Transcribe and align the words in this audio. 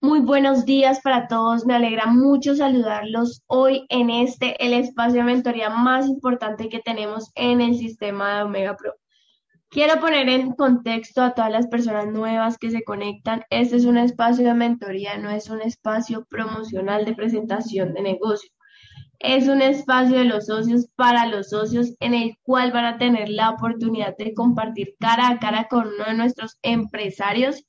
Muy 0.00 0.20
buenos 0.20 0.64
días 0.64 1.00
para 1.00 1.26
todos. 1.26 1.66
Me 1.66 1.74
alegra 1.74 2.06
mucho 2.06 2.54
saludarlos 2.54 3.42
hoy 3.48 3.84
en 3.88 4.10
este, 4.10 4.54
el 4.64 4.72
espacio 4.72 5.16
de 5.16 5.24
mentoría 5.24 5.70
más 5.70 6.06
importante 6.06 6.68
que 6.68 6.78
tenemos 6.78 7.32
en 7.34 7.60
el 7.60 7.76
sistema 7.76 8.36
de 8.36 8.42
Omega 8.44 8.76
Pro. 8.76 8.94
Quiero 9.68 9.98
poner 9.98 10.28
en 10.28 10.52
contexto 10.52 11.20
a 11.20 11.34
todas 11.34 11.50
las 11.50 11.66
personas 11.66 12.06
nuevas 12.06 12.58
que 12.58 12.70
se 12.70 12.84
conectan. 12.84 13.42
Este 13.50 13.74
es 13.74 13.86
un 13.86 13.98
espacio 13.98 14.46
de 14.46 14.54
mentoría, 14.54 15.18
no 15.18 15.30
es 15.30 15.50
un 15.50 15.62
espacio 15.62 16.24
promocional 16.30 17.04
de 17.04 17.16
presentación 17.16 17.92
de 17.92 18.02
negocio. 18.02 18.50
Es 19.18 19.48
un 19.48 19.62
espacio 19.62 20.16
de 20.18 20.26
los 20.26 20.46
socios 20.46 20.86
para 20.94 21.26
los 21.26 21.48
socios 21.48 21.96
en 21.98 22.14
el 22.14 22.36
cual 22.44 22.70
van 22.70 22.84
a 22.84 22.98
tener 22.98 23.30
la 23.30 23.50
oportunidad 23.50 24.16
de 24.16 24.32
compartir 24.32 24.94
cara 25.00 25.28
a 25.28 25.40
cara 25.40 25.66
con 25.68 25.88
uno 25.88 26.04
de 26.04 26.14
nuestros 26.14 26.56
empresarios 26.62 27.64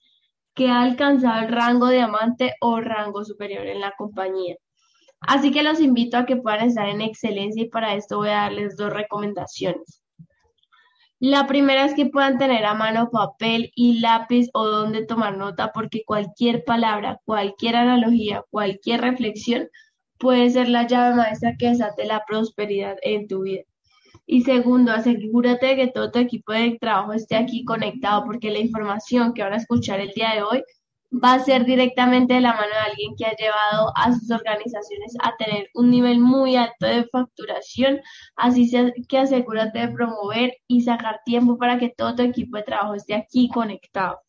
que 0.59 0.67
ha 0.67 0.81
alcanzado 0.81 1.45
el 1.45 1.53
rango 1.53 1.87
diamante 1.87 2.53
o 2.59 2.81
rango 2.81 3.23
superior 3.23 3.65
en 3.65 3.79
la 3.79 3.93
compañía. 3.97 4.57
Así 5.21 5.51
que 5.51 5.63
los 5.63 5.79
invito 5.79 6.17
a 6.17 6.25
que 6.25 6.35
puedan 6.35 6.67
estar 6.67 6.89
en 6.89 6.99
excelencia 6.99 7.63
y 7.63 7.69
para 7.69 7.95
esto 7.95 8.17
voy 8.17 8.27
a 8.27 8.41
darles 8.41 8.75
dos 8.75 8.91
recomendaciones. 8.91 10.03
La 11.17 11.47
primera 11.47 11.85
es 11.85 11.93
que 11.93 12.07
puedan 12.07 12.37
tener 12.37 12.65
a 12.65 12.73
mano 12.73 13.09
papel 13.09 13.71
y 13.73 14.01
lápiz 14.01 14.49
o 14.53 14.65
donde 14.67 15.05
tomar 15.05 15.37
nota 15.37 15.71
porque 15.73 16.03
cualquier 16.05 16.65
palabra, 16.65 17.21
cualquier 17.23 17.77
analogía, 17.77 18.43
cualquier 18.49 18.99
reflexión 18.99 19.69
puede 20.17 20.49
ser 20.49 20.67
la 20.67 20.85
llave 20.85 21.15
maestra 21.15 21.55
que 21.57 21.69
desate 21.69 22.05
la 22.05 22.25
prosperidad 22.27 22.97
en 23.01 23.29
tu 23.29 23.43
vida. 23.43 23.63
Y 24.31 24.43
segundo, 24.43 24.91
asegúrate 24.91 25.65
de 25.65 25.75
que 25.75 25.87
todo 25.87 26.11
tu 26.11 26.19
equipo 26.19 26.53
de 26.53 26.77
trabajo 26.79 27.13
esté 27.13 27.35
aquí 27.35 27.65
conectado 27.65 28.25
porque 28.25 28.51
la 28.51 28.59
información 28.59 29.33
que 29.33 29.41
van 29.41 29.53
a 29.53 29.57
escuchar 29.57 29.99
el 30.01 30.11
día 30.11 30.35
de 30.35 30.43
hoy 30.43 30.63
va 31.11 31.33
a 31.33 31.39
ser 31.39 31.65
directamente 31.65 32.35
de 32.35 32.41
la 32.41 32.53
mano 32.53 32.67
de 32.67 32.91
alguien 32.91 33.15
que 33.17 33.25
ha 33.25 33.35
llevado 33.35 33.91
a 33.95 34.13
sus 34.13 34.29
organizaciones 34.29 35.15
a 35.23 35.35
tener 35.43 35.69
un 35.73 35.89
nivel 35.89 36.19
muy 36.19 36.57
alto 36.57 36.85
de 36.85 37.07
facturación. 37.11 38.01
Así 38.35 38.69
que 39.07 39.17
asegúrate 39.17 39.79
de 39.79 39.87
promover 39.87 40.53
y 40.67 40.81
sacar 40.81 41.21
tiempo 41.25 41.57
para 41.57 41.79
que 41.79 41.89
todo 41.89 42.13
tu 42.13 42.21
equipo 42.21 42.57
de 42.57 42.63
trabajo 42.63 42.93
esté 42.93 43.15
aquí 43.15 43.49
conectado. 43.49 44.19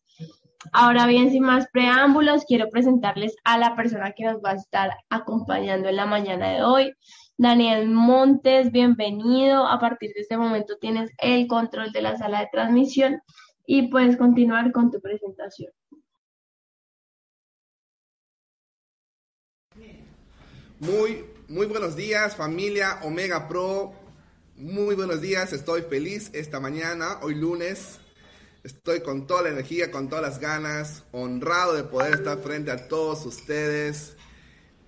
Ahora 0.72 1.06
bien, 1.06 1.30
sin 1.30 1.42
más 1.42 1.66
preámbulos, 1.72 2.46
quiero 2.46 2.70
presentarles 2.70 3.36
a 3.44 3.58
la 3.58 3.76
persona 3.76 4.12
que 4.12 4.24
nos 4.24 4.36
va 4.42 4.52
a 4.52 4.54
estar 4.54 4.96
acompañando 5.10 5.90
en 5.90 5.96
la 5.96 6.06
mañana 6.06 6.52
de 6.52 6.62
hoy. 6.62 6.94
Daniel 7.40 7.88
Montes, 7.88 8.70
bienvenido. 8.70 9.66
A 9.66 9.80
partir 9.80 10.12
de 10.12 10.20
este 10.20 10.36
momento 10.36 10.76
tienes 10.76 11.10
el 11.16 11.46
control 11.48 11.90
de 11.90 12.02
la 12.02 12.18
sala 12.18 12.40
de 12.40 12.50
transmisión 12.52 13.22
y 13.64 13.88
puedes 13.88 14.18
continuar 14.18 14.72
con 14.72 14.90
tu 14.90 15.00
presentación. 15.00 15.72
Muy, 20.80 21.24
muy 21.48 21.64
buenos 21.64 21.96
días 21.96 22.36
familia 22.36 22.98
Omega 23.04 23.48
Pro. 23.48 23.94
Muy 24.54 24.94
buenos 24.94 25.22
días, 25.22 25.54
estoy 25.54 25.80
feliz 25.80 26.30
esta 26.34 26.60
mañana, 26.60 27.20
hoy 27.22 27.36
lunes. 27.36 28.00
Estoy 28.64 29.00
con 29.00 29.26
toda 29.26 29.44
la 29.44 29.48
energía, 29.48 29.90
con 29.90 30.10
todas 30.10 30.22
las 30.22 30.40
ganas, 30.40 31.04
honrado 31.10 31.72
de 31.72 31.84
poder 31.84 32.12
estar 32.12 32.36
frente 32.40 32.70
a 32.70 32.86
todos 32.86 33.24
ustedes 33.24 34.18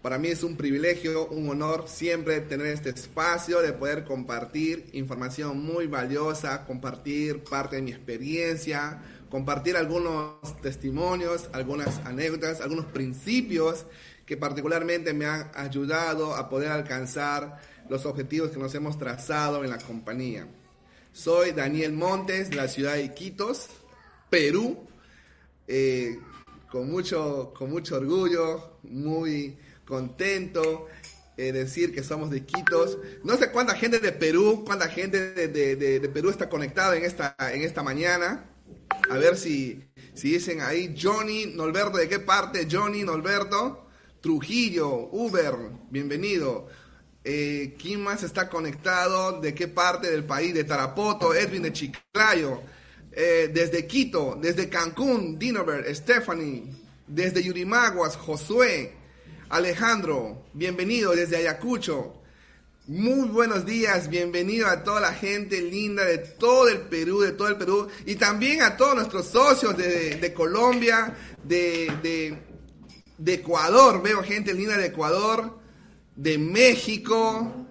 para 0.02 0.18
mí 0.18 0.28
es 0.28 0.42
un 0.42 0.56
privilegio, 0.56 1.28
un 1.28 1.48
honor 1.48 1.84
siempre 1.86 2.40
tener 2.40 2.66
este 2.66 2.90
espacio 2.90 3.62
de 3.62 3.72
poder 3.72 4.04
compartir 4.04 4.90
información 4.94 5.64
muy 5.64 5.86
valiosa, 5.86 6.66
compartir 6.66 7.44
parte 7.44 7.76
de 7.76 7.82
mi 7.82 7.92
experiencia, 7.92 9.00
compartir 9.30 9.76
algunos 9.76 10.34
testimonios, 10.60 11.48
algunas 11.52 11.98
anécdotas, 12.04 12.60
algunos 12.60 12.86
principios 12.86 13.86
que 14.26 14.36
particularmente 14.36 15.14
me 15.14 15.26
han 15.26 15.52
ayudado 15.54 16.34
a 16.34 16.48
poder 16.48 16.72
alcanzar 16.72 17.60
los 17.88 18.04
objetivos 18.04 18.50
que 18.50 18.58
nos 18.58 18.74
hemos 18.74 18.98
trazado 18.98 19.62
en 19.62 19.70
la 19.70 19.78
compañía. 19.78 20.48
Soy 21.12 21.52
Daniel 21.52 21.92
Montes, 21.92 22.50
de 22.50 22.56
la 22.56 22.66
ciudad 22.66 22.94
de 22.94 23.04
Iquitos, 23.04 23.68
Perú, 24.28 24.84
eh, 25.68 26.18
con, 26.70 26.90
mucho, 26.90 27.52
con 27.56 27.70
mucho 27.70 27.96
orgullo, 27.96 28.78
muy 28.82 29.56
contento. 29.84 30.86
Eh, 31.38 31.50
decir 31.50 31.94
que 31.94 32.02
somos 32.02 32.30
de 32.30 32.44
Quitos. 32.44 32.98
No 33.24 33.36
sé 33.36 33.50
cuánta 33.50 33.74
gente 33.74 33.98
de 33.98 34.12
Perú, 34.12 34.64
cuánta 34.66 34.88
gente 34.88 35.48
de, 35.48 36.08
Perú 36.12 36.28
está 36.28 36.50
conectada 36.50 36.94
en 36.96 37.04
esta, 37.04 37.34
en 37.38 37.62
esta 37.62 37.82
mañana. 37.82 38.50
A 39.10 39.16
ver 39.16 39.36
si, 39.36 39.82
si 40.14 40.32
dicen 40.32 40.60
ahí 40.60 40.94
Johnny 41.00 41.46
Nolberto, 41.46 41.96
¿de 41.96 42.08
qué 42.08 42.18
parte? 42.18 42.68
Johnny 42.70 43.02
Nolberto. 43.02 43.88
Trujillo, 44.20 45.08
Uber, 45.10 45.54
bienvenido. 45.90 46.68
Eh, 47.24 47.76
¿Quién 47.80 48.02
más 48.02 48.22
está 48.22 48.48
conectado? 48.48 49.40
¿De 49.40 49.54
qué 49.54 49.68
parte 49.68 50.10
del 50.10 50.24
país? 50.24 50.54
De 50.54 50.64
Tarapoto, 50.64 51.34
Edwin 51.34 51.62
de 51.62 51.72
Chiclayo. 51.72 52.62
Eh, 53.10 53.50
desde 53.52 53.86
Quito, 53.86 54.38
desde 54.40 54.68
Cancún, 54.68 55.38
Dinover, 55.38 55.92
Stephanie. 55.94 56.64
Desde 57.06 57.42
Yurimaguas, 57.42 58.16
Josué. 58.16 59.01
Alejandro, 59.52 60.46
bienvenido 60.54 61.14
desde 61.14 61.36
Ayacucho. 61.36 62.14
Muy 62.86 63.28
buenos 63.28 63.66
días, 63.66 64.08
bienvenido 64.08 64.66
a 64.66 64.82
toda 64.82 64.98
la 64.98 65.12
gente 65.12 65.60
linda 65.60 66.06
de 66.06 66.16
todo 66.16 66.68
el 66.68 66.80
Perú, 66.80 67.20
de 67.20 67.32
todo 67.32 67.48
el 67.48 67.58
Perú, 67.58 67.86
y 68.06 68.14
también 68.14 68.62
a 68.62 68.78
todos 68.78 68.94
nuestros 68.94 69.26
socios 69.26 69.76
de, 69.76 70.32
Colombia, 70.34 71.14
de, 71.44 72.38
de, 73.18 73.34
Ecuador, 73.34 74.02
veo 74.02 74.22
gente 74.22 74.54
linda 74.54 74.78
de 74.78 74.86
Ecuador, 74.86 75.58
de 76.16 76.38
México, 76.38 77.66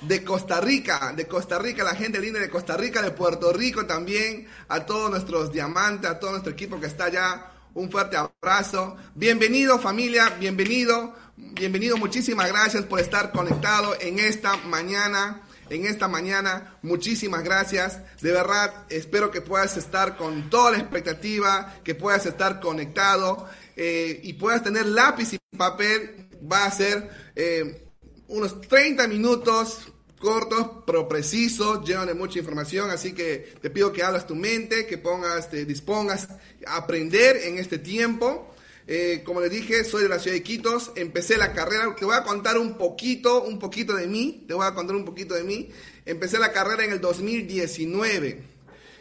de 0.00 0.24
Costa 0.24 0.60
Rica, 0.60 1.12
de 1.16 1.28
Costa 1.28 1.56
Rica, 1.60 1.84
la 1.84 1.94
gente 1.94 2.18
linda 2.18 2.40
de 2.40 2.50
Costa 2.50 2.76
Rica, 2.76 3.00
de 3.00 3.12
Puerto 3.12 3.52
Rico 3.52 3.86
también, 3.86 4.48
a 4.66 4.84
todos 4.84 5.08
nuestros 5.08 5.52
diamantes, 5.52 6.10
a 6.10 6.18
todo 6.18 6.32
nuestro 6.32 6.50
equipo 6.50 6.80
que 6.80 6.86
está 6.86 7.04
allá 7.04 7.51
un 7.74 7.90
fuerte 7.90 8.16
abrazo. 8.16 8.96
Bienvenido 9.14 9.78
familia, 9.78 10.36
bienvenido, 10.38 11.14
bienvenido, 11.36 11.96
muchísimas 11.96 12.48
gracias 12.48 12.84
por 12.84 13.00
estar 13.00 13.32
conectado 13.32 13.94
en 14.00 14.18
esta 14.18 14.56
mañana. 14.58 15.42
En 15.70 15.86
esta 15.86 16.06
mañana, 16.06 16.76
muchísimas 16.82 17.42
gracias. 17.44 18.00
De 18.20 18.30
verdad, 18.30 18.84
espero 18.90 19.30
que 19.30 19.40
puedas 19.40 19.76
estar 19.78 20.18
con 20.18 20.50
toda 20.50 20.72
la 20.72 20.78
expectativa, 20.78 21.76
que 21.82 21.94
puedas 21.94 22.26
estar 22.26 22.60
conectado 22.60 23.48
eh, 23.76 24.20
y 24.22 24.34
puedas 24.34 24.62
tener 24.62 24.84
lápiz 24.84 25.32
y 25.32 25.38
papel. 25.56 26.28
Va 26.50 26.66
a 26.66 26.70
ser 26.70 27.08
eh, 27.36 27.88
unos 28.28 28.60
30 28.60 29.08
minutos 29.08 29.91
cortos, 30.22 30.68
pero 30.86 31.08
precisos, 31.08 31.84
llenos 31.84 32.06
de 32.06 32.14
mucha 32.14 32.38
información, 32.38 32.90
así 32.90 33.12
que 33.12 33.54
te 33.60 33.70
pido 33.70 33.92
que 33.92 34.04
hablas 34.04 34.26
tu 34.26 34.36
mente, 34.36 34.86
que 34.86 34.96
pongas, 34.96 35.50
te 35.50 35.64
dispongas 35.64 36.28
a 36.64 36.76
aprender 36.76 37.36
en 37.44 37.58
este 37.58 37.78
tiempo. 37.78 38.48
Eh, 38.86 39.22
como 39.24 39.40
les 39.40 39.50
dije, 39.50 39.84
soy 39.84 40.04
de 40.04 40.08
la 40.08 40.20
ciudad 40.20 40.36
de 40.36 40.42
Quitos, 40.42 40.92
empecé 40.94 41.36
la 41.36 41.52
carrera, 41.52 41.94
te 41.96 42.04
voy 42.04 42.16
a 42.16 42.22
contar 42.22 42.56
un 42.56 42.78
poquito, 42.78 43.42
un 43.42 43.58
poquito 43.58 43.94
de 43.94 44.06
mí, 44.06 44.44
te 44.46 44.54
voy 44.54 44.66
a 44.66 44.74
contar 44.74 44.94
un 44.94 45.04
poquito 45.04 45.34
de 45.34 45.42
mí. 45.42 45.70
Empecé 46.06 46.38
la 46.38 46.52
carrera 46.52 46.84
en 46.84 46.92
el 46.92 47.00
2019. 47.00 48.44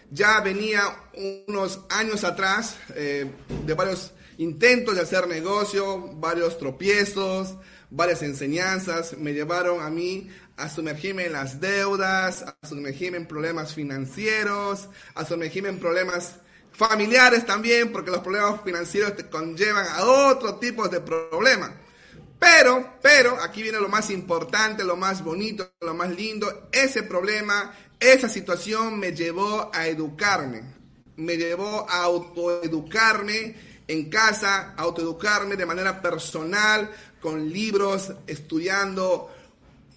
Ya 0.10 0.42
venía 0.42 0.82
unos 1.48 1.82
años 1.90 2.24
atrás 2.24 2.78
eh, 2.96 3.30
de 3.66 3.74
varios 3.76 4.12
intentos 4.38 4.96
de 4.96 5.02
hacer 5.02 5.28
negocio, 5.28 6.10
varios 6.16 6.58
tropiezos, 6.58 7.56
varias 7.92 8.22
enseñanzas 8.24 9.18
me 9.18 9.34
llevaron 9.34 9.82
a 9.82 9.90
mí 9.90 10.30
a 10.58 10.70
sumergirme 10.70 11.26
en 11.26 11.34
las 11.34 11.60
deudas, 11.60 12.44
a 12.44 12.68
sumergirme 12.68 13.18
en 13.18 13.28
problemas 13.28 13.74
financieros, 13.74 14.90
a 15.16 15.26
sumergirme 15.26 15.70
en 15.70 15.80
problemas 15.80 16.36
familiares 16.72 17.46
también, 17.46 17.92
porque 17.92 18.12
los 18.12 18.22
problemas 18.22 18.62
financieros 18.64 19.16
te 19.16 19.30
conllevan 19.30 19.88
a 19.88 20.04
otro 20.06 20.56
tipo 20.56 20.88
de 20.88 21.02
problemas. 21.02 21.72
Pero, 22.40 22.96
pero, 23.04 23.40
aquí 23.40 23.62
viene 23.62 23.80
lo 23.80 23.88
más 23.88 24.10
importante, 24.10 24.84
lo 24.84 24.96
más 24.98 25.24
bonito, 25.24 25.74
lo 25.82 25.94
más 25.94 26.10
lindo. 26.10 26.70
Ese 26.72 27.04
problema, 27.04 27.72
esa 28.00 28.28
situación 28.28 29.00
me 29.00 29.12
llevó 29.12 29.70
a 29.72 29.88
educarme. 29.88 30.64
Me 31.18 31.38
llevó 31.38 31.86
a 31.88 32.02
autoeducarme 32.02 33.56
en 33.88 34.10
casa, 34.10 34.74
a 34.76 34.82
autoeducarme 34.82 35.56
de 35.56 35.68
manera 35.68 36.02
personal, 36.02 36.90
con 37.22 37.48
libros, 37.48 38.12
estudiando 38.26 39.30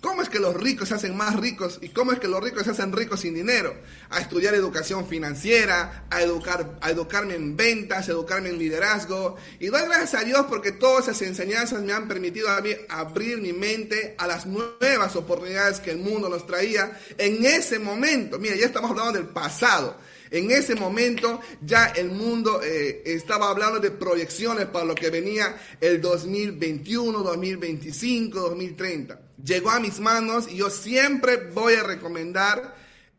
¿Cómo 0.05 0.21
es 0.21 0.29
que 0.29 0.39
los 0.39 0.55
ricos 0.55 0.91
se 0.91 0.97
hacen 0.97 1.17
más 1.17 1.35
ricos 1.35 1.79
y 1.81 1.89
cómo 1.89 2.13
es 2.13 2.21
que 2.21 2.29
los 2.29 2.45
ricos 2.45 2.65
se 2.65 2.73
hacen 2.73 2.93
ricos 2.93 3.21
sin 3.21 3.33
dinero? 3.33 3.75
A 4.11 4.21
estudiar 4.21 4.55
educación 4.55 5.09
financiera, 5.09 6.05
a, 6.11 6.21
educar, 6.21 6.77
a 6.83 6.91
educarme 6.91 7.37
en 7.37 7.57
ventas, 7.57 8.07
a 8.07 8.13
educarme 8.13 8.51
en 8.51 8.59
liderazgo. 8.59 9.37
Y 9.61 9.69
doy 9.69 9.81
gracias 9.87 10.13
a 10.21 10.25
Dios 10.25 10.45
porque 10.47 10.73
todas 10.73 11.09
esas 11.09 11.23
enseñanzas 11.23 11.83
me 11.83 11.95
han 11.95 12.07
permitido 12.07 12.49
abrir 12.91 13.41
mi 13.41 13.55
mente 13.55 14.15
a 14.19 14.27
las 14.27 14.45
nuevas 14.45 15.17
oportunidades 15.17 15.81
que 15.81 15.93
el 15.93 15.99
mundo 16.01 16.29
nos 16.29 16.47
traía 16.47 17.01
en 17.17 17.43
ese 17.47 17.79
momento. 17.79 18.39
Mira, 18.39 18.57
ya 18.57 18.67
estamos 18.67 18.91
hablando 18.91 19.13
del 19.13 19.29
pasado. 19.29 19.97
En 20.31 20.51
ese 20.51 20.75
momento 20.75 21.41
ya 21.63 21.87
el 21.87 22.11
mundo 22.11 22.61
eh, 22.63 23.01
estaba 23.07 23.49
hablando 23.49 23.81
de 23.81 23.91
proyecciones 23.91 24.67
para 24.67 24.85
lo 24.85 24.95
que 24.95 25.09
venía 25.09 25.57
el 25.81 26.03
2021, 26.03 27.21
2025, 27.21 28.39
2030. 28.39 29.24
Llegó 29.43 29.71
a 29.71 29.81
mis 29.81 30.01
manos 30.01 30.47
y 30.51 30.57
yo 30.57 30.71
siempre 30.71 31.37
voy 31.53 31.75
a 31.75 31.83
recomendar 31.83 32.77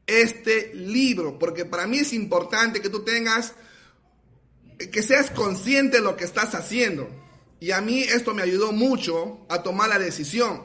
este 0.08 0.74
libro, 0.74 1.40
porque 1.40 1.66
para 1.66 1.88
mí 1.88 2.00
es 2.00 2.14
importante 2.14 2.82
que 2.82 2.90
tú 2.90 3.04
tengas, 3.04 3.54
que 4.78 5.02
seas 5.02 5.32
consciente 5.32 5.98
de 5.98 6.04
lo 6.04 6.16
que 6.16 6.26
estás 6.26 6.56
haciendo. 6.56 7.10
Y 7.60 7.72
a 7.72 7.82
mí 7.82 8.04
esto 8.04 8.34
me 8.34 8.44
ayudó 8.44 8.72
mucho 8.72 9.46
a 9.50 9.64
tomar 9.64 9.90
la 9.90 10.00
decisión. 10.00 10.64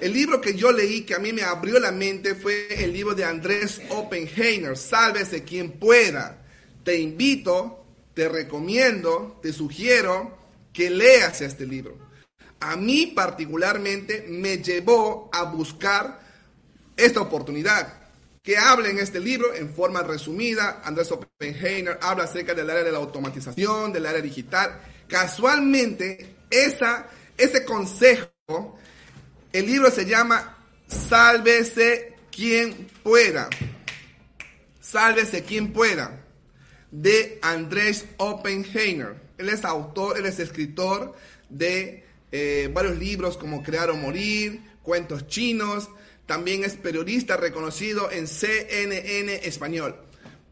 El 0.00 0.12
libro 0.12 0.40
que 0.40 0.54
yo 0.54 0.72
leí 0.72 1.02
que 1.02 1.14
a 1.14 1.18
mí 1.18 1.32
me 1.32 1.42
abrió 1.42 1.78
la 1.78 1.92
mente 1.92 2.34
fue 2.34 2.84
el 2.84 2.92
libro 2.92 3.14
de 3.14 3.24
Andrés 3.24 3.80
Oppenheimer, 3.90 4.76
Sálvese 4.76 5.44
quien 5.44 5.72
pueda. 5.72 6.44
Te 6.84 6.98
invito, 6.98 7.84
te 8.14 8.28
recomiendo, 8.28 9.38
te 9.42 9.52
sugiero 9.52 10.38
que 10.72 10.90
leas 10.90 11.40
este 11.40 11.66
libro. 11.66 12.03
A 12.60 12.76
mí 12.76 13.12
particularmente 13.14 14.26
me 14.28 14.58
llevó 14.58 15.28
a 15.32 15.44
buscar 15.44 16.20
esta 16.96 17.20
oportunidad 17.20 18.04
que 18.42 18.58
habla 18.58 18.90
en 18.90 18.98
este 18.98 19.20
libro 19.20 19.54
en 19.54 19.72
forma 19.74 20.02
resumida. 20.02 20.82
Andrés 20.84 21.10
Oppenheimer 21.10 21.98
habla 22.02 22.24
acerca 22.24 22.52
del 22.54 22.68
área 22.68 22.84
de 22.84 22.92
la 22.92 22.98
automatización, 22.98 23.92
del 23.92 24.04
área 24.04 24.20
digital. 24.20 24.80
Casualmente, 25.08 26.36
esa, 26.50 27.08
ese 27.38 27.64
consejo, 27.64 28.78
el 29.50 29.66
libro 29.66 29.90
se 29.90 30.04
llama 30.04 30.58
Sálvese 30.86 32.16
quien 32.30 32.86
pueda. 33.02 33.48
Sálvese 34.78 35.42
quien 35.42 35.72
pueda, 35.72 36.22
de 36.90 37.38
Andrés 37.40 38.04
Oppenheimer. 38.18 39.16
Él 39.38 39.48
es 39.48 39.64
autor, 39.64 40.18
él 40.18 40.26
es 40.26 40.38
escritor 40.38 41.14
de 41.48 42.03
eh, 42.36 42.68
varios 42.72 42.98
libros 42.98 43.36
como 43.36 43.62
Crear 43.62 43.90
o 43.90 43.96
Morir, 43.96 44.60
Cuentos 44.82 45.28
Chinos, 45.28 45.88
también 46.26 46.64
es 46.64 46.74
periodista 46.74 47.36
reconocido 47.36 48.10
en 48.10 48.26
CNN 48.26 49.36
Español. 49.46 49.94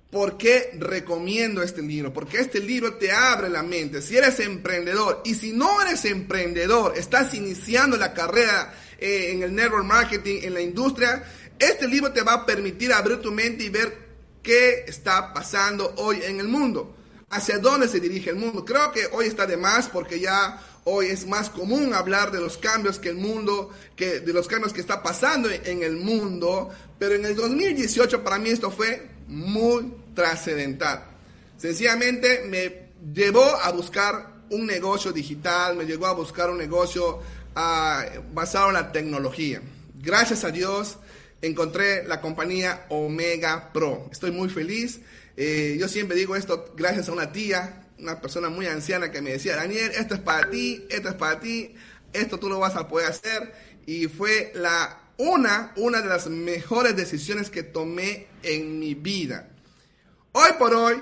¿Por 0.09 0.39
qué 0.39 0.71
recomiendo 0.79 1.61
este 1.61 1.83
libro? 1.83 2.13
Porque 2.13 2.39
este 2.39 2.61
libro 2.61 2.95
te 2.95 3.11
abre 3.11 3.49
la 3.49 3.65
mente. 3.65 4.01
Si 4.01 4.17
eres 4.17 4.39
emprendedor 4.39 5.23
y 5.25 5.35
si 5.35 5.53
no 5.53 5.83
eres 5.83 6.05
emprendedor, 6.05 6.97
estás 6.97 7.35
iniciando 7.35 7.97
la 7.97 8.15
carrera 8.15 8.73
eh, 9.01 9.33
en 9.33 9.43
el 9.43 9.53
network 9.53 9.85
marketing, 9.85 10.39
en 10.45 10.55
la 10.55 10.61
industria, 10.61 11.25
este 11.59 11.89
libro 11.89 12.13
te 12.13 12.23
va 12.23 12.35
a 12.35 12.47
permitir 12.47 12.93
abrir 12.93 13.19
tu 13.19 13.33
mente 13.33 13.65
y 13.65 13.71
ver 13.71 13.93
qué 14.41 14.85
está 14.87 15.35
pasando 15.35 15.95
hoy 15.97 16.21
en 16.23 16.39
el 16.39 16.47
mundo, 16.47 16.95
hacia 17.33 17.59
dónde 17.59 17.89
se 17.89 17.99
dirige 17.99 18.31
el 18.31 18.37
mundo. 18.37 18.65
Creo 18.65 18.93
que 18.93 19.09
hoy 19.13 19.27
está 19.27 19.47
de 19.47 19.57
más 19.57 19.89
porque 19.89 20.21
ya 20.21 20.61
Hoy 20.85 21.07
es 21.07 21.27
más 21.29 21.49
común 21.49 21.95
hablar 21.95 22.33
de 22.33 22.41
los 22.41 22.59
cambios 22.59 22.99
que 22.99 23.11
el 23.11 23.15
mundo, 23.15 23.71
que 23.95 24.19
de 24.19 24.33
los 24.33 24.49
cambios 24.49 24.73
que 24.73 24.81
está 24.81 25.01
pasando 25.01 25.49
en 25.49 25.85
el 25.85 25.97
mundo, 25.97 26.71
pero 26.99 27.15
en 27.15 27.25
el 27.25 27.37
2018 27.37 28.25
para 28.25 28.39
mí 28.41 28.51
esto 28.51 28.69
fue 28.69 29.09
muy 29.29 29.95
trascendental. 30.13 31.05
Sencillamente 31.57 32.43
me 32.49 32.91
llevó 33.15 33.45
a 33.45 33.71
buscar 33.71 34.43
un 34.51 34.67
negocio 34.67 35.13
digital, 35.13 35.77
me 35.77 35.85
llevó 35.85 36.07
a 36.07 36.15
buscar 36.15 36.51
un 36.51 36.59
negocio 36.59 37.21
ah, 37.55 38.05
basado 38.33 38.69
en 38.69 38.75
la 38.75 38.91
tecnología. 38.91 39.63
Gracias 39.95 40.43
a 40.43 40.51
Dios 40.51 40.99
encontré 41.43 42.03
la 42.09 42.21
compañía 42.21 42.87
Omega 42.89 43.71
Pro. 43.73 44.09
Estoy 44.11 44.33
muy 44.33 44.49
feliz. 44.49 45.01
Eh, 45.37 45.77
yo 45.79 45.89
siempre 45.89 46.17
digo 46.17 46.37
esto 46.37 46.73
gracias 46.77 47.09
a 47.09 47.13
una 47.13 47.33
tía 47.33 47.83
una 48.03 48.21
persona 48.21 48.49
muy 48.49 48.67
anciana 48.67 49.11
que 49.11 49.23
me 49.23 49.31
decía, 49.31 49.57
Daniel, 49.57 49.93
esto 49.95 50.15
es 50.15 50.21
para 50.21 50.51
ti, 50.51 50.85
esto 50.91 51.09
es 51.09 51.15
para 51.15 51.39
ti, 51.41 51.75
esto 52.13 52.39
tú 52.39 52.49
lo 52.49 52.59
vas 52.59 52.75
a 52.77 52.89
poder 52.89 53.09
hacer. 53.09 53.55
Y 53.87 54.09
fue 54.09 54.53
la 54.55 55.13
una, 55.17 55.73
una 55.77 56.03
de 56.03 56.09
las 56.09 56.27
mejores 56.27 56.97
decisiones 56.97 57.49
que 57.49 57.63
tomé 57.63 58.27
en 58.43 58.79
mi 58.79 58.95
vida. 58.95 59.49
Hoy 60.33 60.51
por 60.59 60.75
hoy, 60.75 61.01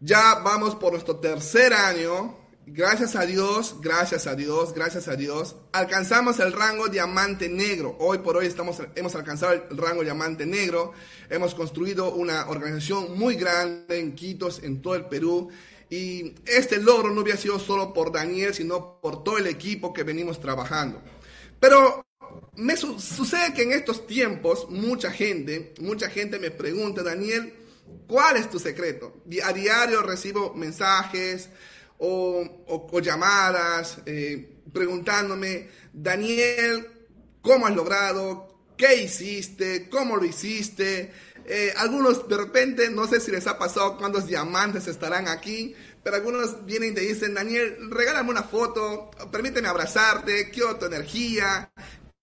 ya 0.00 0.34
vamos 0.36 0.74
por 0.74 0.92
nuestro 0.92 1.16
tercer 1.16 1.72
año. 1.72 2.36
Gracias 2.66 3.16
a 3.16 3.26
Dios, 3.26 3.76
gracias 3.80 4.28
a 4.28 4.36
Dios, 4.36 4.72
gracias 4.72 5.08
a 5.08 5.16
Dios, 5.16 5.56
alcanzamos 5.72 6.38
el 6.38 6.52
rango 6.52 6.86
diamante 6.86 7.48
negro. 7.48 7.96
Hoy 7.98 8.18
por 8.18 8.36
hoy 8.36 8.46
estamos, 8.46 8.80
hemos 8.94 9.16
alcanzado 9.16 9.52
el 9.52 9.76
rango 9.76 10.04
diamante 10.04 10.46
negro. 10.46 10.92
Hemos 11.28 11.56
construido 11.56 12.14
una 12.14 12.48
organización 12.48 13.18
muy 13.18 13.34
grande 13.34 13.98
en 13.98 14.14
Quitos, 14.14 14.62
en 14.62 14.80
todo 14.80 14.94
el 14.94 15.06
Perú. 15.06 15.50
Y 15.90 16.36
este 16.46 16.78
logro 16.78 17.10
no 17.10 17.22
había 17.22 17.36
sido 17.36 17.58
solo 17.58 17.92
por 17.92 18.12
Daniel, 18.12 18.54
sino 18.54 19.00
por 19.00 19.24
todo 19.24 19.38
el 19.38 19.48
equipo 19.48 19.92
que 19.92 20.04
venimos 20.04 20.40
trabajando. 20.40 21.02
Pero 21.58 22.06
me 22.54 22.76
sucede 22.76 23.52
que 23.54 23.62
en 23.62 23.72
estos 23.72 24.06
tiempos 24.06 24.70
mucha 24.70 25.10
gente, 25.10 25.74
mucha 25.80 26.08
gente 26.08 26.38
me 26.38 26.52
pregunta, 26.52 27.02
Daniel, 27.02 27.54
¿cuál 28.06 28.36
es 28.36 28.48
tu 28.48 28.60
secreto? 28.60 29.20
A 29.42 29.52
diario 29.52 30.00
recibo 30.00 30.54
mensajes 30.54 31.48
o, 32.04 33.00
llamadas 33.00 33.98
eh, 34.06 34.58
preguntándome, 34.72 35.68
Daniel, 35.92 36.88
¿cómo 37.40 37.66
has 37.66 37.76
logrado? 37.76 38.72
¿Qué 38.76 39.02
hiciste? 39.02 39.88
¿Cómo 39.88 40.16
lo 40.16 40.24
hiciste? 40.24 41.12
Eh, 41.44 41.72
algunos 41.76 42.28
de 42.28 42.36
repente, 42.36 42.90
no 42.90 43.06
sé 43.06 43.20
si 43.20 43.30
les 43.30 43.46
ha 43.46 43.56
pasado 43.56 43.96
cuántos 43.98 44.26
diamantes 44.26 44.88
estarán 44.88 45.28
aquí, 45.28 45.74
pero 46.02 46.16
algunos 46.16 46.64
vienen 46.66 46.90
y 46.90 46.94
te 46.94 47.00
dicen, 47.02 47.34
Daniel, 47.34 47.76
regálame 47.90 48.30
una 48.30 48.42
foto, 48.42 49.10
permíteme 49.30 49.68
abrazarte, 49.68 50.50
quiero 50.50 50.76
tu 50.76 50.86
energía, 50.86 51.70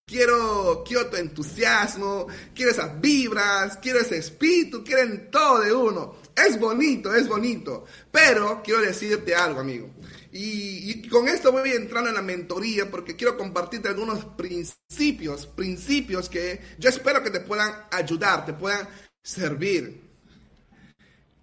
quiero, 0.06 0.84
quiero 0.86 1.08
tu 1.08 1.16
entusiasmo, 1.16 2.28
quiero 2.54 2.72
esas 2.72 3.00
vibras, 3.00 3.78
quiero 3.78 4.00
ese 4.00 4.18
espíritu, 4.18 4.84
quieren 4.84 5.31
todo 5.31 5.62
de 5.62 5.72
uno. 5.72 6.16
Es 6.36 6.60
bonito, 6.60 7.14
es 7.14 7.28
bonito, 7.28 7.86
pero 8.12 8.62
quiero 8.64 8.81
decirte 8.81 9.36
algo, 9.36 9.60
amigo. 9.60 9.90
Y, 10.31 11.08
con 11.10 11.28
esto 11.28 11.52
voy 11.52 11.72
entrando 11.72 12.10
en 12.10 12.16
la 12.16 12.22
mentoría 12.22 12.90
porque 12.90 13.16
quiero 13.16 13.36
compartirte 13.36 13.88
algunos 13.88 14.24
principios, 14.26 15.48
principios 15.48 16.30
que 16.30 16.62
yo 16.78 16.90
espero 16.90 17.24
que 17.24 17.31
te 17.31 17.40
puedan 17.40 17.74
ayudar, 17.92 18.46
te 18.46 18.54
puedan 18.54 18.88
servir. 19.24 20.02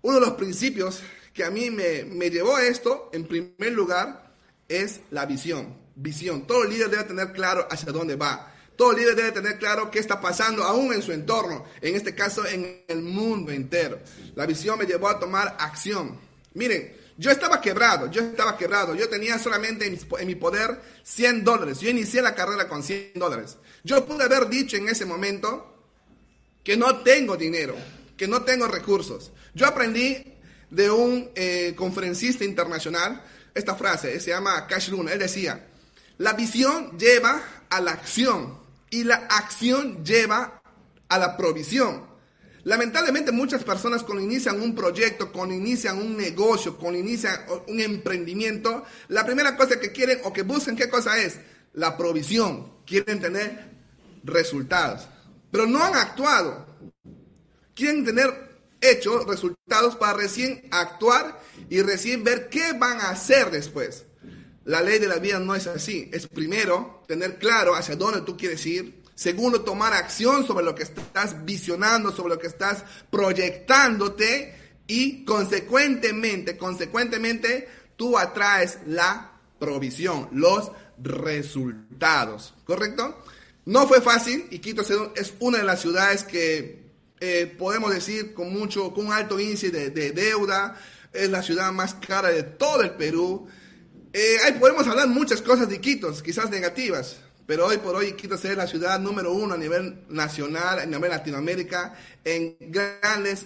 Uno 0.02 0.20
de 0.20 0.26
los 0.26 0.34
principios 0.34 1.02
que 1.34 1.44
a 1.44 1.50
mí 1.50 1.70
me, 1.70 2.04
me 2.04 2.30
llevó 2.30 2.56
a 2.56 2.64
esto, 2.64 3.10
en 3.12 3.26
primer 3.26 3.72
lugar, 3.72 4.34
es 4.68 5.00
la 5.10 5.26
visión. 5.26 5.76
Visión. 5.96 6.46
Todo 6.46 6.64
líder 6.64 6.90
debe 6.90 7.04
tener 7.04 7.32
claro 7.32 7.66
hacia 7.70 7.90
dónde 7.90 8.16
va. 8.16 8.55
Todo 8.76 8.92
líder 8.92 9.16
debe 9.16 9.32
tener 9.32 9.58
claro 9.58 9.90
qué 9.90 9.98
está 9.98 10.20
pasando 10.20 10.62
aún 10.64 10.92
en 10.92 11.02
su 11.02 11.12
entorno, 11.12 11.64
en 11.80 11.96
este 11.96 12.14
caso 12.14 12.46
en 12.46 12.84
el 12.86 13.02
mundo 13.02 13.50
entero. 13.50 13.98
La 14.34 14.46
visión 14.46 14.78
me 14.78 14.86
llevó 14.86 15.08
a 15.08 15.18
tomar 15.18 15.56
acción. 15.58 16.18
Miren, 16.54 16.94
yo 17.16 17.30
estaba 17.30 17.60
quebrado, 17.60 18.10
yo 18.10 18.20
estaba 18.20 18.56
quebrado, 18.58 18.94
yo 18.94 19.08
tenía 19.08 19.38
solamente 19.38 19.86
en 19.86 20.26
mi 20.26 20.34
poder 20.34 20.80
100 21.02 21.44
dólares. 21.44 21.80
Yo 21.80 21.88
inicié 21.88 22.20
la 22.20 22.34
carrera 22.34 22.68
con 22.68 22.82
100 22.82 23.12
dólares. 23.14 23.56
Yo 23.82 24.04
pude 24.04 24.24
haber 24.24 24.48
dicho 24.48 24.76
en 24.76 24.88
ese 24.88 25.06
momento, 25.06 25.72
que 26.66 26.76
no 26.76 26.96
tengo 26.98 27.36
dinero, 27.36 27.76
que 28.16 28.26
no 28.26 28.42
tengo 28.42 28.66
recursos. 28.66 29.30
Yo 29.54 29.66
aprendí 29.66 30.34
de 30.68 30.90
un 30.90 31.30
eh, 31.36 31.74
conferencista 31.76 32.44
internacional 32.44 33.22
esta 33.54 33.76
frase, 33.76 34.18
se 34.18 34.30
llama 34.30 34.66
Cash 34.66 34.90
Luna, 34.90 35.12
él 35.12 35.20
decía, 35.20 35.68
la 36.18 36.32
visión 36.32 36.98
lleva 36.98 37.40
a 37.70 37.80
la 37.80 37.92
acción 37.92 38.58
y 38.90 39.04
la 39.04 39.26
acción 39.30 40.04
lleva 40.04 40.62
a 41.08 41.18
la 41.18 41.36
provisión. 41.36 42.06
Lamentablemente 42.64 43.30
muchas 43.30 43.62
personas 43.62 44.02
cuando 44.02 44.24
inician 44.24 44.60
un 44.60 44.74
proyecto, 44.74 45.30
cuando 45.30 45.54
inician 45.54 45.98
un 45.98 46.16
negocio, 46.16 46.76
cuando 46.76 46.98
inician 46.98 47.40
un 47.68 47.80
emprendimiento, 47.80 48.84
la 49.08 49.24
primera 49.24 49.56
cosa 49.56 49.78
que 49.78 49.92
quieren 49.92 50.18
o 50.24 50.32
que 50.32 50.42
buscan, 50.42 50.74
¿qué 50.74 50.88
cosa 50.88 51.18
es? 51.18 51.38
La 51.74 51.96
provisión. 51.96 52.74
Quieren 52.84 53.20
tener 53.20 53.70
resultados 54.24 55.08
pero 55.50 55.66
no 55.66 55.82
han 55.82 55.94
actuado. 55.94 56.66
Quieren 57.74 58.04
tener 58.04 58.58
hechos, 58.80 59.26
resultados 59.26 59.96
para 59.96 60.14
recién 60.14 60.68
actuar 60.70 61.40
y 61.68 61.82
recién 61.82 62.24
ver 62.24 62.48
qué 62.48 62.72
van 62.72 63.00
a 63.00 63.10
hacer 63.10 63.50
después. 63.50 64.04
La 64.66 64.82
ley 64.82 64.98
de 64.98 65.08
la 65.08 65.16
vida 65.16 65.40
no 65.40 65.54
es 65.54 65.66
así. 65.66 66.10
Es 66.12 66.26
primero 66.26 67.02
tener 67.08 67.38
claro 67.38 67.74
hacia 67.74 67.96
dónde 67.96 68.20
tú 68.20 68.36
quieres 68.36 68.64
ir. 68.66 69.02
Segundo, 69.14 69.62
tomar 69.62 69.94
acción 69.94 70.46
sobre 70.46 70.64
lo 70.64 70.74
que 70.74 70.82
estás 70.82 71.44
visionando, 71.44 72.12
sobre 72.12 72.34
lo 72.34 72.40
que 72.40 72.48
estás 72.48 72.84
proyectándote. 73.10 74.54
Y 74.86 75.24
consecuentemente, 75.24 76.56
consecuentemente, 76.56 77.68
tú 77.96 78.18
atraes 78.18 78.78
la 78.86 79.32
provisión, 79.58 80.28
los 80.32 80.70
resultados. 81.02 82.54
¿Correcto? 82.64 83.22
No 83.64 83.88
fue 83.88 84.00
fácil 84.00 84.46
y 84.50 84.60
Quito 84.60 84.82
es 85.16 85.34
una 85.40 85.58
de 85.58 85.64
las 85.64 85.80
ciudades 85.80 86.22
que 86.22 86.86
eh, 87.18 87.52
podemos 87.58 87.92
decir, 87.92 88.34
con 88.34 88.52
mucho, 88.52 88.92
con 88.92 89.06
un 89.06 89.12
alto 89.12 89.40
índice 89.40 89.70
de, 89.70 90.10
deuda, 90.12 90.78
es 91.12 91.30
la 91.30 91.42
ciudad 91.42 91.72
más 91.72 91.94
cara 91.94 92.28
de 92.28 92.42
todo 92.42 92.82
el 92.82 92.90
Perú. 92.90 93.48
Eh, 94.18 94.38
ahí 94.46 94.52
podemos 94.52 94.86
hablar 94.86 95.08
muchas 95.08 95.42
cosas 95.42 95.68
de 95.68 95.78
Quito, 95.78 96.10
quizás 96.22 96.48
negativas, 96.48 97.18
pero 97.44 97.66
hoy 97.66 97.76
por 97.76 97.96
hoy 97.96 98.12
Quito 98.12 98.36
es 98.36 98.56
la 98.56 98.66
ciudad 98.66 98.98
número 98.98 99.30
uno 99.30 99.52
a 99.52 99.58
nivel 99.58 100.06
nacional, 100.08 100.78
a 100.78 100.86
nivel 100.86 101.10
Latinoamérica, 101.10 101.94
en 102.24 102.56
grandes 102.58 103.44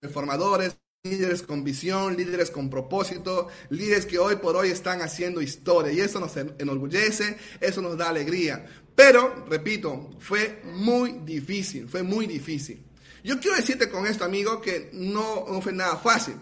reformadores, 0.00 0.76
líderes 1.02 1.42
con 1.42 1.64
visión, 1.64 2.16
líderes 2.16 2.52
con 2.52 2.70
propósito, 2.70 3.48
líderes 3.70 4.06
que 4.06 4.20
hoy 4.20 4.36
por 4.36 4.54
hoy 4.54 4.68
están 4.68 5.02
haciendo 5.02 5.42
historia 5.42 5.90
y 5.90 5.98
eso 5.98 6.20
nos 6.20 6.36
enorgullece, 6.36 7.36
eso 7.60 7.82
nos 7.82 7.98
da 7.98 8.10
alegría. 8.10 8.64
Pero, 8.94 9.44
repito, 9.50 10.10
fue 10.20 10.62
muy 10.74 11.22
difícil, 11.24 11.88
fue 11.88 12.04
muy 12.04 12.28
difícil. 12.28 12.86
Yo 13.24 13.40
quiero 13.40 13.56
decirte 13.56 13.88
con 13.88 14.06
esto, 14.06 14.24
amigo, 14.24 14.60
que 14.60 14.90
no, 14.92 15.44
no 15.50 15.60
fue 15.60 15.72
nada 15.72 15.96
fácil. 15.96 16.36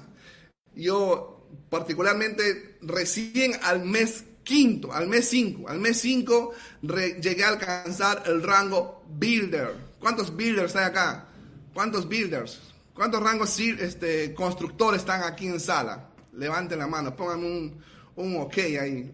Yo 0.74 1.31
particularmente 1.70 2.78
recién 2.82 3.52
al 3.62 3.84
mes 3.84 4.24
quinto, 4.44 4.92
al 4.92 5.06
mes 5.06 5.28
cinco, 5.28 5.68
al 5.68 5.78
mes 5.78 6.00
cinco 6.00 6.52
llegué 6.82 7.44
a 7.44 7.48
alcanzar 7.48 8.24
el 8.26 8.42
rango 8.42 9.04
builder. 9.08 9.74
¿Cuántos 10.00 10.34
builders 10.34 10.74
hay 10.76 10.84
acá? 10.84 11.28
¿Cuántos 11.72 12.08
builders? 12.08 12.60
¿Cuántos 12.94 13.22
rangos 13.22 13.58
este, 13.58 14.34
constructores 14.34 15.00
están 15.00 15.22
aquí 15.22 15.46
en 15.46 15.60
sala? 15.60 16.10
Levanten 16.34 16.78
la 16.78 16.86
mano, 16.86 17.14
pongan 17.14 17.44
un, 17.44 17.82
un 18.16 18.40
ok 18.40 18.58
ahí. 18.80 19.12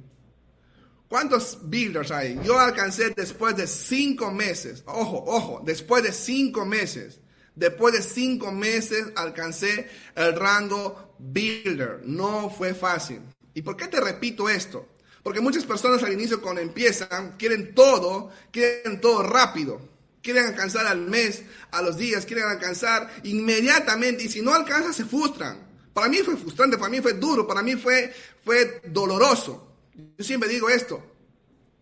¿Cuántos 1.09 1.59
builders 1.63 2.11
hay? 2.11 2.39
Yo 2.45 2.59
alcancé 2.59 3.11
después 3.11 3.57
de 3.57 3.67
cinco 3.67 4.31
meses, 4.31 4.83
ojo, 4.87 5.25
ojo, 5.27 5.63
después 5.65 6.03
de 6.03 6.13
cinco 6.13 6.67
meses, 6.67 7.21
después 7.55 7.95
de 7.95 8.03
cinco 8.03 8.53
meses 8.53 9.07
alcancé 9.17 9.89
el 10.15 10.37
rango 10.37 11.08
builder. 11.19 12.01
No 12.05 12.51
fue 12.51 12.75
fácil. 12.75 13.21
¿Y 13.55 13.63
por 13.63 13.77
qué 13.77 13.89
te 13.89 14.01
repito 14.01 14.49
esto? 14.49 14.89
Porque 15.23 15.41
muchas 15.41 15.65
personas 15.65 16.03
al 16.03 16.13
inicio 16.13 16.41
cuando 16.41 16.61
empiezan 16.61 17.37
quieren 17.37 17.75
todo, 17.75 18.31
quieren 18.51 19.01
todo 19.01 19.23
rápido. 19.23 19.81
Quieren 20.23 20.47
alcanzar 20.47 20.87
al 20.87 21.01
mes, 21.01 21.43
a 21.71 21.81
los 21.81 21.97
días, 21.97 22.27
quieren 22.27 22.47
alcanzar 22.47 23.09
inmediatamente 23.23 24.25
y 24.25 24.29
si 24.29 24.43
no 24.43 24.53
alcanzan 24.53 24.93
se 24.93 25.05
frustran. 25.05 25.67
Para 25.95 26.09
mí 26.09 26.19
fue 26.19 26.37
frustrante, 26.37 26.77
para 26.77 26.91
mí 26.91 27.01
fue 27.01 27.15
duro, 27.15 27.47
para 27.47 27.63
mí 27.63 27.77
fue, 27.77 28.13
fue 28.45 28.81
doloroso. 28.85 29.75
Yo 30.17 30.25
siempre 30.25 30.49
digo 30.49 30.69
esto, 30.69 31.03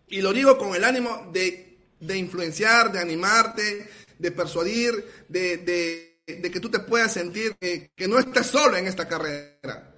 y 0.07 0.21
lo 0.21 0.31
digo 0.31 0.57
con 0.57 0.73
el 0.73 0.83
ánimo 0.83 1.29
de, 1.33 1.77
influenciar, 2.17 2.91
de 2.91 2.99
animarte, 2.99 3.89
de 4.17 4.31
persuadir, 4.31 5.05
de, 5.27 6.16
que 6.27 6.59
tú 6.59 6.69
te 6.69 6.79
puedas 6.79 7.13
sentir 7.13 7.55
que, 7.57 8.07
no 8.07 8.19
estás 8.19 8.47
solo 8.47 8.75
en 8.75 8.85
esta 8.85 9.07
carrera. 9.07 9.93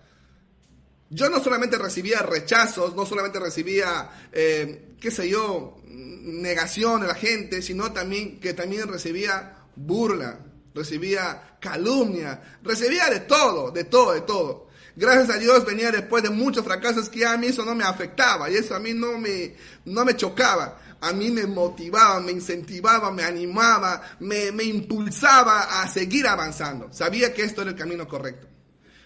Yo 1.09 1.27
no 1.27 1.43
solamente 1.43 1.79
recibía 1.79 2.21
rechazos, 2.21 2.95
no 2.95 3.03
solamente 3.03 3.39
recibía, 3.39 4.27
eh, 4.31 4.95
qué 5.01 5.09
sé 5.09 5.27
yo, 5.27 5.81
negación 5.87 7.01
de 7.01 7.07
la 7.07 7.15
gente, 7.15 7.63
sino 7.63 7.91
también 7.91 8.39
que 8.39 8.53
también 8.53 8.87
recibía 8.87 9.55
burla, 9.75 10.39
recibía 10.75 11.57
calumnia, 11.59 12.59
recibía 12.61 13.09
de 13.09 13.21
todo, 13.21 13.71
de 13.71 13.85
todo, 13.85 14.13
de 14.13 14.21
todo. 14.21 14.69
Gracias 14.95 15.31
a 15.31 15.39
Dios 15.39 15.65
venía 15.65 15.91
después 15.91 16.21
de 16.21 16.29
muchos 16.29 16.63
fracasos 16.63 17.09
que 17.09 17.25
a 17.25 17.37
mí 17.37 17.47
eso 17.47 17.65
no 17.65 17.73
me 17.73 17.85
afectaba 17.85 18.51
y 18.51 18.55
eso 18.55 18.75
a 18.75 18.79
mí 18.79 18.93
no 18.93 19.17
me, 19.17 19.55
no 19.85 20.05
me 20.05 20.15
chocaba. 20.15 20.79
A 21.01 21.13
mí 21.13 21.29
me 21.29 21.45
motivaba, 21.45 22.19
me 22.19 22.31
incentivaba, 22.31 23.11
me 23.11 23.23
animaba, 23.23 24.01
me, 24.19 24.51
me 24.51 24.63
impulsaba 24.63 25.81
a 25.81 25.87
seguir 25.87 26.27
avanzando. 26.27 26.91
Sabía 26.91 27.33
que 27.33 27.43
esto 27.43 27.61
era 27.61 27.71
el 27.71 27.77
camino 27.77 28.07
correcto. 28.07 28.47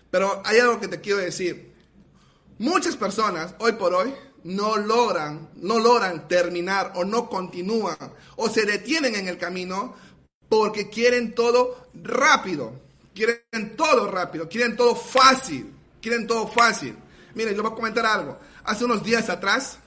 Pero 0.10 0.42
hay 0.46 0.60
algo 0.60 0.80
que 0.80 0.88
te 0.88 1.02
quiero 1.02 1.20
decir. 1.20 1.74
Muchas 2.60 2.96
personas 2.96 3.56
hoy 3.60 3.74
por 3.74 3.94
hoy 3.94 4.14
no 4.44 4.78
logran, 4.78 5.50
no 5.56 5.80
logran 5.80 6.28
terminar 6.28 6.94
o 6.96 7.06
no 7.06 7.30
continúan 7.30 7.98
o 8.36 8.50
se 8.50 8.66
detienen 8.66 9.16
en 9.16 9.28
el 9.28 9.38
camino 9.38 9.96
porque 10.50 10.90
quieren 10.90 11.34
todo 11.34 11.88
rápido. 11.94 12.82
Quieren 13.14 13.76
todo 13.76 14.10
rápido, 14.10 14.50
quieren 14.50 14.76
todo 14.76 14.96
fácil. 14.96 15.74
Quieren 16.02 16.28
todo 16.28 16.48
fácil. 16.48 16.96
Miren, 17.34 17.56
yo 17.56 17.64
voy 17.64 17.72
a 17.72 17.76
comentar 17.76 18.06
algo. 18.06 18.38
Hace 18.64 18.86
unos 18.86 19.04
días 19.04 19.30
atrás 19.30 19.80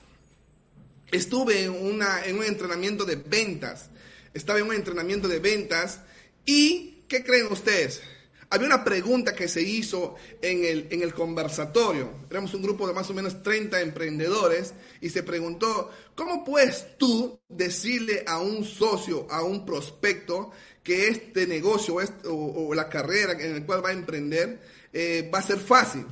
estuve 1.11 1.63
en, 1.63 1.71
un 1.71 2.43
entrenamiento 2.43 3.05
de 3.05 3.15
ventas. 3.15 3.89
Estaba 4.33 4.59
en 4.59 4.67
un 4.67 4.75
entrenamiento 4.75 5.27
de 5.27 5.39
ventas 5.39 6.01
y, 6.45 7.03
¿qué 7.07 7.23
creen 7.23 7.47
ustedes? 7.51 8.01
Había 8.49 8.67
una 8.67 8.85
pregunta 8.85 9.35
que 9.35 9.49
se 9.49 9.61
hizo 9.61 10.15
en 10.41 10.63
el, 10.63 11.13
conversatorio. 11.13 12.11
Éramos 12.29 12.53
un 12.53 12.61
grupo 12.61 12.87
de 12.87 12.93
más 12.93 13.09
o 13.09 13.13
menos 13.13 13.43
30 13.43 13.81
emprendedores 13.81 14.73
y 15.01 15.09
se 15.09 15.23
preguntó, 15.23 15.91
¿cómo 16.15 16.45
puedes 16.45 16.97
tú 16.97 17.41
decirle 17.49 18.23
a 18.25 18.39
un 18.39 18.63
socio, 18.63 19.27
a 19.29 19.43
un 19.43 19.65
prospecto, 19.65 20.51
que 20.81 21.09
este 21.09 21.45
negocio 21.45 21.95
o, 21.95 22.67
o 22.69 22.73
la 22.73 22.87
carrera 22.87 23.33
en 23.33 23.55
la 23.55 23.65
cual 23.65 23.83
va 23.83 23.89
a 23.89 23.93
emprender 23.93 24.61
eh, 24.93 25.29
va 25.33 25.39
a 25.39 25.43
ser 25.43 25.59
fácil. 25.59 26.05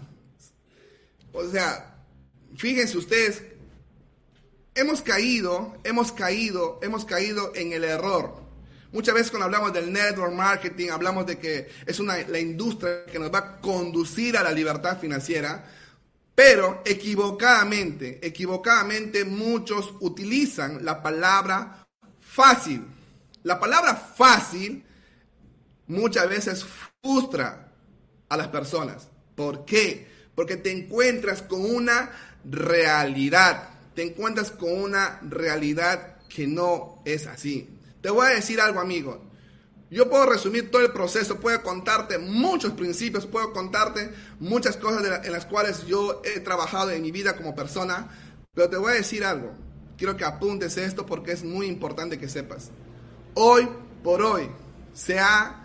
O 1.31 1.49
sea, 1.49 2.05
fíjense 2.55 2.97
ustedes, 2.97 3.41
hemos 4.75 5.01
caído, 5.01 5.77
hemos 5.83 6.11
caído, 6.11 6.79
hemos 6.83 7.05
caído 7.05 7.53
en 7.55 7.71
el 7.71 7.83
error. 7.83 8.43
Muchas 8.91 9.15
veces 9.15 9.31
cuando 9.31 9.45
hablamos 9.45 9.73
del 9.73 9.91
network 9.91 10.33
marketing, 10.33 10.89
hablamos 10.89 11.25
de 11.25 11.37
que 11.39 11.69
es 11.85 11.99
una, 11.99 12.17
la 12.27 12.39
industria 12.39 13.05
que 13.05 13.19
nos 13.19 13.33
va 13.33 13.39
a 13.39 13.61
conducir 13.61 14.37
a 14.37 14.43
la 14.43 14.51
libertad 14.51 14.99
financiera, 14.99 15.65
pero 16.33 16.81
equivocadamente, 16.85 18.25
equivocadamente 18.25 19.23
muchos 19.25 19.93
utilizan 20.01 20.83
la 20.83 21.01
palabra 21.01 21.87
fácil. 22.19 22.85
La 23.43 23.59
palabra 23.59 23.95
fácil 23.95 24.83
muchas 25.87 26.27
veces 26.29 26.65
frustra 27.01 27.71
a 28.27 28.37
las 28.37 28.47
personas. 28.49 29.07
¿Por 29.35 29.65
qué? 29.65 30.07
Porque 30.35 30.57
te 30.57 30.71
encuentras 30.71 31.41
con 31.41 31.63
una 31.63 32.11
realidad. 32.43 33.74
Te 33.95 34.03
encuentras 34.03 34.51
con 34.51 34.71
una 34.71 35.19
realidad 35.23 36.17
que 36.29 36.47
no 36.47 37.01
es 37.05 37.27
así. 37.27 37.69
Te 38.01 38.09
voy 38.09 38.27
a 38.27 38.35
decir 38.35 38.59
algo, 38.61 38.79
amigo. 38.79 39.23
Yo 39.89 40.09
puedo 40.09 40.25
resumir 40.25 40.71
todo 40.71 40.81
el 40.81 40.91
proceso, 40.91 41.39
puedo 41.39 41.61
contarte 41.63 42.17
muchos 42.17 42.73
principios, 42.73 43.25
puedo 43.25 43.53
contarte 43.53 44.11
muchas 44.39 44.77
cosas 44.77 45.03
en 45.23 45.31
las 45.31 45.45
cuales 45.45 45.85
yo 45.85 46.21
he 46.25 46.39
trabajado 46.39 46.91
en 46.91 47.01
mi 47.01 47.11
vida 47.11 47.37
como 47.37 47.55
persona, 47.55 48.09
pero 48.53 48.69
te 48.69 48.77
voy 48.77 48.91
a 48.91 48.95
decir 48.95 49.23
algo. 49.23 49.53
Quiero 49.97 50.17
que 50.17 50.25
apuntes 50.25 50.77
esto 50.77 51.05
porque 51.05 51.31
es 51.31 51.43
muy 51.43 51.67
importante 51.67 52.19
que 52.19 52.27
sepas. 52.27 52.71
Hoy 53.35 53.67
por 54.03 54.21
hoy 54.21 54.49
se 54.93 55.19
ha 55.19 55.63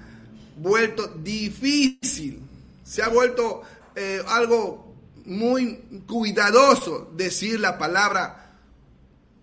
vuelto 0.56 1.08
difícil 1.08 2.46
se 2.90 3.02
ha 3.04 3.08
vuelto 3.08 3.62
eh, 3.94 4.20
algo 4.26 4.89
muy 5.30 6.02
cuidadoso 6.06 7.10
decir 7.14 7.60
la 7.60 7.78
palabra 7.78 8.58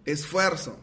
esfuerzo. 0.06 0.78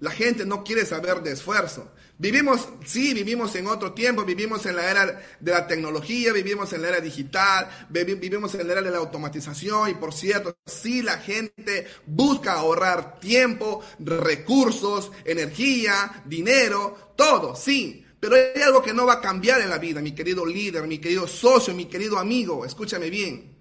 La 0.00 0.10
gente 0.10 0.46
no 0.46 0.62
quiere 0.64 0.86
saber 0.86 1.22
de 1.22 1.32
esfuerzo. 1.32 1.90
Vivimos, 2.16 2.68
sí, 2.86 3.12
vivimos 3.12 3.54
en 3.56 3.66
otro 3.66 3.92
tiempo, 3.92 4.24
vivimos 4.24 4.64
en 4.66 4.76
la 4.76 4.88
era 4.88 5.20
de 5.40 5.50
la 5.50 5.66
tecnología, 5.66 6.32
vivimos 6.32 6.72
en 6.72 6.82
la 6.82 6.88
era 6.88 7.00
digital, 7.00 7.68
vivimos 7.90 8.54
en 8.54 8.66
la 8.66 8.74
era 8.74 8.82
de 8.82 8.90
la 8.92 8.98
automatización 8.98 9.90
y 9.90 9.94
por 9.94 10.14
cierto, 10.14 10.56
sí, 10.64 11.02
la 11.02 11.18
gente 11.18 11.88
busca 12.06 12.52
ahorrar 12.52 13.18
tiempo, 13.18 13.82
recursos, 13.98 15.10
energía, 15.24 16.22
dinero, 16.24 17.14
todo, 17.16 17.56
sí, 17.56 18.06
pero 18.20 18.36
hay 18.36 18.62
algo 18.62 18.80
que 18.80 18.94
no 18.94 19.04
va 19.04 19.14
a 19.14 19.20
cambiar 19.20 19.60
en 19.60 19.70
la 19.70 19.78
vida, 19.78 20.00
mi 20.00 20.12
querido 20.12 20.46
líder, 20.46 20.86
mi 20.86 20.98
querido 20.98 21.26
socio, 21.26 21.74
mi 21.74 21.86
querido 21.86 22.18
amigo. 22.18 22.64
Escúchame 22.64 23.10
bien. 23.10 23.53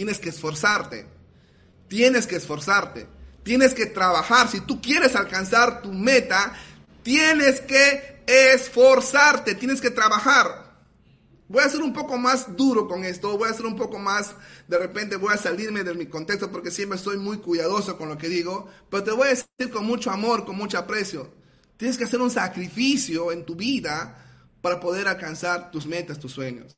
Tienes 0.00 0.18
que 0.18 0.30
esforzarte. 0.30 1.04
Tienes 1.86 2.26
que 2.26 2.36
esforzarte. 2.36 3.06
Tienes 3.42 3.74
que 3.74 3.84
trabajar. 3.84 4.48
Si 4.48 4.62
tú 4.62 4.80
quieres 4.80 5.14
alcanzar 5.14 5.82
tu 5.82 5.92
meta, 5.92 6.54
tienes 7.02 7.60
que 7.60 8.22
esforzarte. 8.26 9.56
Tienes 9.56 9.78
que 9.78 9.90
trabajar. 9.90 10.74
Voy 11.48 11.62
a 11.62 11.68
ser 11.68 11.82
un 11.82 11.92
poco 11.92 12.16
más 12.16 12.56
duro 12.56 12.88
con 12.88 13.04
esto, 13.04 13.36
voy 13.36 13.50
a 13.50 13.52
ser 13.52 13.66
un 13.66 13.76
poco 13.76 13.98
más, 13.98 14.34
de 14.68 14.78
repente 14.78 15.16
voy 15.16 15.34
a 15.34 15.36
salirme 15.36 15.84
de 15.84 15.92
mi 15.92 16.06
contexto 16.06 16.50
porque 16.50 16.70
siempre 16.70 16.96
soy 16.96 17.18
muy 17.18 17.36
cuidadoso 17.36 17.98
con 17.98 18.08
lo 18.08 18.16
que 18.16 18.30
digo, 18.30 18.70
pero 18.88 19.04
te 19.04 19.10
voy 19.10 19.26
a 19.26 19.30
decir 19.30 19.70
con 19.70 19.84
mucho 19.84 20.10
amor, 20.10 20.46
con 20.46 20.56
mucho 20.56 20.78
aprecio. 20.78 21.30
Tienes 21.76 21.98
que 21.98 22.04
hacer 22.04 22.22
un 22.22 22.30
sacrificio 22.30 23.32
en 23.32 23.44
tu 23.44 23.54
vida 23.54 24.16
para 24.62 24.80
poder 24.80 25.08
alcanzar 25.08 25.70
tus 25.70 25.84
metas, 25.84 26.18
tus 26.18 26.32
sueños. 26.32 26.74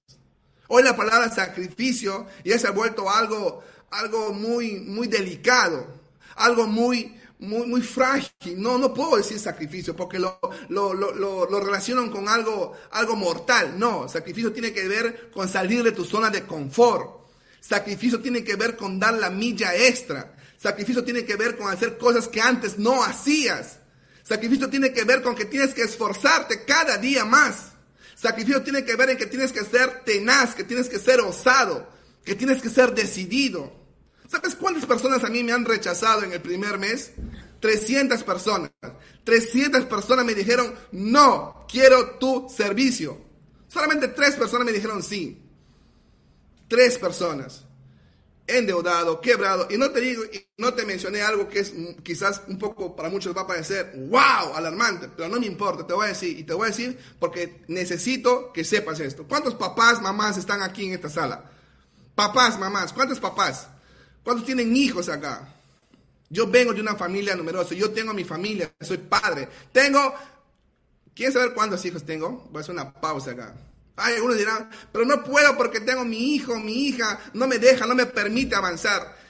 Hoy 0.75 0.83
la 0.83 0.97
palabra 0.97 1.29
sacrificio 1.29 2.27
ya 2.47 2.59
se 2.59 2.67
ha 2.67 2.71
vuelto 2.71 3.11
algo, 3.11 3.63
algo 3.91 4.33
muy, 4.33 4.81
muy 4.81 5.07
delicado, 5.07 5.87
algo 6.37 6.67
muy, 6.67 7.15
muy, 7.41 7.67
muy 7.67 7.83
frágil. 7.83 8.33
No, 8.57 8.79
no 8.79 8.95
puedo 8.95 9.19
decir 9.19 9.39
sacrificio 9.39 9.95
porque 9.95 10.19
lo, 10.19 10.41
lo, 10.71 10.95
lo, 10.95 11.13
lo, 11.13 11.61
relacionan 11.61 12.09
con 12.09 12.27
algo, 12.27 12.73
algo 12.93 13.17
mortal. 13.17 13.79
No, 13.79 14.09
sacrificio 14.09 14.51
tiene 14.51 14.73
que 14.73 14.89
ver 14.89 15.31
con 15.31 15.47
salir 15.47 15.83
de 15.83 15.93
tu 15.93 16.07
zona 16.07 16.31
de 16.31 16.45
confort. 16.45 17.21
Sacrificio 17.61 18.23
tiene 18.23 18.43
que 18.43 18.57
ver 18.57 18.75
con 18.75 18.99
dar 18.99 19.13
la 19.13 19.29
milla 19.29 19.77
extra. 19.77 20.35
Sacrificio 20.57 21.05
tiene 21.05 21.27
que 21.27 21.37
ver 21.37 21.59
con 21.59 21.71
hacer 21.71 21.99
cosas 21.99 22.29
que 22.29 22.41
antes 22.41 22.79
no 22.79 23.05
hacías. 23.05 23.77
Sacrificio 24.23 24.71
tiene 24.71 24.91
que 24.95 25.05
ver 25.05 25.21
con 25.21 25.35
que 25.35 25.45
tienes 25.45 25.75
que 25.75 25.83
esforzarte 25.83 26.65
cada 26.65 26.97
día 26.97 27.27
más. 27.27 27.72
Sacrificio 28.23 28.63
tiene 28.63 28.85
que 28.85 28.95
ver 28.95 29.11
en 29.11 29.17
que 29.17 29.27
tienes 29.27 29.51
que 29.51 29.65
ser 29.65 30.05
tenaz, 30.05 30.55
que 30.55 30.63
tienes 30.63 30.89
que 30.89 31.01
ser 31.01 31.19
osado, 31.21 31.89
que 32.25 32.37
tienes 32.37 32.63
que 32.63 32.69
ser 32.69 32.95
decidido. 32.95 33.73
¿Sabes 34.29 34.55
cuántas 34.55 34.87
personas 34.87 35.25
a 35.25 35.29
mí 35.29 35.43
me 35.43 35.51
han 35.51 35.65
rechazado 35.65 36.23
en 36.23 36.33
el 36.33 36.41
primer 36.41 36.79
mes? 36.79 37.15
300 37.59 38.23
personas. 38.23 38.71
300 39.25 39.87
personas 39.87 40.25
me 40.25 40.37
dijeron, 40.37 40.73
no, 40.93 41.67
quiero 41.69 42.11
tu 42.21 42.49
servicio. 42.49 43.21
Solamente 43.67 44.07
tres 44.07 44.37
personas 44.37 44.67
me 44.67 44.73
dijeron 44.73 45.03
sí. 45.03 45.43
Tres 46.69 46.99
personas. 46.99 47.65
Endeudado, 48.47 49.21
quebrado. 49.21 49.69
Y 49.71 49.79
no 49.79 49.91
te 49.91 50.01
digo, 50.01 50.23
no 50.59 50.75
te 50.75 50.85
mencioné 50.85 51.23
algo 51.23 51.49
que 51.49 51.61
es 51.61 51.73
quizás 52.03 52.43
un 52.49 52.59
poco 52.59 52.97
para 52.97 53.09
muchos 53.09 53.37
va 53.37 53.43
a 53.43 53.47
parecer, 53.47 53.93
wow, 54.09 54.55
alarmante, 54.55 55.09
pero 55.17 55.29
no 55.29 55.39
me 55.39 55.47
importa, 55.47 55.87
te 55.87 55.95
voy 55.95 56.07
a 56.07 56.09
decir. 56.09 56.39
Y 56.39 56.45
te 56.45 56.53
voy 56.53 56.67
a 56.67 56.71
decir 56.71 56.99
porque 57.19 57.63
necesito 57.69 58.53
que 58.53 58.65
sepas 58.65 59.01
esto. 59.01 59.25
¿Cuántos 59.29 59.55
papás, 59.55 60.03
mamás 60.03 60.37
están 60.37 60.63
aquí 60.63 60.87
en 60.87 60.95
esta 60.95 61.09
sala? 61.09 61.51
Papás, 62.15 62.59
mamás, 62.59 62.93
¿cuántos 62.93 63.21
papás? 63.21 63.69
¿Cuántos 64.25 64.45
tienen 64.45 64.77
hijos 64.77 65.09
acá? 65.09 65.49
Yo 66.29 66.47
vengo 66.47 66.73
de 66.73 66.81
una 66.81 66.97
familia 66.97 67.37
numerosa, 67.37 67.75
yo 67.75 67.91
tengo 67.91 68.13
mi 68.13 68.25
familia, 68.25 68.73
soy 68.81 68.99
padre. 68.99 69.49
Tengo, 69.71 70.15
¿quieren 71.15 71.33
saber 71.33 71.55
cuántos 71.55 71.85
hijos 71.85 72.05
tengo? 72.05 72.49
Voy 72.51 72.59
a 72.59 72.61
hacer 72.61 72.75
una 72.75 72.93
pausa 72.93 73.33
acá. 73.33 73.55
Ay, 73.97 74.15
algunos 74.15 74.39
dirán, 74.39 74.71
pero 74.91 75.05
no 75.05 75.23
puedo 75.23 75.57
porque 75.57 75.81
tengo 75.81 76.05
mi 76.05 76.35
hijo, 76.35 76.59
mi 76.59 76.87
hija, 76.87 77.21
no 77.35 77.47
me 77.47 77.59
deja, 77.59 77.87
no 77.87 77.95
me 77.95 78.07
permite 78.07 78.55
avanzar. 78.55 79.21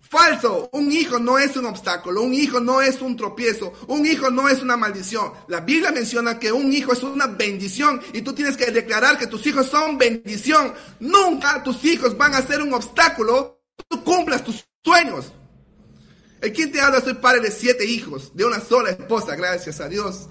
Falso, 0.00 0.70
un 0.72 0.90
hijo 0.92 1.18
no 1.18 1.38
es 1.38 1.56
un 1.56 1.66
obstáculo, 1.66 2.22
un 2.22 2.32
hijo 2.32 2.60
no 2.60 2.80
es 2.80 3.02
un 3.02 3.16
tropiezo, 3.16 3.72
un 3.88 4.06
hijo 4.06 4.30
no 4.30 4.48
es 4.48 4.62
una 4.62 4.76
maldición. 4.76 5.32
La 5.48 5.60
Biblia 5.60 5.90
menciona 5.90 6.38
que 6.38 6.52
un 6.52 6.72
hijo 6.72 6.92
es 6.92 7.02
una 7.02 7.26
bendición 7.26 8.00
y 8.12 8.22
tú 8.22 8.32
tienes 8.32 8.56
que 8.56 8.70
declarar 8.70 9.18
que 9.18 9.26
tus 9.26 9.44
hijos 9.46 9.66
son 9.66 9.98
bendición. 9.98 10.72
Nunca 11.00 11.62
tus 11.62 11.84
hijos 11.84 12.16
van 12.16 12.34
a 12.34 12.42
ser 12.42 12.62
un 12.62 12.72
obstáculo 12.72 13.56
tú 13.88 14.02
cumplas 14.02 14.44
tus 14.44 14.64
sueños. 14.84 15.32
¿El 16.40 16.52
quien 16.52 16.70
te 16.70 16.80
habla? 16.80 17.00
Soy 17.00 17.14
padre 17.14 17.40
de 17.40 17.50
siete 17.50 17.84
hijos, 17.84 18.34
de 18.34 18.44
una 18.44 18.60
sola 18.60 18.90
esposa, 18.90 19.34
gracias 19.36 19.80
a 19.80 19.88
Dios. 19.88 20.28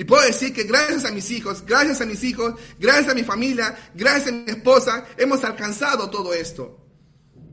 Y 0.00 0.04
puedo 0.04 0.22
decir 0.22 0.54
que 0.54 0.62
gracias 0.62 1.04
a 1.04 1.10
mis 1.10 1.30
hijos, 1.30 1.62
gracias 1.66 2.00
a 2.00 2.06
mis 2.06 2.24
hijos, 2.24 2.54
gracias 2.78 3.10
a 3.10 3.14
mi 3.14 3.22
familia, 3.22 3.76
gracias 3.94 4.28
a 4.28 4.32
mi 4.32 4.44
esposa, 4.46 5.04
hemos 5.18 5.44
alcanzado 5.44 6.08
todo 6.08 6.32
esto. 6.32 6.86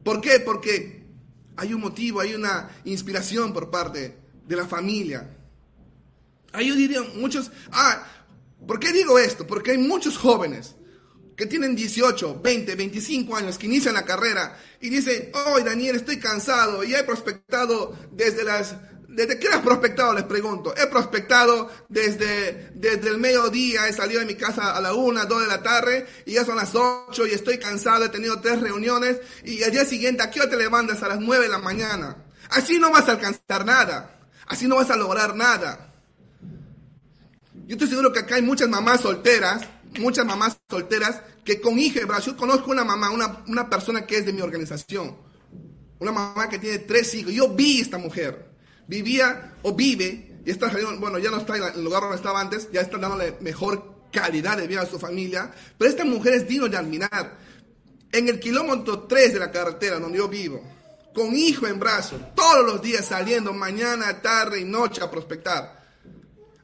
¿Por 0.02 0.22
qué? 0.22 0.40
Porque 0.40 1.06
hay 1.58 1.74
un 1.74 1.82
motivo, 1.82 2.22
hay 2.22 2.36
una 2.36 2.70
inspiración 2.86 3.52
por 3.52 3.70
parte 3.70 4.18
de 4.48 4.56
la 4.56 4.66
familia. 4.66 5.30
Ahí 6.54 6.70
yo 6.70 6.76
diría 6.76 7.02
muchos, 7.16 7.52
ah, 7.74 8.08
¿por 8.66 8.80
qué 8.80 8.94
digo 8.94 9.20
esto? 9.20 9.46
Porque 9.46 9.72
hay 9.72 9.78
muchos 9.78 10.18
jóvenes 10.18 10.78
que 11.36 11.48
tienen 11.48 11.76
18, 11.76 12.40
20, 12.42 12.76
25 12.76 13.36
años, 13.36 13.58
que 13.58 13.66
inician 13.66 13.94
la 13.94 14.06
carrera 14.06 14.58
y 14.80 14.88
dicen, 14.88 15.32
hoy 15.48 15.64
Daniel, 15.64 15.98
estoy 15.98 16.18
cansado 16.18 16.86
y 16.86 16.96
he 16.96 17.04
prospectado 17.04 17.94
desde 18.14 18.46
las... 18.46 18.74
¿Desde 19.18 19.40
qué 19.40 19.48
has 19.48 19.64
prospectado? 19.64 20.14
Les 20.14 20.26
pregunto. 20.26 20.76
He 20.78 20.86
prospectado 20.86 21.72
desde, 21.90 22.70
desde 22.76 23.10
el 23.10 23.18
mediodía, 23.18 23.88
he 23.88 23.94
salido 23.94 24.20
de 24.20 24.28
mi 24.28 24.36
casa 24.36 24.78
a 24.78 24.80
la 24.80 24.94
1, 24.94 25.26
2 25.26 25.42
de 25.42 25.48
la 25.48 25.64
tarde 25.64 26.06
y 26.28 26.34
ya 26.34 26.46
son 26.46 26.56
las 26.56 26.76
8 26.76 27.26
y 27.26 27.32
estoy 27.32 27.58
cansado, 27.58 28.06
he 28.06 28.10
tenido 28.10 28.40
tres 28.40 28.62
reuniones 28.62 29.18
y 29.44 29.64
al 29.64 29.72
día 29.72 29.86
siguiente, 29.86 30.22
¿a 30.22 30.30
qué 30.30 30.42
hora 30.42 30.52
te 30.52 30.58
levantas? 30.58 31.02
A 31.02 31.08
las 31.08 31.20
9 31.20 31.46
de 31.46 31.50
la 31.50 31.58
mañana. 31.58 32.16
Así 32.52 32.78
no 32.78 32.92
vas 32.92 33.10
a 33.10 33.14
alcanzar 33.14 33.66
nada. 33.66 34.20
Así 34.46 34.68
no 34.68 34.76
vas 34.76 34.92
a 34.92 34.96
lograr 34.96 35.36
nada. 35.36 35.92
Yo 37.66 37.74
estoy 37.74 37.88
seguro 37.88 38.14
que 38.14 38.20
acá 38.20 38.36
hay 38.36 38.44
muchas 38.44 38.70
mamás 38.70 39.02
solteras 39.02 39.68
muchas 40.00 40.28
mamás 40.28 40.60
solteras 40.70 41.24
que 41.44 41.60
con 41.60 41.80
hija 41.80 42.02
de 42.02 42.22
Yo 42.24 42.38
conozco 42.38 42.70
una 42.70 42.84
mamá, 42.84 43.10
una, 43.10 43.44
una 43.48 43.68
persona 43.68 44.06
que 44.06 44.18
es 44.18 44.28
de 44.28 44.34
mi 44.34 44.42
organización. 44.42 45.18
Una 45.98 46.12
mamá 46.12 46.48
que 46.50 46.60
tiene 46.60 46.78
tres 46.78 47.16
hijos. 47.16 47.34
Yo 47.34 47.50
vi 47.50 47.82
esta 47.82 47.98
mujer. 47.98 48.47
Vivía 48.88 49.56
o 49.64 49.74
vive, 49.74 50.42
y 50.46 50.50
está 50.50 50.72
bueno, 51.00 51.20
ya 51.20 51.30
no 51.30 51.38
está 51.38 51.58
en 51.58 51.64
el 51.64 51.84
lugar 51.84 52.02
donde 52.02 52.18
estaba 52.18 52.40
antes, 52.40 52.70
ya 52.72 52.82
está 52.82 52.98
dándole 52.98 53.38
mejor 53.42 54.08
calidad 54.12 54.58
de 54.58 54.68
vida 54.68 54.82
a 54.82 54.86
su 54.86 54.98
familia. 54.98 55.52
Pero 55.78 55.90
esta 55.90 56.06
mujer 56.06 56.34
es 56.34 56.48
digno 56.48 56.68
de 56.68 56.78
admirar. 56.78 57.38
En 58.12 58.30
el 58.30 58.40
kilómetro 58.40 59.02
3 59.02 59.34
de 59.34 59.40
la 59.40 59.52
carretera 59.52 60.00
donde 60.00 60.18
yo 60.18 60.30
vivo, 60.30 60.64
con 61.14 61.36
hijo 61.36 61.68
en 61.68 61.80
brazos, 61.80 62.22
todos 62.36 62.66
los 62.66 62.82
días 62.82 63.06
saliendo 63.06 63.52
mañana, 63.54 64.22
tarde 64.22 64.62
y 64.62 64.64
noche 64.64 65.04
a 65.04 65.12
prospectar 65.12 65.78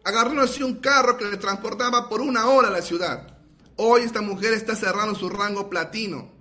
agarró 0.04 0.42
así 0.42 0.64
un 0.64 0.76
carro 0.76 1.18
que 1.18 1.26
le 1.26 1.38
transportaba 1.38 2.10
por 2.10 2.22
una 2.22 2.48
hora 2.48 2.68
a 2.68 2.72
la 2.72 2.82
ciudad. 2.82 3.38
Hoy 3.78 4.02
esta 4.02 4.22
mujer 4.22 4.54
está 4.54 4.76
cerrando 4.76 5.16
su 5.16 5.30
rango 5.30 5.70
platino. 5.70 6.32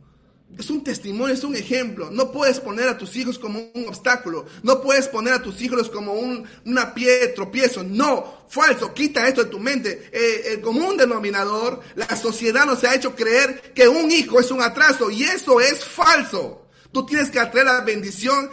Es 0.59 0.69
un 0.69 0.85
testimonio, 0.85 1.35
es 1.35 1.45
un 1.45 1.57
ejemplo. 1.57 2.11
No 2.11 2.31
puedes 2.31 2.61
poner 2.61 2.89
a 2.89 2.99
tus 2.99 3.17
hijos 3.17 3.39
como 3.39 3.59
un 3.75 3.89
obstáculo. 3.89 4.45
No 4.63 4.83
puedes 4.83 5.09
poner 5.09 5.33
a 5.33 5.43
tus 5.43 5.61
hijos 5.63 5.89
como 5.89 6.13
un, 6.13 6.47
una 6.67 6.93
pie 6.93 7.29
tropiezo. 7.29 7.83
No, 7.83 8.45
falso. 8.49 8.93
Quita 8.93 9.27
esto 9.27 9.45
de 9.45 9.51
tu 9.51 9.59
mente. 9.59 10.11
Eh, 10.13 10.53
el 10.53 10.61
común 10.61 10.97
denominador, 10.97 11.81
la 11.95 12.15
sociedad 12.17 12.67
nos 12.67 12.85
ha 12.85 12.95
hecho 12.95 13.15
creer 13.15 13.73
que 13.75 13.89
un 13.89 14.11
hijo 14.11 14.41
es 14.41 14.51
un 14.51 14.61
atraso 14.61 15.11
y 15.11 15.25
eso 15.25 15.61
es 15.61 15.85
falso. 15.85 16.67
Tú 16.93 17.07
tienes 17.07 17.31
que 17.31 17.41
atraer 17.41 17.67
la 17.67 17.81
bendición 17.81 18.51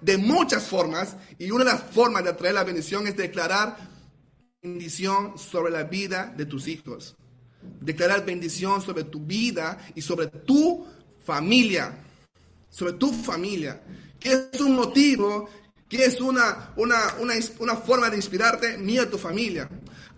de 0.00 0.16
muchas 0.16 0.66
formas 0.66 1.16
y 1.38 1.50
una 1.50 1.64
de 1.64 1.72
las 1.72 1.82
formas 1.82 2.24
de 2.24 2.30
atraer 2.30 2.54
la 2.54 2.64
bendición 2.64 3.06
es 3.06 3.16
declarar 3.16 3.76
bendición 4.62 5.38
sobre 5.38 5.70
la 5.70 5.84
vida 5.84 6.32
de 6.34 6.46
tus 6.46 6.68
hijos. 6.68 7.16
Declarar 7.80 8.24
bendición 8.24 8.80
sobre 8.80 9.04
tu 9.04 9.20
vida 9.20 9.78
y 9.94 10.00
sobre 10.00 10.26
tu 10.26 10.86
familia. 11.24 11.92
Sobre 12.70 12.94
tu 12.94 13.12
familia. 13.12 13.80
Que 14.18 14.48
es 14.52 14.60
un 14.60 14.76
motivo, 14.76 15.48
que 15.88 16.04
es 16.04 16.20
una, 16.20 16.72
una, 16.76 17.14
una, 17.20 17.34
una 17.58 17.76
forma 17.76 18.10
de 18.10 18.16
inspirarte, 18.16 18.78
mía 18.78 19.08
tu 19.08 19.18
familia. 19.18 19.68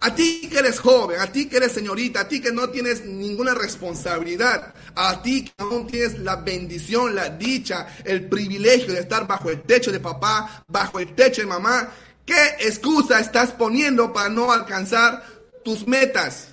A 0.00 0.14
ti 0.14 0.48
que 0.50 0.58
eres 0.58 0.78
joven, 0.78 1.18
a 1.20 1.32
ti 1.32 1.46
que 1.46 1.56
eres 1.56 1.72
señorita, 1.72 2.20
a 2.20 2.28
ti 2.28 2.40
que 2.40 2.52
no 2.52 2.68
tienes 2.68 3.04
ninguna 3.04 3.54
responsabilidad, 3.54 4.74
a 4.94 5.22
ti 5.22 5.44
que 5.44 5.52
aún 5.56 5.86
tienes 5.86 6.18
la 6.18 6.36
bendición, 6.36 7.14
la 7.14 7.30
dicha, 7.30 7.88
el 8.04 8.28
privilegio 8.28 8.92
de 8.92 9.00
estar 9.00 9.26
bajo 9.26 9.50
el 9.50 9.62
techo 9.62 9.90
de 9.90 10.00
papá, 10.00 10.64
bajo 10.68 11.00
el 11.00 11.14
techo 11.14 11.40
de 11.40 11.46
mamá, 11.46 11.90
¿Qué 12.26 12.56
excusa 12.58 13.20
estás 13.20 13.52
poniendo 13.52 14.12
para 14.12 14.28
no 14.28 14.50
alcanzar 14.50 15.24
tus 15.64 15.86
metas? 15.86 16.48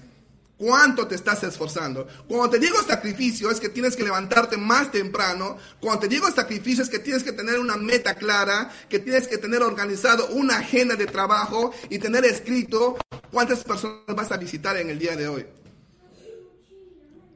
¿Cuánto 0.58 1.08
te 1.08 1.16
estás 1.16 1.44
esforzando? 1.44 2.08
Cuando 2.28 2.52
te 2.52 2.60
digo 2.60 2.78
sacrificio 2.84 3.50
es 3.50 3.60
que 3.60 3.70
tienes 3.70 3.96
que 3.96 4.04
levantarte 4.04 4.56
más 4.56 4.92
temprano. 4.92 5.58
Cuando 5.80 6.02
te 6.02 6.08
digo 6.08 6.30
sacrificio 6.32 6.84
es 6.84 6.89
que 6.89 7.00
tienes 7.00 7.24
que 7.24 7.32
tener 7.32 7.60
una 7.60 7.76
meta 7.76 8.16
clara, 8.16 8.72
que 8.88 9.00
tienes 9.00 9.28
que 9.28 9.38
tener 9.38 9.63
organizado 9.63 10.28
una 10.28 10.60
agenda 10.60 10.96
de 10.96 11.08
trabajo 11.08 11.74
y 11.89 11.98
tener 11.98 12.24
escrito 12.26 12.98
cuántas 13.32 13.63
personas 13.63 14.16
vas 14.16 14.32
a 14.32 14.38
visitar 14.38 14.78
en 14.78 14.89
el 14.89 15.00
día 15.00 15.16
de 15.16 15.28
hoy. 15.28 15.46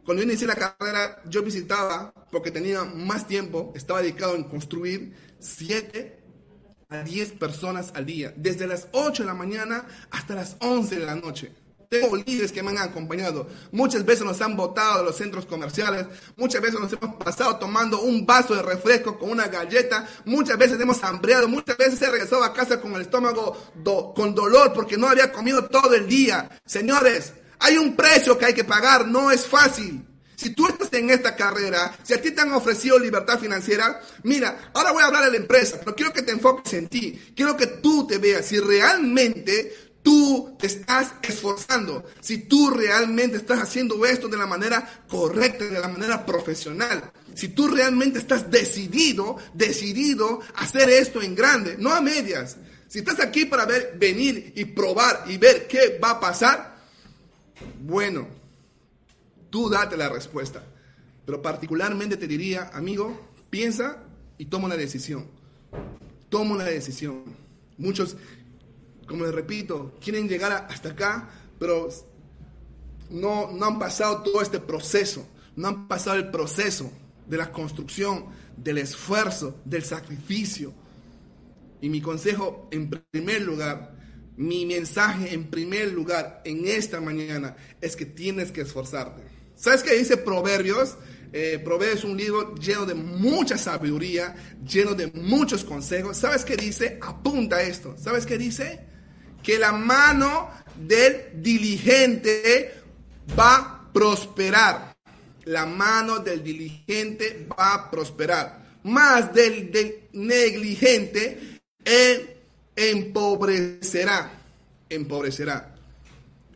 Cuando 0.05 0.23
yo 0.23 0.29
inicié 0.29 0.47
la 0.47 0.55
carrera, 0.55 1.21
yo 1.25 1.43
visitaba, 1.43 2.13
porque 2.31 2.51
tenía 2.51 2.85
más 2.85 3.27
tiempo, 3.27 3.73
estaba 3.75 4.01
dedicado 4.01 4.35
en 4.35 4.45
construir 4.45 5.13
siete 5.39 6.23
a 6.87 7.03
10 7.03 7.33
personas 7.33 7.91
al 7.93 8.05
día, 8.05 8.33
desde 8.37 8.67
las 8.67 8.87
8 8.93 9.23
de 9.23 9.27
la 9.27 9.33
mañana 9.33 9.85
hasta 10.11 10.35
las 10.35 10.55
11 10.61 10.99
de 10.99 11.05
la 11.05 11.15
noche. 11.15 11.51
Tengo 11.89 12.17
líderes 12.17 12.51
que 12.51 12.61
me 12.61 12.71
han 12.71 12.79
acompañado. 12.79 13.47
Muchas 13.71 14.05
veces 14.05 14.25
nos 14.25 14.41
han 14.41 14.57
botado 14.57 14.99
de 14.99 15.05
los 15.05 15.15
centros 15.15 15.45
comerciales. 15.45 16.05
Muchas 16.35 16.61
veces 16.61 16.79
nos 16.79 16.91
hemos 16.91 17.15
pasado 17.15 17.57
tomando 17.57 18.01
un 18.01 18.25
vaso 18.25 18.55
de 18.55 18.61
refresco 18.61 19.17
con 19.17 19.29
una 19.29 19.47
galleta. 19.47 20.07
Muchas 20.25 20.57
veces 20.57 20.79
hemos 20.81 21.01
hambreado. 21.03 21.47
Muchas 21.47 21.77
veces 21.77 22.01
he 22.01 22.09
regresado 22.09 22.43
a 22.43 22.53
casa 22.53 22.81
con 22.81 22.93
el 22.95 23.03
estómago 23.03 23.57
con 24.15 24.35
dolor 24.35 24.73
porque 24.73 24.97
no 24.97 25.07
había 25.07 25.31
comido 25.31 25.65
todo 25.65 25.93
el 25.93 26.07
día. 26.07 26.49
Señores, 26.65 27.33
hay 27.59 27.77
un 27.77 27.95
precio 27.95 28.37
que 28.37 28.45
hay 28.45 28.53
que 28.53 28.65
pagar. 28.65 29.07
No 29.07 29.31
es 29.31 29.45
fácil. 29.45 30.03
Si 30.35 30.51
tú 30.51 30.67
estás 30.67 30.93
en 30.93 31.09
esta 31.09 31.35
carrera, 31.35 31.97
si 32.03 32.13
a 32.13 32.21
ti 32.21 32.29
te 32.29 32.41
han 32.41 32.51
ofrecido 32.51 32.99
libertad 32.99 33.39
financiera, 33.39 33.99
mira, 34.21 34.69
ahora 34.75 34.91
voy 34.91 35.01
a 35.01 35.07
hablar 35.07 35.25
de 35.25 35.31
la 35.31 35.37
empresa, 35.37 35.77
pero 35.79 35.95
quiero 35.95 36.13
que 36.13 36.21
te 36.21 36.31
enfoques 36.31 36.73
en 36.73 36.87
ti. 36.87 37.19
Quiero 37.35 37.57
que 37.57 37.65
tú 37.65 38.05
te 38.05 38.19
veas 38.19 38.45
si 38.45 38.59
realmente 38.59 39.86
tú 40.07 40.55
te 40.57 40.67
estás 40.67 41.15
esforzando, 41.21 42.05
si 42.21 42.37
tú 42.37 42.69
realmente 42.69 43.35
estás 43.35 43.59
haciendo 43.59 44.05
esto 44.05 44.29
de 44.29 44.37
la 44.37 44.45
manera 44.45 45.03
correcta, 45.05 45.65
de 45.65 45.81
la 45.81 45.89
manera 45.89 46.25
profesional, 46.25 47.11
si 47.35 47.49
tú 47.49 47.67
realmente 47.67 48.17
estás 48.17 48.49
decidido, 48.49 49.35
decidido 49.53 50.39
a 50.55 50.61
hacer 50.61 50.89
esto 50.89 51.21
en 51.21 51.35
grande, 51.35 51.75
no 51.77 51.91
a 51.91 51.99
medias. 51.99 52.55
Si 52.87 52.99
estás 52.99 53.19
aquí 53.19 53.43
para 53.43 53.65
ver, 53.65 53.97
venir 53.99 54.53
y 54.55 54.63
probar 54.63 55.25
y 55.27 55.35
ver 55.37 55.67
qué 55.67 55.99
va 56.01 56.11
a 56.11 56.19
pasar, 56.21 56.77
bueno, 57.81 58.29
tú 59.49 59.69
date 59.69 59.97
la 59.97 60.07
respuesta. 60.07 60.63
Pero 61.25 61.41
particularmente 61.41 62.15
te 62.15 62.29
diría, 62.29 62.71
amigo, 62.73 63.27
piensa 63.49 63.97
y 64.37 64.45
toma 64.45 64.67
una 64.67 64.77
decisión. 64.77 65.27
Toma 66.29 66.55
una 66.55 66.63
decisión. 66.63 67.25
Muchos, 67.77 68.15
como 69.07 69.25
les 69.25 69.33
repito, 69.33 69.95
quieren 70.01 70.27
llegar 70.27 70.67
hasta 70.69 70.89
acá, 70.89 71.29
pero 71.57 71.89
no, 73.09 73.51
no 73.51 73.65
han 73.65 73.79
pasado 73.79 74.21
todo 74.21 74.41
este 74.41 74.59
proceso. 74.59 75.27
No 75.55 75.69
han 75.69 75.87
pasado 75.87 76.17
el 76.17 76.29
proceso 76.29 76.91
de 77.25 77.37
la 77.37 77.51
construcción, 77.51 78.25
del 78.55 78.77
esfuerzo, 78.79 79.59
del 79.65 79.83
sacrificio. 79.83 80.73
Y 81.81 81.89
mi 81.89 82.01
consejo, 82.01 82.67
en 82.71 82.89
primer 82.89 83.41
lugar, 83.41 83.95
mi 84.37 84.65
mensaje 84.65 85.33
en 85.33 85.45
primer 85.45 85.91
lugar 85.91 86.41
en 86.45 86.67
esta 86.67 87.01
mañana 87.01 87.55
es 87.81 87.95
que 87.95 88.05
tienes 88.05 88.51
que 88.51 88.61
esforzarte. 88.61 89.23
¿Sabes 89.55 89.81
qué 89.81 89.95
dice 89.95 90.17
Proverbios? 90.17 90.95
Eh, 91.33 91.59
Proverbios 91.63 91.99
es 91.99 92.05
un 92.05 92.17
libro 92.17 92.55
lleno 92.55 92.85
de 92.85 92.93
mucha 92.93 93.57
sabiduría, 93.57 94.35
lleno 94.63 94.93
de 94.93 95.07
muchos 95.07 95.63
consejos. 95.63 96.17
¿Sabes 96.17 96.45
qué 96.45 96.55
dice? 96.55 96.99
Apunta 97.01 97.61
esto. 97.61 97.95
¿Sabes 97.97 98.25
qué 98.25 98.37
dice? 98.37 98.96
Que 99.47 99.57
la 99.57 99.71
mano 99.71 100.49
del 100.75 101.41
diligente 101.41 102.81
va 103.39 103.55
a 103.55 103.93
prosperar. 103.93 104.93
La 105.45 105.65
mano 105.65 106.19
del 106.19 106.43
diligente 106.43 107.47
va 107.49 107.75
a 107.75 107.89
prosperar. 107.89 108.79
Más 108.83 109.33
del, 109.33 109.71
negligente 110.11 111.61
empobrecerá. 112.75 114.31
Empobrecerá. 114.89 115.75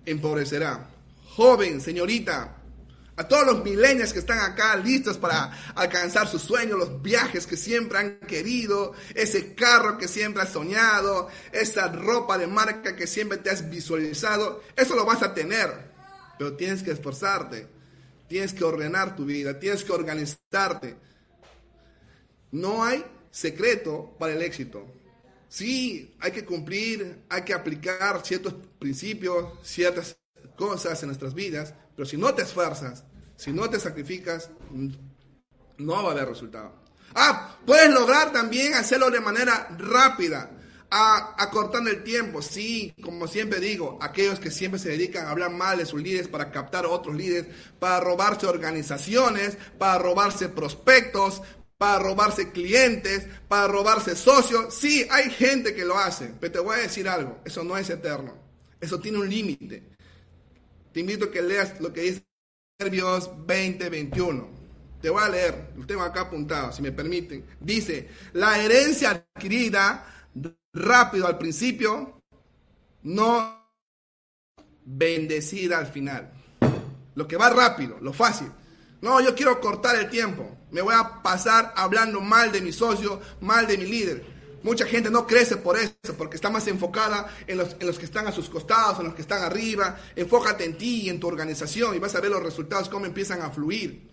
Empobrecerá. 0.06 0.90
Joven, 1.38 1.80
señorita, 1.80 2.58
a 3.22 3.28
todos 3.28 3.46
los 3.46 3.64
milenios 3.64 4.14
que 4.14 4.20
están 4.20 4.40
acá 4.40 4.76
listos 4.76 5.20
para 5.20 5.52
alcanzar 5.76 6.28
sus 6.28 6.42
sueños, 6.42 6.80
los 6.80 7.02
viajes 7.04 7.46
que 7.46 7.56
siempre 7.56 8.00
han 8.00 8.20
querido, 8.20 8.94
ese 9.14 9.54
carro 9.54 9.98
que 10.00 10.08
siempre 10.08 10.42
has 10.42 10.50
soñado, 10.50 11.28
esa 11.52 11.88
ropa 11.88 12.40
de 12.40 12.48
marca 12.48 12.96
que 12.96 13.06
siempre 13.06 13.38
te 13.38 13.52
has 13.52 13.70
visualizado, 13.70 14.64
eso 14.76 14.96
lo 14.96 15.06
vas 15.06 15.22
a 15.22 15.36
tener. 15.36 15.92
Pero 16.40 16.56
tienes 16.56 16.82
que 16.82 16.92
esforzarte, 16.92 17.68
tienes 18.28 18.54
que 18.54 18.64
ordenar 18.64 19.16
tu 19.16 19.26
vida, 19.26 19.60
tienes 19.60 19.84
que 19.84 19.92
organizarte. 19.92 20.98
No 22.52 22.84
hay 22.84 23.06
secreto 23.30 24.16
para 24.18 24.34
el 24.34 24.42
éxito. 24.42 24.88
Sí, 25.48 26.16
hay 26.20 26.32
que 26.32 26.44
cumplir, 26.44 27.22
hay 27.30 27.44
que 27.44 27.54
aplicar 27.54 28.26
ciertos 28.26 28.56
principios, 28.80 29.60
ciertas 29.62 30.18
cosas 30.56 31.04
en 31.04 31.10
nuestras 31.10 31.36
vidas, 31.36 31.76
pero 31.96 32.08
si 32.08 32.18
no 32.18 32.34
te 32.34 32.42
esfuerzas, 32.42 33.04
si 33.42 33.52
no 33.52 33.68
te 33.68 33.80
sacrificas, 33.80 34.52
no 35.80 36.04
va 36.04 36.10
a 36.10 36.12
haber 36.12 36.30
resultado. 36.30 36.76
Ah, 37.16 37.58
puedes 37.66 37.92
lograr 37.92 38.32
también 38.32 38.76
hacerlo 38.76 39.10
de 39.10 39.20
manera 39.20 39.68
rápida, 39.80 40.52
acortando 40.92 41.90
el 41.90 42.04
tiempo. 42.04 42.44
Sí, 42.44 42.94
como 43.02 43.28
siempre 43.28 43.60
digo, 43.60 43.98
aquellos 44.00 44.40
que 44.40 44.52
siempre 44.52 44.80
se 44.80 44.90
dedican 44.90 45.26
a 45.26 45.32
hablar 45.32 45.50
mal 45.50 45.80
de 45.80 45.88
sus 45.88 46.04
líderes 46.04 46.28
para 46.28 46.52
captar 46.52 46.86
a 46.86 46.90
otros 46.90 47.16
líderes, 47.16 47.48
para 47.80 48.00
robarse 48.00 48.46
organizaciones, 48.46 49.58
para 49.80 49.98
robarse 49.98 50.48
prospectos, 50.48 51.42
para 51.80 51.98
robarse 51.98 52.52
clientes, 52.52 53.26
para 53.48 53.66
robarse 53.66 54.16
socios. 54.16 54.72
Sí, 54.72 55.08
hay 55.10 55.32
gente 55.32 55.74
que 55.74 55.84
lo 55.84 55.98
hace, 55.98 56.32
pero 56.40 56.54
te 56.54 56.60
voy 56.60 56.78
a 56.78 56.84
decir 56.84 57.10
algo, 57.10 57.42
eso 57.44 57.64
no 57.64 57.76
es 57.76 57.90
eterno, 57.90 58.38
eso 58.80 59.00
tiene 59.00 59.18
un 59.18 59.28
límite. 59.28 59.82
Te 60.94 61.00
invito 61.00 61.26
a 61.26 61.32
que 61.32 61.42
leas 61.42 61.82
lo 61.82 61.92
que 61.92 62.02
dice 62.02 62.31
Proverbios 62.82 63.30
20, 63.46 63.90
21. 63.90 64.50
Te 65.04 65.12
voy 65.12 65.22
a 65.22 65.30
leer, 65.30 65.70
lo 65.78 65.86
tengo 65.86 66.02
acá 66.02 66.22
apuntado, 66.22 66.72
si 66.72 66.82
me 66.82 66.92
permiten. 66.92 67.46
Dice, 67.60 68.10
la 68.34 68.58
herencia 68.58 69.12
adquirida 69.12 70.04
rápido 70.74 71.28
al 71.28 71.38
principio, 71.38 72.24
no 73.04 73.70
bendecida 74.84 75.78
al 75.78 75.86
final. 75.86 76.32
Lo 77.14 77.28
que 77.28 77.38
va 77.38 77.52
rápido, 77.52 78.00
lo 78.02 78.14
fácil. 78.14 78.48
No, 79.02 79.22
yo 79.22 79.36
quiero 79.36 79.62
cortar 79.62 79.98
el 79.98 80.10
tiempo. 80.10 80.58
Me 80.72 80.82
voy 80.82 80.96
a 80.98 81.22
pasar 81.22 81.74
hablando 81.76 82.20
mal 82.20 82.52
de 82.52 82.62
mi 82.62 82.72
socio, 82.72 83.22
mal 83.42 83.68
de 83.68 83.78
mi 83.78 83.86
líder. 83.86 84.26
Mucha 84.64 84.86
gente 84.86 85.10
no 85.10 85.26
crece 85.26 85.58
por 85.58 85.78
eso, 85.78 86.16
porque 86.18 86.36
está 86.36 86.50
más 86.50 86.68
enfocada 86.68 87.28
en 87.48 87.58
los, 87.58 87.76
en 87.80 87.88
los, 87.88 87.98
que 87.98 88.06
están 88.06 88.28
a 88.28 88.32
sus 88.32 88.50
costados, 88.50 89.00
en 89.00 89.06
los 89.06 89.16
que 89.16 89.24
están 89.24 89.42
arriba. 89.42 89.98
Enfócate 90.16 90.66
en 90.66 90.78
ti 90.78 91.02
y 91.04 91.10
en 91.10 91.20
tu 91.20 91.28
organización 91.28 91.96
y 91.96 92.00
vas 92.00 92.14
a 92.16 92.22
ver 92.22 92.30
los 92.32 92.44
resultados, 92.44 92.88
cómo 92.90 93.06
empiezan 93.06 93.42
a 93.42 93.50
fluir. 93.50 94.10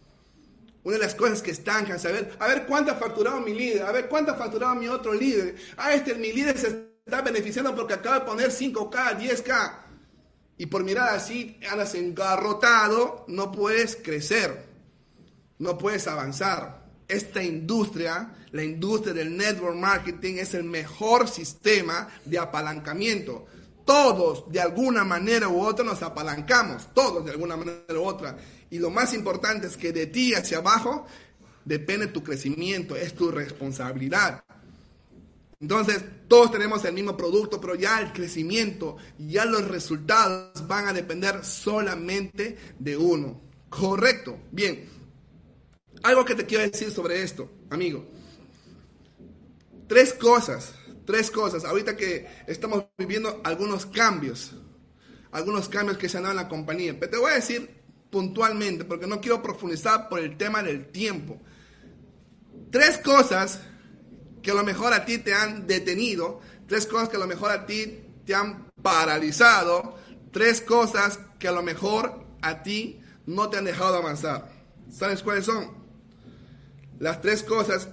Una 0.84 0.96
de 0.96 1.02
las 1.02 1.14
cosas 1.14 1.42
que 1.42 1.50
estancan 1.50 1.96
es 1.96 2.02
saber, 2.02 2.36
a 2.38 2.46
ver 2.46 2.64
cuánto 2.66 2.92
ha 2.92 2.94
facturado 2.94 3.40
mi 3.40 3.52
líder, 3.52 3.82
a 3.82 3.92
ver 3.92 4.08
cuánto 4.08 4.32
ha 4.32 4.36
facturado 4.36 4.74
mi 4.74 4.88
otro 4.88 5.12
líder. 5.12 5.56
Ah, 5.76 5.92
este, 5.92 6.14
mi 6.14 6.32
líder 6.32 6.56
se 6.56 6.92
está 7.04 7.20
beneficiando 7.20 7.74
porque 7.74 7.94
acaba 7.94 8.20
de 8.20 8.24
poner 8.24 8.50
5K, 8.50 9.18
10K. 9.18 9.78
Y 10.56 10.66
por 10.66 10.84
mirar 10.84 11.14
así, 11.14 11.60
andas 11.70 11.94
engarrotado, 11.94 13.24
no 13.28 13.52
puedes 13.52 13.96
crecer, 13.96 14.66
no 15.58 15.76
puedes 15.76 16.06
avanzar. 16.08 16.87
Esta 17.08 17.42
industria 17.42 18.34
la 18.52 18.64
industria 18.64 19.12
del 19.12 19.36
network 19.36 19.76
marketing 19.76 20.36
es 20.36 20.54
el 20.54 20.64
mejor 20.64 21.28
sistema 21.28 22.08
de 22.24 22.38
apalancamiento. 22.38 23.46
Todos, 23.84 24.50
de 24.50 24.60
alguna 24.60 25.04
manera 25.04 25.48
u 25.48 25.62
otra, 25.62 25.84
nos 25.84 26.02
apalancamos, 26.02 26.88
todos 26.94 27.24
de 27.24 27.30
alguna 27.30 27.56
manera 27.56 27.82
u 27.94 28.02
otra. 28.02 28.36
Y 28.70 28.78
lo 28.78 28.90
más 28.90 29.14
importante 29.14 29.66
es 29.66 29.76
que 29.76 29.92
de 29.92 30.06
ti 30.06 30.34
hacia 30.34 30.58
abajo 30.58 31.06
depende 31.64 32.06
tu 32.08 32.22
crecimiento, 32.22 32.96
es 32.96 33.14
tu 33.14 33.30
responsabilidad. 33.30 34.44
Entonces, 35.60 36.04
todos 36.28 36.52
tenemos 36.52 36.84
el 36.84 36.92
mismo 36.92 37.16
producto, 37.16 37.60
pero 37.60 37.74
ya 37.74 38.00
el 38.00 38.12
crecimiento, 38.12 38.96
ya 39.18 39.44
los 39.44 39.66
resultados 39.66 40.66
van 40.68 40.86
a 40.86 40.92
depender 40.92 41.44
solamente 41.44 42.56
de 42.78 42.96
uno. 42.96 43.40
Correcto. 43.68 44.38
Bien. 44.52 44.97
Algo 46.02 46.24
que 46.24 46.34
te 46.34 46.46
quiero 46.46 46.68
decir 46.68 46.90
sobre 46.90 47.22
esto, 47.22 47.50
amigo. 47.70 48.06
Tres 49.86 50.12
cosas, 50.12 50.74
tres 51.04 51.30
cosas. 51.30 51.64
Ahorita 51.64 51.96
que 51.96 52.26
estamos 52.46 52.84
viviendo 52.96 53.40
algunos 53.44 53.86
cambios, 53.86 54.52
algunos 55.32 55.68
cambios 55.68 55.98
que 55.98 56.08
se 56.08 56.18
han 56.18 56.24
dado 56.24 56.32
en 56.32 56.42
la 56.42 56.48
compañía. 56.48 56.98
Pero 56.98 57.10
te 57.10 57.18
voy 57.18 57.32
a 57.32 57.36
decir 57.36 57.78
puntualmente, 58.10 58.84
porque 58.84 59.06
no 59.06 59.20
quiero 59.20 59.42
profundizar 59.42 60.08
por 60.08 60.20
el 60.20 60.36
tema 60.36 60.62
del 60.62 60.86
tiempo. 60.88 61.40
Tres 62.70 62.98
cosas 62.98 63.60
que 64.42 64.50
a 64.50 64.54
lo 64.54 64.64
mejor 64.64 64.92
a 64.92 65.04
ti 65.04 65.18
te 65.18 65.34
han 65.34 65.66
detenido, 65.66 66.40
tres 66.66 66.86
cosas 66.86 67.08
que 67.08 67.16
a 67.16 67.20
lo 67.20 67.26
mejor 67.26 67.50
a 67.50 67.66
ti 67.66 68.00
te 68.24 68.34
han 68.34 68.70
paralizado, 68.82 69.96
tres 70.32 70.60
cosas 70.60 71.18
que 71.38 71.48
a 71.48 71.52
lo 71.52 71.62
mejor 71.62 72.24
a 72.42 72.62
ti 72.62 73.00
no 73.26 73.50
te 73.50 73.58
han 73.58 73.64
dejado 73.64 73.96
avanzar. 73.96 74.50
¿Sabes 74.90 75.22
cuáles 75.22 75.44
son? 75.44 75.77
Las 76.98 77.20
tres 77.20 77.42
cosas 77.42 77.88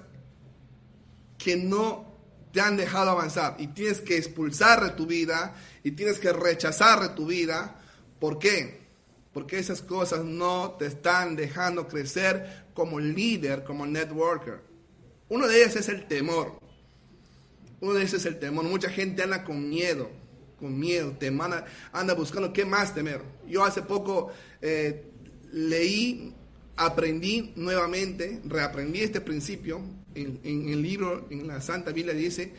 que 1.38 1.58
no 1.58 2.16
te 2.52 2.62
han 2.62 2.78
dejado 2.78 3.12
avanzar 3.12 3.56
y 3.60 3.68
tienes 3.68 4.02
que 4.02 4.18
expulsar 4.18 4.84
de 4.84 4.92
tu 4.92 5.06
vida 5.06 5.54
y 5.84 5.92
tienes 5.92 6.20
que 6.20 6.32
rechazar 6.32 7.02
de 7.02 7.10
tu 7.10 7.26
vida. 7.28 7.82
¿Por 8.20 8.40
qué? 8.40 8.86
Porque 9.34 9.60
esas 9.60 9.82
cosas 9.82 10.24
no 10.24 10.72
te 10.80 10.86
están 10.86 11.36
dejando 11.36 11.88
crecer 11.88 12.66
como 12.74 13.00
líder, 13.00 13.64
como 13.64 13.86
networker. 13.86 14.62
Uno 15.28 15.48
de 15.48 15.62
ellas 15.62 15.76
es 15.76 15.90
el 15.90 16.08
temor. 16.08 16.60
Uno 17.82 17.94
de 17.94 18.02
ellos 18.02 18.14
es 18.14 18.26
el 18.26 18.40
temor. 18.40 18.64
Mucha 18.64 18.90
gente 18.90 19.22
anda 19.22 19.44
con 19.44 19.70
miedo, 19.70 20.10
con 20.58 20.80
miedo, 20.80 21.14
anda, 21.22 21.66
anda 21.92 22.14
buscando 22.14 22.54
qué 22.54 22.64
más 22.64 22.96
temer. 22.96 23.22
Yo 23.48 23.66
hace 23.66 23.82
poco 23.82 24.32
eh, 24.62 25.12
leí 25.52 26.34
aprendí 26.78 27.54
nuevamente, 27.56 28.42
reaprendí 28.46 29.02
este 29.02 29.22
principio. 29.22 29.82
En, 30.14 30.40
el 30.44 30.82
libro, 30.82 31.28
en 31.30 31.48
la 31.48 31.60
Santa 31.60 31.92
Biblia 31.92 32.14
dice, 32.14 32.54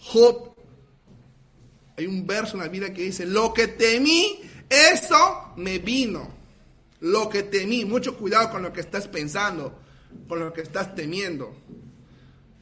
Job, 0.00 0.54
hay 1.96 2.06
un 2.06 2.26
verso 2.26 2.54
en 2.54 2.62
la 2.62 2.68
Biblia 2.68 2.92
que 2.92 3.02
dice, 3.02 3.26
lo 3.26 3.52
que 3.52 3.68
temí, 3.68 4.40
eso 4.68 5.52
me 5.56 5.78
vino. 5.78 6.28
Lo 7.00 7.28
que 7.28 7.42
temí, 7.42 7.84
mucho 7.84 8.16
cuidado 8.16 8.50
con 8.50 8.62
lo 8.62 8.72
que 8.72 8.80
estás 8.80 9.06
pensando, 9.08 9.78
con 10.26 10.40
lo 10.40 10.52
que 10.52 10.62
estás 10.62 10.94
temiendo. 10.94 11.54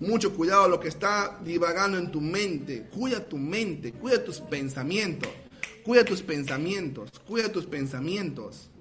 Mucho 0.00 0.34
cuidado 0.34 0.68
lo 0.68 0.80
que 0.80 0.88
está 0.88 1.38
divagando 1.44 1.96
en 1.96 2.10
tu 2.10 2.20
mente. 2.20 2.88
Cuida 2.92 3.20
tu 3.24 3.38
mente, 3.38 3.92
cuida 3.92 4.24
tus 4.24 4.40
pensamientos. 4.40 5.30
cuida 5.84 6.04
tus 6.04 6.22
pensamientos, 6.22 7.10
cuida 7.26 7.50
tus 7.50 7.66
pensamientos. 7.66 8.71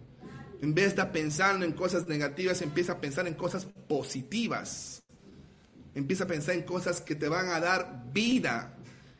En 0.62 0.76
vez 0.76 0.86
de 0.86 0.89
estar 0.89 1.12
pensando 1.12 1.65
en 1.65 1.71
cosas 1.71 2.08
negativas, 2.08 2.62
empieza 2.62 2.93
a 2.93 3.02
pensar 3.02 3.28
en 3.28 3.34
cosas 3.34 3.65
positivas. 3.88 5.02
Empieza 5.95 6.26
a 6.26 6.28
pensar 6.28 6.54
en 6.54 6.62
cosas 6.62 7.02
que 7.02 7.15
te 7.15 7.28
van 7.28 7.50
a 7.50 7.60
dar 7.60 8.04
vida, 8.13 8.76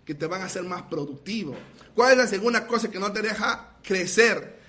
que 0.06 0.14
te 0.14 0.28
van 0.28 0.44
a 0.44 0.46
hacer 0.46 0.64
más 0.64 0.84
productivo. 0.84 1.56
¿Cuál 1.96 2.12
es 2.12 2.18
la 2.18 2.28
segunda 2.28 2.68
cosa 2.68 2.92
que 2.92 3.00
no 3.00 3.12
te 3.12 3.24
deja 3.24 3.78
crecer? 3.82 4.60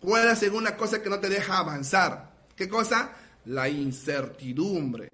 ¿Cuál 0.00 0.22
es 0.22 0.28
la 0.28 0.36
segunda 0.36 0.76
cosa 0.76 1.02
que 1.02 1.10
no 1.10 1.18
te 1.18 1.28
deja 1.28 1.58
avanzar? 1.58 2.30
¿Qué 2.54 2.68
cosa? 2.68 3.10
La 3.46 3.68
incertidumbre. 3.68 5.10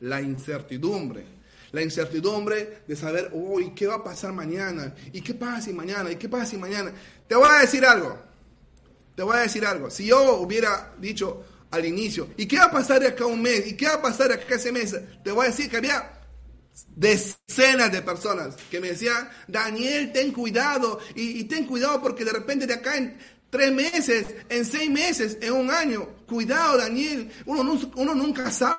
La 0.00 0.20
incertidumbre. 0.20 1.24
La 1.72 1.82
incertidumbre 1.82 2.82
de 2.86 2.94
saber, 2.94 3.30
uy, 3.32 3.72
¿qué 3.74 3.86
va 3.86 3.96
a 3.96 4.04
pasar 4.04 4.32
mañana? 4.32 4.94
¿Y 5.12 5.22
qué 5.22 5.32
pasa 5.32 5.62
si 5.62 5.72
mañana? 5.72 6.10
¿Y 6.12 6.16
qué 6.16 6.28
pasa 6.28 6.44
si 6.44 6.58
mañana? 6.58 6.92
Te 7.26 7.34
voy 7.34 7.48
a 7.50 7.60
decir 7.60 7.84
algo. 7.86 8.27
Te 9.18 9.24
voy 9.24 9.36
a 9.36 9.40
decir 9.40 9.66
algo. 9.66 9.90
Si 9.90 10.06
yo 10.06 10.34
hubiera 10.34 10.94
dicho 10.96 11.44
al 11.72 11.84
inicio, 11.84 12.28
¿y 12.36 12.46
qué 12.46 12.56
va 12.56 12.66
a 12.66 12.70
pasar 12.70 13.00
de 13.00 13.08
acá 13.08 13.26
un 13.26 13.42
mes? 13.42 13.66
¿Y 13.66 13.76
qué 13.76 13.88
va 13.88 13.94
a 13.94 14.00
pasar 14.00 14.28
de 14.28 14.34
acá 14.34 14.54
ese 14.54 14.70
mes? 14.70 14.94
Te 15.24 15.32
voy 15.32 15.46
a 15.46 15.48
decir 15.48 15.68
que 15.68 15.78
había 15.78 16.20
decenas 16.94 17.90
de 17.90 18.00
personas 18.02 18.54
que 18.70 18.78
me 18.78 18.90
decían, 18.90 19.28
Daniel, 19.48 20.12
ten 20.12 20.30
cuidado, 20.30 21.00
y, 21.16 21.42
ten 21.48 21.66
cuidado 21.66 22.00
porque 22.00 22.24
de 22.24 22.30
repente 22.30 22.64
de 22.68 22.74
acá 22.74 22.96
en 22.96 23.18
tres 23.50 23.72
meses, 23.72 24.26
en 24.48 24.64
seis 24.64 24.88
meses, 24.88 25.36
en 25.40 25.52
un 25.52 25.72
año, 25.72 26.08
cuidado, 26.28 26.78
Daniel, 26.78 27.28
uno, 27.44 27.64
nunca 28.14 28.52
sabe 28.52 28.76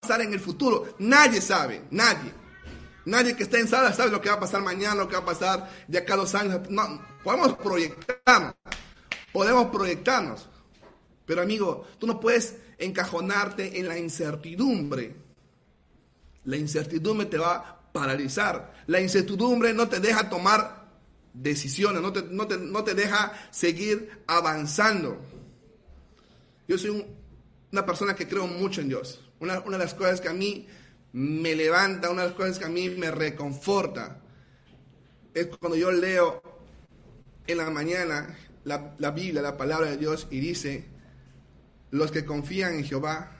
pasar 0.00 0.20
en 0.20 0.32
el 0.32 0.38
futuro. 0.38 0.94
Nadie 1.00 1.40
sabe, 1.40 1.82
nadie. 1.90 2.32
Nadie 3.04 3.34
que 3.34 3.42
esté 3.42 3.58
en 3.58 3.66
sala 3.66 3.92
sabe 3.92 4.12
lo 4.12 4.20
que 4.20 4.28
va 4.28 4.36
a 4.36 4.40
pasar 4.40 4.62
mañana, 4.62 4.94
lo 4.94 5.08
que 5.08 5.16
va 5.16 5.22
a 5.22 5.26
pasar 5.26 5.68
de 5.88 5.98
acá 5.98 6.14
a 6.14 6.18
dos 6.18 6.36
años. 6.36 6.60
No, 6.70 7.04
podemos 7.24 7.54
proyectarnos, 7.54 8.54
podemos 9.32 9.66
proyectarnos. 9.66 10.48
Pero 11.26 11.42
amigo, 11.42 11.86
tú 11.98 12.06
no 12.06 12.20
puedes 12.20 12.56
encajonarte 12.78 13.78
en 13.78 13.88
la 13.88 13.98
incertidumbre. 13.98 15.14
La 16.44 16.56
incertidumbre 16.56 17.26
te 17.26 17.38
va 17.38 17.54
a 17.56 17.92
paralizar. 17.92 18.74
La 18.86 19.00
incertidumbre 19.00 19.72
no 19.72 19.88
te 19.88 20.00
deja 20.00 20.28
tomar 20.28 20.82
decisiones, 21.32 22.02
no 22.02 22.12
te, 22.12 22.22
no 22.22 22.84
te, 22.84 22.94
deja 22.94 23.32
seguir 23.50 24.22
avanzando. 24.26 25.18
Yo 26.68 26.78
soy 26.78 27.06
una 27.70 27.86
persona 27.86 28.14
que 28.14 28.28
creo 28.28 28.46
mucho 28.46 28.80
en 28.80 28.88
Dios. 28.88 29.20
Una, 29.40 29.60
de 29.60 29.78
las 29.78 29.94
cosas 29.94 30.20
que 30.20 30.28
a 30.28 30.32
mí 30.32 30.66
me 31.12 31.54
levanta, 31.54 32.10
una 32.10 32.22
de 32.22 32.28
las 32.28 32.36
cosas 32.36 32.58
que 32.58 32.64
a 32.64 32.68
mí 32.68 32.90
me 32.90 33.10
reconforta, 33.10 34.20
es 35.34 35.46
cuando 35.46 35.76
yo 35.76 35.90
leo 35.90 36.42
en 37.46 37.58
la 37.58 37.70
mañana 37.70 38.36
la, 38.64 38.94
la, 38.98 39.10
Biblia, 39.10 39.42
la 39.42 39.56
palabra 39.56 39.90
de 39.90 39.96
Dios, 39.96 40.26
y 40.30 40.40
dice, 40.40 40.86
los 41.90 42.10
que 42.10 42.24
confían 42.24 42.74
en 42.74 42.84
Jehová, 42.84 43.32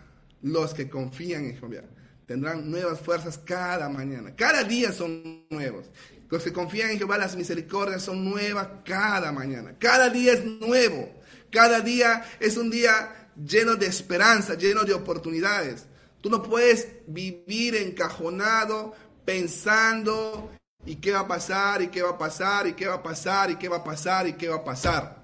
los 0.42 0.74
que 0.74 0.88
confían 0.88 1.44
en 1.44 1.56
Jehová, 1.56 1.82
tendrán 2.26 2.70
nuevas 2.70 3.00
fuerzas 3.00 3.38
cada 3.38 3.88
mañana. 3.88 4.34
Cada 4.34 4.64
día 4.64 4.92
son 4.92 5.44
nuevos. 5.50 5.90
Los 6.30 6.42
que 6.42 6.52
confían 6.52 6.90
en 6.90 6.98
Jehová, 6.98 7.18
las 7.18 7.36
misericordias 7.36 8.02
son 8.02 8.24
nuevas 8.24 8.68
cada 8.84 9.32
mañana. 9.32 9.74
Cada 9.78 10.08
día 10.08 10.32
es 10.32 10.44
nuevo. 10.44 11.12
Cada 11.50 11.80
día 11.80 12.24
es 12.40 12.56
un 12.56 12.70
día 12.70 13.30
lleno 13.36 13.76
de 13.76 13.86
esperanza, 13.86 14.54
lleno 14.54 14.84
de 14.84 14.94
oportunidades. 14.94 15.86
Tú 16.22 16.30
no 16.30 16.42
puedes 16.42 16.88
vivir 17.06 17.76
encajonado 17.76 18.94
pensando 19.24 20.50
y 20.84 20.96
qué 20.96 21.12
va 21.12 21.20
a 21.20 21.28
pasar 21.28 21.82
y 21.82 21.88
qué 21.88 22.02
va 22.02 22.10
a 22.10 22.18
pasar 22.18 22.66
y 22.66 22.74
qué 22.74 22.86
va 22.86 22.94
a 22.94 23.02
pasar 23.02 23.50
y 23.50 23.56
qué 23.56 23.68
va 23.68 23.76
a 23.76 23.84
pasar 23.84 24.26
y 24.26 24.32
qué 24.34 24.48
va 24.48 24.56
a 24.56 24.64
pasar. 24.64 25.22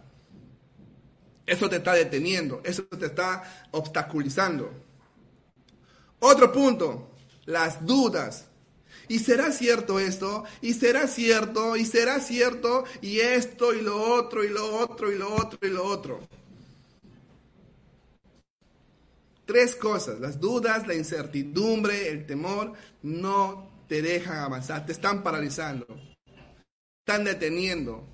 Eso 1.47 1.69
te 1.69 1.77
está 1.77 1.95
deteniendo, 1.95 2.61
eso 2.65 2.85
te 2.85 3.07
está 3.07 3.43
obstaculizando. 3.71 4.71
Otro 6.21 6.53
punto, 6.53 7.11
las 7.47 7.85
dudas. 7.85 8.45
¿Y 9.09 9.21
será 9.21 9.51
cierto 9.53 9.99
esto? 9.99 10.45
¿Y 10.61 10.75
será 10.75 11.07
cierto? 11.07 11.77
¿Y 11.77 11.87
será 11.87 12.21
cierto? 12.21 12.85
Y 13.01 13.21
esto 13.21 13.73
y 13.73 13.81
lo 13.81 13.99
otro 14.15 14.45
y 14.45 14.49
lo 14.49 14.77
otro 14.77 15.11
y 15.11 15.17
lo 15.17 15.35
otro 15.35 15.59
y 15.67 15.71
lo 15.71 15.85
otro. 15.85 16.21
Tres 19.47 19.75
cosas, 19.75 20.21
las 20.21 20.39
dudas, 20.39 20.87
la 20.87 20.95
incertidumbre, 20.95 22.11
el 22.11 22.27
temor, 22.27 22.75
no 23.03 23.68
te 23.89 24.03
dejan 24.03 24.39
avanzar, 24.39 24.87
te 24.87 24.93
están 24.93 25.23
paralizando, 25.23 25.87
están 27.07 27.25
deteniendo, 27.25 28.07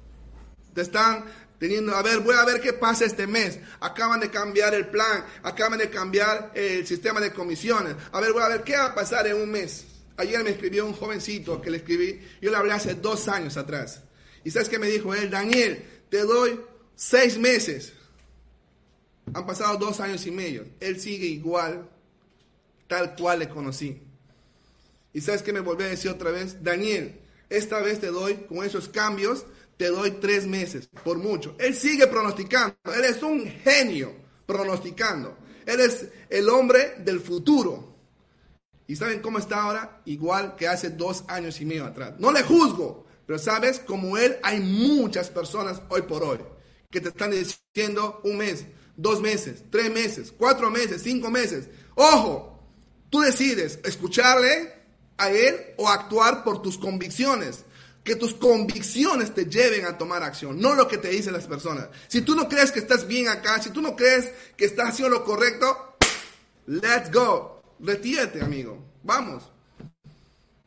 te 0.72 0.82
están 0.82 1.24
teniendo, 1.58 1.94
a 1.94 2.02
ver, 2.02 2.20
voy 2.20 2.36
a 2.36 2.44
ver 2.44 2.60
qué 2.60 2.72
pasa 2.72 3.04
este 3.04 3.26
mes, 3.26 3.58
acaban 3.80 4.20
de 4.20 4.30
cambiar 4.30 4.74
el 4.74 4.86
plan, 4.86 5.24
acaban 5.42 5.78
de 5.78 5.90
cambiar 5.90 6.52
el 6.54 6.86
sistema 6.86 7.20
de 7.20 7.32
comisiones, 7.32 7.96
a 8.12 8.20
ver, 8.20 8.32
voy 8.32 8.42
a 8.42 8.48
ver 8.48 8.62
qué 8.62 8.76
va 8.76 8.86
a 8.86 8.94
pasar 8.94 9.26
en 9.26 9.36
un 9.36 9.50
mes. 9.50 9.86
Ayer 10.16 10.44
me 10.44 10.50
escribió 10.50 10.86
un 10.86 10.92
jovencito 10.92 11.60
que 11.60 11.70
le 11.70 11.78
escribí, 11.78 12.20
yo 12.40 12.50
le 12.50 12.56
hablé 12.56 12.72
hace 12.72 12.94
dos 12.94 13.26
años 13.26 13.56
atrás. 13.56 14.00
¿Y 14.44 14.50
sabes 14.50 14.68
qué 14.68 14.78
me 14.78 14.86
dijo 14.86 15.12
él? 15.12 15.28
Daniel, 15.28 15.84
te 16.08 16.20
doy 16.20 16.60
seis 16.94 17.36
meses 17.36 17.94
han 19.32 19.46
pasado 19.46 19.78
dos 19.78 20.00
años 20.00 20.26
y 20.26 20.30
medio. 20.30 20.66
Él 20.80 21.00
sigue 21.00 21.26
igual, 21.26 21.88
tal 22.86 23.14
cual 23.16 23.38
le 23.38 23.48
conocí. 23.48 24.00
Y 25.14 25.22
sabes 25.22 25.42
que 25.42 25.52
me 25.52 25.60
volvió 25.60 25.86
a 25.86 25.90
decir 25.90 26.10
otra 26.10 26.30
vez, 26.30 26.62
Daniel, 26.62 27.20
esta 27.48 27.80
vez 27.80 28.00
te 28.00 28.08
doy, 28.08 28.34
con 28.48 28.64
esos 28.64 28.88
cambios, 28.88 29.46
te 29.76 29.86
doy 29.86 30.10
tres 30.20 30.46
meses, 30.46 30.88
por 31.02 31.18
mucho. 31.18 31.56
Él 31.58 31.74
sigue 31.74 32.06
pronosticando. 32.08 32.76
Él 32.94 33.04
es 33.04 33.22
un 33.22 33.46
genio 33.46 34.12
pronosticando. 34.44 35.38
Él 35.64 35.80
es 35.80 36.06
el 36.28 36.48
hombre 36.48 36.96
del 36.98 37.20
futuro. 37.20 37.94
¿Y 38.86 38.96
saben 38.96 39.20
cómo 39.20 39.38
está 39.38 39.62
ahora? 39.62 40.02
Igual 40.04 40.56
que 40.56 40.68
hace 40.68 40.90
dos 40.90 41.24
años 41.28 41.60
y 41.60 41.64
medio 41.64 41.86
atrás. 41.86 42.14
No 42.18 42.30
le 42.32 42.42
juzgo, 42.42 43.06
pero 43.24 43.38
sabes, 43.38 43.78
como 43.78 44.18
él, 44.18 44.36
hay 44.42 44.60
muchas 44.60 45.30
personas 45.30 45.80
hoy 45.88 46.02
por 46.02 46.22
hoy 46.22 46.38
que 46.90 47.00
te 47.00 47.08
están 47.08 47.32
diciendo 47.32 48.20
un 48.22 48.36
mes, 48.36 48.66
dos 48.96 49.20
meses, 49.20 49.64
tres 49.70 49.90
meses, 49.90 50.32
cuatro 50.36 50.70
meses, 50.70 51.02
cinco 51.02 51.30
meses. 51.30 51.68
Ojo, 51.96 52.60
tú 53.10 53.20
decides 53.20 53.80
escucharle 53.84 54.83
a 55.18 55.30
él 55.30 55.74
o 55.76 55.88
actuar 55.88 56.44
por 56.44 56.62
tus 56.62 56.78
convicciones. 56.78 57.64
Que 58.02 58.16
tus 58.16 58.34
convicciones 58.34 59.32
te 59.32 59.46
lleven 59.46 59.86
a 59.86 59.96
tomar 59.96 60.22
acción, 60.22 60.60
no 60.60 60.74
lo 60.74 60.86
que 60.86 60.98
te 60.98 61.08
dicen 61.08 61.32
las 61.32 61.46
personas. 61.46 61.88
Si 62.06 62.20
tú 62.20 62.34
no 62.34 62.48
crees 62.50 62.70
que 62.70 62.80
estás 62.80 63.06
bien 63.06 63.28
acá, 63.28 63.62
si 63.62 63.70
tú 63.70 63.80
no 63.80 63.96
crees 63.96 64.30
que 64.58 64.66
estás 64.66 64.90
haciendo 64.90 65.16
lo 65.16 65.24
correcto, 65.24 65.96
let's 66.66 67.10
go. 67.10 67.62
Retírate, 67.80 68.42
amigo. 68.42 68.78
Vamos. 69.02 69.50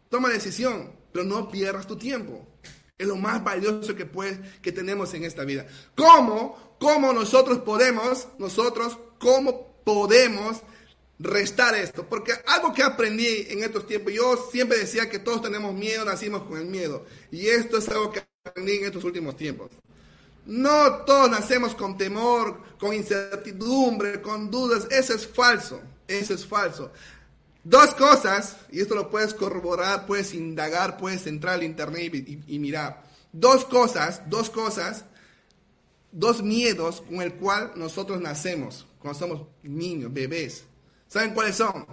Toma 0.10 0.30
decisión, 0.30 0.92
pero 1.12 1.26
no 1.26 1.50
pierdas 1.50 1.86
tu 1.86 1.96
tiempo. 1.96 2.48
Es 2.98 3.08
lo 3.08 3.16
más 3.16 3.44
valioso 3.44 3.96
que, 3.96 4.08
puede, 4.08 4.42
que 4.64 4.72
tenemos 4.72 5.14
en 5.14 5.24
esta 5.24 5.44
vida. 5.44 5.68
¿Cómo 5.96 6.68
¿Cómo 6.80 7.12
nosotros 7.12 7.60
podemos, 7.60 8.28
nosotros, 8.38 8.98
cómo 9.20 9.82
podemos 9.84 10.58
restar 11.20 11.76
esto? 11.76 12.08
Porque 12.08 12.34
algo 12.48 12.74
que 12.74 12.84
aprendí 12.84 13.48
en 13.50 13.64
estos 13.64 13.88
tiempos, 13.88 14.14
yo 14.14 14.50
siempre 14.52 14.78
decía 14.78 15.10
que 15.10 15.20
todos 15.20 15.42
tenemos 15.42 15.74
miedo, 15.74 16.06
nacimos 16.06 16.44
con 16.44 16.58
el 16.58 16.66
miedo. 16.66 17.06
Y 17.32 17.48
esto 17.48 17.78
es 17.78 17.88
algo 17.90 18.12
que 18.12 18.24
aprendí 18.44 18.78
en 18.78 18.86
estos 18.86 19.04
últimos 19.04 19.36
tiempos. 19.36 19.72
No 20.46 21.04
todos 21.06 21.30
nacemos 21.30 21.76
con 21.76 21.98
temor, 21.98 22.62
con 22.80 22.94
incertidumbre, 22.94 24.22
con 24.22 24.50
dudas. 24.50 24.88
Eso 24.90 25.14
es 25.14 25.28
falso. 25.28 25.82
Eso 26.08 26.34
es 26.34 26.46
falso. 26.46 26.92
Dos 27.64 27.94
cosas, 27.96 28.56
y 28.72 28.80
esto 28.80 28.96
lo 28.96 29.10
puedes 29.10 29.34
corroborar, 29.34 30.06
puedes 30.06 30.34
indagar, 30.34 30.98
puedes 30.98 31.28
entrar 31.28 31.56
al 31.56 31.64
internet 31.64 32.14
y, 32.48 32.60
mirar. 32.60 33.04
Dos 33.34 33.66
cosas, 33.66 34.22
dos 34.30 34.50
cosas 34.50 35.04
dos 36.12 36.42
miedos 36.42 37.02
con 37.02 37.22
el 37.22 37.34
cual 37.36 37.74
nosotros 37.76 38.20
nacemos 38.22 38.88
cuando 39.00 39.20
somos 39.20 39.48
niños, 39.64 40.14
bebés. 40.14 40.64
¿Saben 41.08 41.34
cuáles 41.34 41.56
son? 41.56 41.86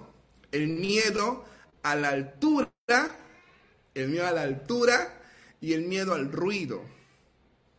El 0.51 0.69
miedo 0.69 1.45
a 1.83 1.95
la 1.95 2.11
altura, 2.11 2.71
el 3.95 4.09
miedo 4.09 4.27
a 4.27 4.33
la 4.33 4.43
altura 4.43 5.21
y 5.61 5.73
el 5.73 5.83
miedo 5.83 6.15
al 6.15 6.31
ruido. 6.31 6.83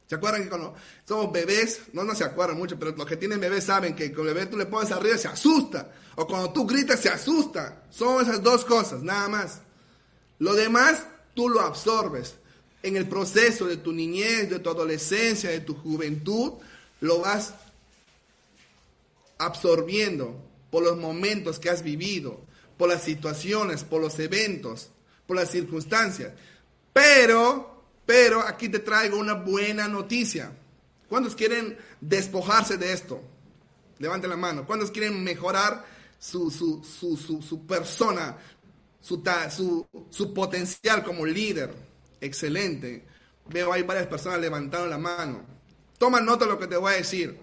¿Se 0.07 0.15
acuerdan 0.15 0.43
que 0.43 0.49
cuando 0.49 0.75
somos 1.03 1.31
bebés, 1.31 1.81
no, 1.93 2.03
no 2.03 2.13
se 2.13 2.23
acuerdan 2.23 2.57
mucho, 2.57 2.77
pero 2.77 2.91
los 2.95 3.07
que 3.07 3.17
tienen 3.17 3.39
bebés 3.39 3.63
saben 3.63 3.95
que 3.95 4.13
cuando 4.13 4.31
el 4.31 4.35
bebé 4.35 4.45
tú 4.47 4.57
le 4.57 4.67
pones 4.67 4.91
arriba 4.91 5.17
se 5.17 5.27
asusta, 5.27 5.91
o 6.15 6.27
cuando 6.27 6.53
tú 6.53 6.65
gritas 6.65 6.99
se 6.99 7.09
asusta. 7.09 7.83
Son 7.89 8.21
esas 8.21 8.41
dos 8.43 8.63
cosas, 8.65 9.01
nada 9.01 9.27
más. 9.27 9.61
Lo 10.37 10.53
demás 10.53 11.03
tú 11.33 11.49
lo 11.49 11.61
absorbes 11.61 12.35
en 12.83 12.95
el 12.95 13.07
proceso 13.07 13.65
de 13.65 13.77
tu 13.77 13.91
niñez, 13.91 14.49
de 14.49 14.59
tu 14.59 14.69
adolescencia, 14.69 15.49
de 15.49 15.61
tu 15.61 15.73
juventud, 15.73 16.53
lo 17.01 17.19
vas 17.21 17.55
absorbiendo 19.39 20.39
por 20.69 20.83
los 20.83 20.97
momentos 20.97 21.59
que 21.59 21.69
has 21.69 21.83
vivido, 21.83 22.39
por 22.77 22.89
las 22.89 23.03
situaciones, 23.03 23.83
por 23.83 24.01
los 24.01 24.19
eventos, 24.19 24.89
por 25.25 25.35
las 25.37 25.49
circunstancias. 25.51 26.33
Pero 26.93 27.75
Pero 28.05 28.41
aquí 28.41 28.69
te 28.69 28.79
traigo 28.79 29.17
una 29.17 29.33
buena 29.33 29.87
noticia. 29.87 30.51
¿Cuántos 31.09 31.35
quieren 31.35 31.77
despojarse 32.01 32.77
de 32.77 32.93
esto? 32.93 33.21
Levanten 33.97 34.29
la 34.29 34.37
mano. 34.37 34.65
¿Cuántos 34.65 34.91
quieren 34.91 35.23
mejorar 35.23 35.83
su, 36.19 36.51
su, 36.51 36.83
su, 36.83 37.41
su 37.41 37.65
persona, 37.65 38.37
su, 39.01 39.87
su, 40.09 40.33
potencial 40.33 41.03
como 41.03 41.25
líder? 41.25 41.73
Excelente. 42.21 43.05
Veo 43.47 43.73
hay 43.73 43.83
varias 43.83 44.07
personas 44.07 44.39
levantando 44.39 44.87
la 44.87 44.97
mano. 44.97 45.43
Toma 45.97 46.19
nota 46.21 46.45
de 46.45 46.51
lo 46.51 46.59
que 46.59 46.67
te 46.67 46.77
voy 46.77 46.93
a 46.93 46.97
decir. 46.97 47.39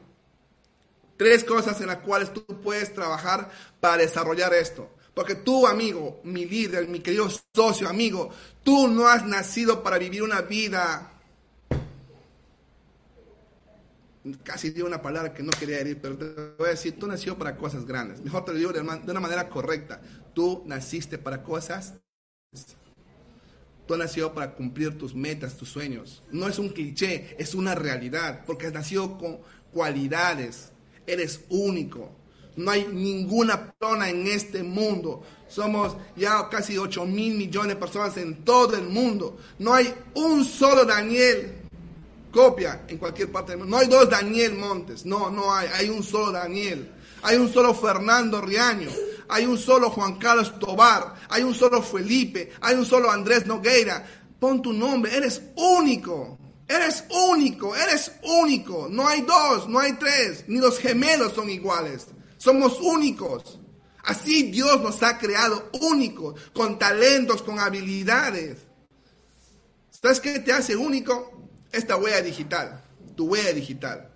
Tres 1.22 1.44
cosas 1.44 1.80
en 1.80 1.86
las 1.86 1.98
cuales 1.98 2.32
tú 2.32 2.44
puedes 2.44 2.92
trabajar 2.92 3.48
para 3.78 3.98
desarrollar 3.98 4.52
esto. 4.54 4.90
Porque 5.14 5.36
tú, 5.36 5.68
amigo, 5.68 6.20
mi 6.24 6.46
líder, 6.46 6.88
mi 6.88 6.98
querido 6.98 7.28
socio, 7.54 7.88
amigo, 7.88 8.30
tú 8.64 8.88
no 8.88 9.06
has 9.06 9.24
nacido 9.24 9.84
para 9.84 9.98
vivir 9.98 10.24
una 10.24 10.40
vida... 10.40 11.12
Casi 14.42 14.70
digo 14.70 14.88
una 14.88 15.00
palabra 15.00 15.32
que 15.32 15.44
no 15.44 15.52
quería 15.52 15.78
decir, 15.78 16.00
pero 16.02 16.18
te 16.18 16.24
voy 16.58 16.66
a 16.66 16.70
decir, 16.70 16.98
tú 16.98 17.06
nació 17.06 17.38
para 17.38 17.56
cosas 17.56 17.86
grandes. 17.86 18.20
Mejor 18.20 18.44
te 18.44 18.50
lo 18.50 18.58
digo 18.58 18.72
de 18.72 18.80
una 18.80 19.20
manera 19.20 19.48
correcta. 19.48 20.00
Tú 20.34 20.64
naciste 20.66 21.18
para 21.18 21.44
cosas... 21.44 21.94
Tú 23.86 23.94
has 23.94 24.00
nacido 24.00 24.34
para 24.34 24.56
cumplir 24.56 24.98
tus 24.98 25.14
metas, 25.14 25.56
tus 25.56 25.68
sueños. 25.68 26.24
No 26.32 26.48
es 26.48 26.58
un 26.58 26.70
cliché, 26.70 27.36
es 27.38 27.54
una 27.54 27.76
realidad, 27.76 28.42
porque 28.44 28.66
has 28.66 28.72
nacido 28.72 29.16
con 29.18 29.38
cualidades. 29.72 30.71
Eres 31.06 31.40
único 31.48 32.22
no 32.56 32.70
hay 32.70 32.86
ninguna 32.86 33.72
persona 33.72 34.08
en 34.10 34.26
este 34.26 34.62
mundo. 34.62 35.22
Somos 35.48 35.96
ya 36.16 36.48
casi 36.48 36.78
8 36.78 37.06
mil 37.06 37.34
millones 37.34 37.70
de 37.70 37.76
personas 37.76 38.16
en 38.16 38.44
todo 38.44 38.76
el 38.76 38.88
mundo. 38.88 39.38
No 39.58 39.74
hay 39.74 39.92
un 40.14 40.44
solo 40.44 40.84
Daniel 40.84 41.58
copia 42.30 42.84
en 42.88 42.98
cualquier 42.98 43.30
parte 43.30 43.52
del 43.52 43.60
mundo. 43.60 43.76
No 43.76 43.82
hay 43.82 43.88
dos 43.88 44.08
Daniel 44.08 44.54
Montes. 44.54 45.06
No, 45.06 45.30
no 45.30 45.54
hay. 45.54 45.68
Hay 45.74 45.88
un 45.88 46.02
solo 46.02 46.32
Daniel. 46.32 46.90
Hay 47.22 47.36
un 47.36 47.52
solo 47.52 47.74
Fernando 47.74 48.40
Riaño. 48.40 48.90
Hay 49.28 49.46
un 49.46 49.56
solo 49.56 49.90
Juan 49.90 50.16
Carlos 50.16 50.58
Tobar. 50.58 51.14
Hay 51.28 51.42
un 51.42 51.54
solo 51.54 51.82
Felipe. 51.82 52.52
Hay 52.60 52.74
un 52.76 52.84
solo 52.84 53.10
Andrés 53.10 53.46
Nogueira. 53.46 54.04
Pon 54.38 54.60
tu 54.60 54.72
nombre. 54.72 55.14
Eres 55.14 55.42
único. 55.56 56.38
Eres 56.74 57.04
único. 57.10 57.76
Eres 57.76 58.12
único. 58.22 58.88
No 58.90 59.06
hay 59.06 59.22
dos. 59.22 59.68
No 59.68 59.78
hay 59.78 59.92
tres. 59.94 60.44
Ni 60.48 60.58
los 60.58 60.78
gemelos 60.78 61.34
son 61.34 61.50
iguales. 61.50 62.06
Somos 62.38 62.80
únicos. 62.80 63.58
Así 64.04 64.50
Dios 64.50 64.80
nos 64.80 65.02
ha 65.02 65.18
creado 65.18 65.70
únicos, 65.80 66.40
con 66.52 66.78
talentos, 66.78 67.42
con 67.42 67.58
habilidades. 67.60 68.58
¿Sabes 69.90 70.20
qué 70.20 70.40
te 70.40 70.52
hace 70.52 70.74
único? 70.74 71.48
Esta 71.70 71.96
huella 71.96 72.20
digital, 72.20 72.82
tu 73.16 73.28
huella 73.28 73.52
digital, 73.52 74.10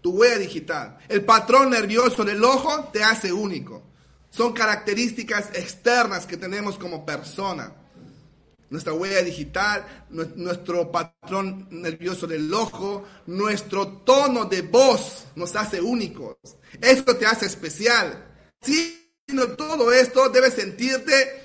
tu 0.00 0.12
huella 0.12 0.38
digital. 0.38 0.98
El 1.08 1.24
patrón 1.24 1.70
nervioso 1.70 2.24
del 2.24 2.42
ojo 2.42 2.84
te 2.92 3.04
hace 3.04 3.32
único. 3.32 3.82
Son 4.30 4.52
características 4.52 5.50
externas 5.54 6.26
que 6.26 6.36
tenemos 6.36 6.78
como 6.78 7.04
persona. 7.04 7.72
Nuestra 8.70 8.92
huella 8.92 9.22
digital, 9.22 10.06
nuestro 10.10 10.90
patrón 10.90 11.68
nervioso 11.70 12.26
del 12.26 12.52
ojo, 12.52 13.04
nuestro 13.26 13.88
tono 13.88 14.46
de 14.46 14.62
voz 14.62 15.26
nos 15.36 15.54
hace 15.54 15.80
únicos. 15.80 16.36
Esto 16.80 17.16
te 17.16 17.26
hace 17.26 17.46
especial. 17.46 18.26
Sino 18.60 19.48
todo 19.56 19.92
esto 19.92 20.28
debes 20.28 20.54
sentirte 20.54 21.42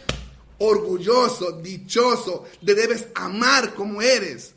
orgulloso, 0.59 1.53
dichoso, 1.53 2.45
te 2.63 2.75
debes 2.75 3.07
amar 3.15 3.73
como 3.73 4.01
eres. 4.01 4.55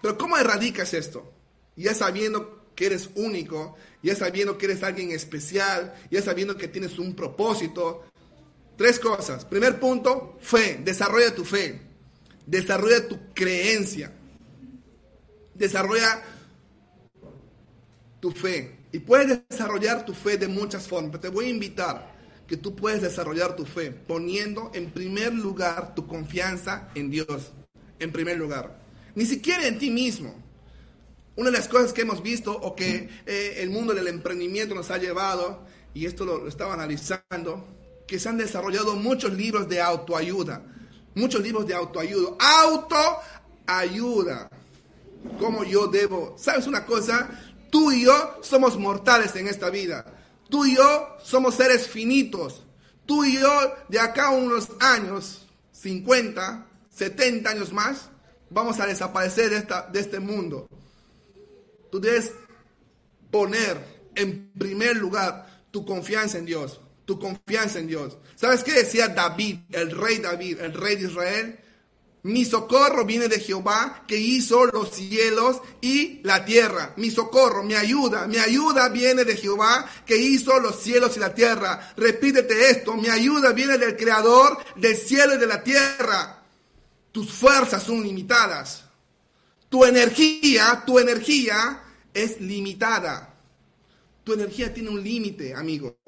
Pero 0.00 0.16
¿cómo 0.16 0.36
erradicas 0.36 0.94
esto? 0.94 1.32
Ya 1.76 1.94
sabiendo 1.94 2.60
que 2.74 2.86
eres 2.86 3.10
único, 3.14 3.76
ya 4.02 4.14
sabiendo 4.16 4.56
que 4.56 4.66
eres 4.66 4.82
alguien 4.82 5.10
especial, 5.10 5.94
ya 6.10 6.22
sabiendo 6.22 6.56
que 6.56 6.68
tienes 6.68 6.98
un 6.98 7.14
propósito. 7.14 8.09
Tres 8.80 8.98
cosas. 8.98 9.44
Primer 9.44 9.78
punto, 9.78 10.38
fe. 10.40 10.80
Desarrolla 10.82 11.34
tu 11.34 11.44
fe. 11.44 11.78
Desarrolla 12.46 13.06
tu 13.06 13.18
creencia. 13.34 14.10
Desarrolla 15.54 16.22
tu 18.20 18.30
fe. 18.30 18.78
Y 18.90 19.00
puedes 19.00 19.42
desarrollar 19.46 20.06
tu 20.06 20.14
fe 20.14 20.38
de 20.38 20.48
muchas 20.48 20.88
formas. 20.88 21.20
Te 21.20 21.28
voy 21.28 21.44
a 21.44 21.48
invitar 21.50 22.14
que 22.46 22.56
tú 22.56 22.74
puedes 22.74 23.02
desarrollar 23.02 23.54
tu 23.54 23.66
fe 23.66 23.90
poniendo 23.90 24.70
en 24.72 24.90
primer 24.90 25.34
lugar 25.34 25.94
tu 25.94 26.06
confianza 26.06 26.88
en 26.94 27.10
Dios. 27.10 27.52
En 27.98 28.10
primer 28.12 28.38
lugar. 28.38 28.80
Ni 29.14 29.26
siquiera 29.26 29.66
en 29.66 29.78
ti 29.78 29.90
mismo. 29.90 30.34
Una 31.36 31.50
de 31.50 31.58
las 31.58 31.68
cosas 31.68 31.92
que 31.92 32.00
hemos 32.00 32.22
visto 32.22 32.56
o 32.58 32.74
que 32.74 33.10
eh, 33.26 33.56
el 33.58 33.68
mundo 33.68 33.92
del 33.92 34.08
emprendimiento 34.08 34.74
nos 34.74 34.90
ha 34.90 34.96
llevado, 34.96 35.66
y 35.92 36.06
esto 36.06 36.24
lo 36.24 36.48
estaba 36.48 36.72
analizando, 36.72 37.79
que 38.10 38.18
se 38.18 38.28
han 38.28 38.38
desarrollado 38.38 38.96
muchos 38.96 39.32
libros 39.32 39.68
de 39.68 39.80
autoayuda. 39.80 40.64
Muchos 41.14 41.40
libros 41.42 41.64
de 41.64 41.74
autoayuda. 41.74 42.34
Autoayuda. 42.40 44.50
¿Cómo 45.38 45.62
yo 45.62 45.86
debo? 45.86 46.34
¿Sabes 46.36 46.66
una 46.66 46.84
cosa? 46.84 47.30
Tú 47.70 47.92
y 47.92 48.06
yo 48.06 48.40
somos 48.42 48.76
mortales 48.76 49.36
en 49.36 49.46
esta 49.46 49.70
vida. 49.70 50.04
Tú 50.48 50.66
y 50.66 50.74
yo 50.74 51.18
somos 51.22 51.54
seres 51.54 51.86
finitos. 51.86 52.64
Tú 53.06 53.24
y 53.24 53.38
yo 53.38 53.74
de 53.88 54.00
acá 54.00 54.26
a 54.26 54.30
unos 54.30 54.70
años, 54.80 55.46
50, 55.70 56.66
70 56.90 57.48
años 57.48 57.72
más, 57.72 58.10
vamos 58.50 58.80
a 58.80 58.86
desaparecer 58.86 59.50
de, 59.50 59.58
esta, 59.58 59.86
de 59.86 60.00
este 60.00 60.18
mundo. 60.18 60.66
Tú 61.92 62.00
debes 62.00 62.32
poner 63.30 64.10
en 64.16 64.50
primer 64.58 64.96
lugar 64.96 65.46
tu 65.70 65.86
confianza 65.86 66.38
en 66.38 66.46
Dios. 66.46 66.80
Tu 67.04 67.18
confianza 67.18 67.78
en 67.78 67.88
Dios. 67.88 68.16
¿Sabes 68.36 68.62
qué 68.62 68.72
decía 68.72 69.08
David, 69.08 69.58
el 69.72 69.90
rey 69.90 70.18
David, 70.18 70.60
el 70.60 70.72
rey 70.74 70.96
de 70.96 71.08
Israel? 71.08 71.60
Mi 72.22 72.44
socorro 72.44 73.06
viene 73.06 73.28
de 73.28 73.40
Jehová 73.40 74.04
que 74.06 74.16
hizo 74.16 74.66
los 74.66 74.90
cielos 74.90 75.62
y 75.80 76.20
la 76.22 76.44
tierra. 76.44 76.92
Mi 76.96 77.10
socorro, 77.10 77.62
mi 77.62 77.74
ayuda, 77.74 78.26
mi 78.26 78.36
ayuda 78.36 78.90
viene 78.90 79.24
de 79.24 79.36
Jehová 79.36 79.88
que 80.04 80.16
hizo 80.18 80.60
los 80.60 80.82
cielos 80.82 81.16
y 81.16 81.20
la 81.20 81.34
tierra. 81.34 81.92
Repítete 81.96 82.70
esto, 82.70 82.94
mi 82.94 83.08
ayuda 83.08 83.52
viene 83.52 83.78
del 83.78 83.96
creador 83.96 84.58
del 84.76 84.96
cielo 84.96 85.34
y 85.34 85.38
de 85.38 85.46
la 85.46 85.62
tierra. 85.62 86.42
Tus 87.10 87.32
fuerzas 87.32 87.82
son 87.82 88.02
limitadas. 88.02 88.84
Tu 89.70 89.84
energía, 89.84 90.82
tu 90.84 90.98
energía 90.98 91.82
es 92.12 92.38
limitada. 92.40 93.34
Tu 94.24 94.34
energía 94.34 94.74
tiene 94.74 94.90
un 94.90 95.02
límite, 95.02 95.54
amigo. 95.54 95.99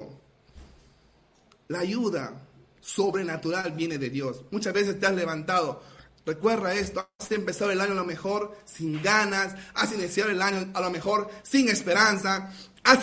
La 1.67 1.79
ayuda 1.79 2.41
sobrenatural 2.81 3.71
viene 3.71 3.97
de 3.97 4.09
Dios. 4.09 4.43
Muchas 4.51 4.73
veces 4.73 4.99
te 4.99 5.05
has 5.05 5.15
levantado. 5.15 5.81
Recuerda 6.25 6.73
esto, 6.73 7.07
has 7.19 7.31
empezado 7.31 7.71
el 7.71 7.81
año 7.81 7.91
a 7.91 7.95
lo 7.95 8.05
mejor 8.05 8.57
sin 8.65 9.01
ganas, 9.01 9.55
has 9.73 9.91
iniciado 9.93 10.29
el 10.29 10.41
año 10.41 10.69
a 10.73 10.79
lo 10.79 10.89
mejor 10.89 11.29
sin 11.43 11.67
esperanza, 11.67 12.53
has 12.83 12.99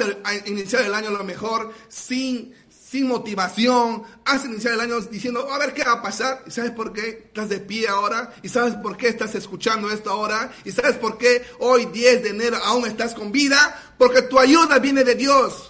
iniciado 0.46 0.86
el 0.86 0.94
año 0.94 1.08
a 1.08 1.12
lo 1.12 1.24
mejor 1.24 1.72
sin, 1.88 2.54
sin 2.70 3.08
motivación, 3.08 4.04
has 4.24 4.46
iniciado 4.46 4.76
el 4.76 4.90
año 4.90 5.00
diciendo, 5.02 5.52
a 5.52 5.58
ver 5.58 5.74
qué 5.74 5.84
va 5.84 5.92
a 5.92 6.02
pasar, 6.02 6.44
y 6.46 6.50
sabes 6.50 6.70
por 6.70 6.94
qué 6.94 7.24
estás 7.26 7.50
de 7.50 7.60
pie 7.60 7.88
ahora, 7.88 8.34
y 8.42 8.48
sabes 8.48 8.74
por 8.76 8.96
qué 8.96 9.08
estás 9.08 9.34
escuchando 9.34 9.90
esto 9.90 10.10
ahora, 10.10 10.50
y 10.64 10.72
sabes 10.72 10.96
por 10.96 11.18
qué 11.18 11.44
hoy 11.58 11.86
10 11.86 12.22
de 12.22 12.30
enero 12.30 12.56
aún 12.64 12.86
estás 12.86 13.12
con 13.12 13.32
vida, 13.32 13.94
porque 13.98 14.22
tu 14.22 14.38
ayuda 14.38 14.78
viene 14.78 15.04
de 15.04 15.14
Dios. 15.14 15.69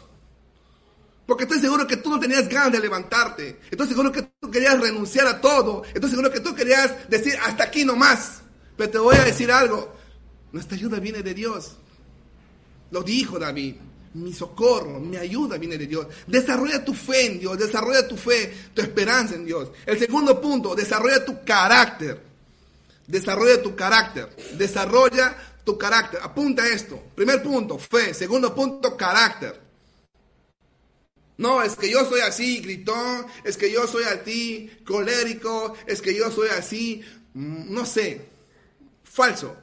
Porque 1.31 1.45
estoy 1.45 1.61
seguro 1.61 1.87
que 1.87 1.97
tú 1.97 2.11
no 2.11 2.19
tenías 2.19 2.49
ganas 2.49 2.73
de 2.73 2.81
levantarte. 2.81 3.61
Estoy 3.71 3.87
seguro 3.87 4.11
que 4.11 4.33
tú 4.41 4.51
querías 4.51 4.81
renunciar 4.81 5.29
a 5.29 5.41
todo. 5.41 5.85
Estoy 5.95 6.11
seguro 6.11 6.29
que 6.29 6.41
tú 6.41 6.57
querías 6.57 7.09
decir 7.09 7.39
hasta 7.41 7.63
aquí 7.63 7.85
nomás. 7.85 8.41
Pero 8.77 8.91
te 8.91 8.99
voy 8.99 9.15
a 9.15 9.23
decir 9.23 9.49
algo. 9.53 9.95
Nuestra 10.51 10.77
ayuda 10.77 10.99
viene 10.99 11.23
de 11.23 11.33
Dios. 11.33 11.77
Lo 12.91 13.05
dijo 13.05 13.39
David. 13.39 13.77
Mi 14.15 14.33
socorro, 14.33 14.99
mi 14.99 15.19
ayuda 15.19 15.57
viene 15.57 15.79
de 15.79 15.87
Dios. 15.87 16.09
Desarrolla 16.27 16.85
tu 16.85 16.95
fe 16.95 17.27
en 17.27 17.39
Dios, 17.39 17.57
desarrolla 17.57 18.09
tu 18.09 18.17
fe, 18.17 18.53
tu 18.75 18.83
esperanza 18.83 19.37
en 19.37 19.47
Dios. 19.47 19.69
El 19.87 20.01
segundo 20.01 20.41
punto, 20.41 20.75
desarrolla 20.75 21.25
tu 21.25 21.45
carácter. 21.45 22.21
Desarrolla 23.07 23.63
tu 23.63 23.77
carácter. 23.77 24.35
Desarrolla 24.59 25.37
tu 25.65 25.79
carácter. 25.79 26.19
Apunta 26.25 26.67
esto. 26.67 27.01
Primer 27.15 27.41
punto, 27.41 27.79
fe. 27.79 28.15
Segundo 28.15 28.53
punto, 28.53 28.97
carácter. 28.97 29.70
No, 31.41 31.63
es 31.63 31.75
que 31.75 31.91
yo 31.91 32.05
soy 32.05 32.21
así, 32.21 32.61
gritón, 32.61 33.25
es 33.45 33.57
que 33.57 33.73
yo 33.73 33.87
soy 33.87 34.05
así, 34.05 34.71
colérico, 34.85 35.75
es 35.87 36.03
que 36.03 36.15
yo 36.15 36.31
soy 36.31 36.51
así, 36.51 37.03
mm, 37.33 37.73
no 37.73 37.87
sé, 37.87 38.29
falso. 39.03 39.57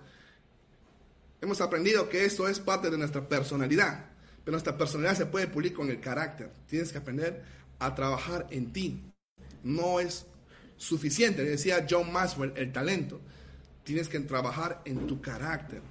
Hemos 1.39 1.61
aprendido 1.61 2.09
que 2.09 2.25
eso 2.25 2.47
es 2.47 2.59
parte 2.59 2.89
de 2.89 2.97
nuestra 2.97 3.30
personalidad, 3.30 4.05
pero 4.43 4.53
nuestra 4.53 4.75
personalidad 4.75 5.17
se 5.17 5.28
puede 5.28 5.45
pulir 5.45 5.71
con 5.71 5.91
el 5.91 5.99
carácter. 5.99 6.51
Tienes 6.67 6.91
que 6.91 6.97
aprender 6.97 7.43
a 7.78 7.93
trabajar 7.93 8.47
en 8.49 8.73
ti. 8.73 8.99
No 9.61 9.99
es 9.99 10.25
suficiente. 10.78 11.43
Decía 11.43 11.86
John 11.88 12.11
Maxwell, 12.11 12.53
el 12.55 12.71
talento. 12.71 13.21
Tienes 13.84 14.07
que 14.07 14.19
trabajar 14.21 14.82
en 14.84 15.05
tu 15.05 15.21
carácter, 15.21 15.84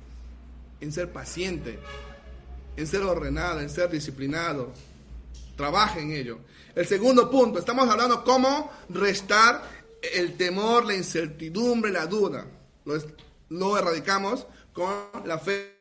en 0.81 0.91
ser 0.91 1.13
paciente, 1.13 1.79
en 2.77 2.87
ser 2.89 3.03
ordenado, 3.03 3.61
en 3.61 3.71
ser 3.71 3.89
disciplinado. 3.89 4.73
Trabaja 5.57 6.01
en 6.01 6.13
ello. 6.13 6.41
El 6.75 6.87
segundo 6.87 7.31
punto, 7.31 7.59
estamos 7.59 7.89
hablando 7.89 8.23
cómo 8.23 8.71
restar 8.91 9.63
el 10.03 10.37
temor, 10.37 10.85
la 10.85 10.95
incertidumbre, 10.95 11.91
la 11.91 12.07
duda. 12.07 12.47
Lo, 12.85 12.95
lo 13.49 13.79
erradicamos 13.79 14.47
con 14.73 14.93
la 15.25 15.39
fe, 15.39 15.79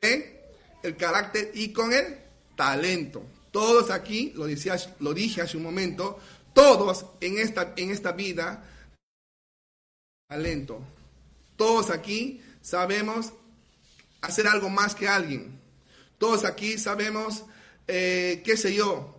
el 0.81 0.95
carácter 0.95 1.51
y 1.53 1.73
con 1.73 1.91
el 1.91 2.17
talento. 2.55 3.23
Todos 3.51 3.91
aquí, 3.91 4.31
lo, 4.35 4.45
decía, 4.45 4.77
lo 4.99 5.13
dije 5.13 5.41
hace 5.41 5.57
un 5.57 5.63
momento, 5.63 6.19
todos 6.53 7.05
en 7.21 7.37
esta, 7.37 7.73
en 7.75 7.91
esta 7.91 8.13
vida, 8.13 8.63
talento. 10.27 10.81
Todos 11.55 11.89
aquí 11.89 12.41
sabemos 12.61 13.33
hacer 14.21 14.47
algo 14.47 14.69
más 14.69 14.95
que 14.95 15.07
alguien. 15.07 15.59
Todos 16.17 16.45
aquí 16.45 16.77
sabemos, 16.77 17.43
eh, 17.87 18.41
qué 18.45 18.57
sé 18.57 18.73
yo, 18.73 19.14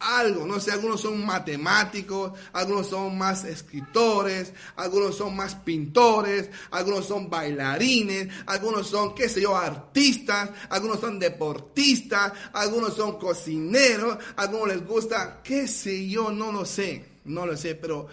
algo, 0.00 0.46
no 0.46 0.60
sé, 0.60 0.70
algunos 0.70 1.00
son 1.00 1.24
matemáticos, 1.26 2.32
algunos 2.52 2.88
son 2.88 3.18
más 3.18 3.44
escritores, 3.44 4.52
algunos 4.76 5.16
son 5.16 5.34
más 5.34 5.56
pintores, 5.56 6.50
algunos 6.70 7.06
son 7.06 7.28
bailarines, 7.28 8.28
algunos 8.46 8.86
son, 8.86 9.14
qué 9.14 9.28
sé 9.28 9.40
yo, 9.40 9.56
artistas, 9.56 10.50
algunos 10.70 11.00
son 11.00 11.18
deportistas, 11.18 12.32
algunos 12.52 12.94
son 12.94 13.18
cocineros, 13.18 14.18
algunos 14.36 14.68
les 14.68 14.86
gusta, 14.86 15.40
qué 15.42 15.66
sé 15.66 16.08
yo, 16.08 16.30
no 16.30 16.52
lo 16.52 16.64
sé, 16.64 17.04
no 17.24 17.44
lo 17.44 17.56
sé, 17.56 17.74
pero 17.74 18.06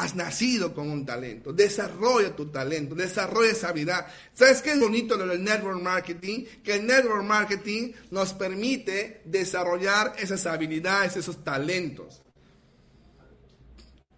Has 0.00 0.14
nacido 0.14 0.72
con 0.72 0.88
un 0.88 1.04
talento. 1.04 1.52
Desarrolla 1.52 2.34
tu 2.34 2.46
talento, 2.46 2.94
desarrolla 2.94 3.50
esa 3.50 3.68
habilidad. 3.68 4.06
¿Sabes 4.32 4.62
qué 4.62 4.72
es 4.72 4.80
bonito 4.80 5.14
lo 5.14 5.26
del 5.26 5.44
network 5.44 5.78
marketing? 5.78 6.46
Que 6.64 6.76
el 6.76 6.86
network 6.86 7.22
marketing 7.22 7.92
nos 8.10 8.32
permite 8.32 9.20
desarrollar 9.26 10.14
esas 10.18 10.46
habilidades, 10.46 11.18
esos 11.18 11.44
talentos. 11.44 12.22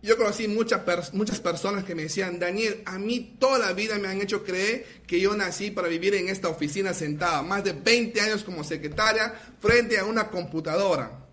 Yo 0.02 0.16
conocí 0.16 0.46
muchas, 0.46 1.12
muchas 1.14 1.40
personas 1.40 1.82
que 1.82 1.96
me 1.96 2.02
decían, 2.02 2.38
Daniel, 2.38 2.82
a 2.84 2.96
mí 3.00 3.36
toda 3.40 3.58
la 3.58 3.72
vida 3.72 3.98
me 3.98 4.06
han 4.06 4.20
hecho 4.20 4.44
creer 4.44 4.86
que 5.04 5.18
yo 5.18 5.34
nací 5.34 5.72
para 5.72 5.88
vivir 5.88 6.14
en 6.14 6.28
esta 6.28 6.48
oficina 6.48 6.94
sentada, 6.94 7.42
más 7.42 7.64
de 7.64 7.72
20 7.72 8.20
años 8.20 8.44
como 8.44 8.62
secretaria 8.62 9.34
frente 9.58 9.98
a 9.98 10.04
una 10.04 10.30
computadora. 10.30 11.26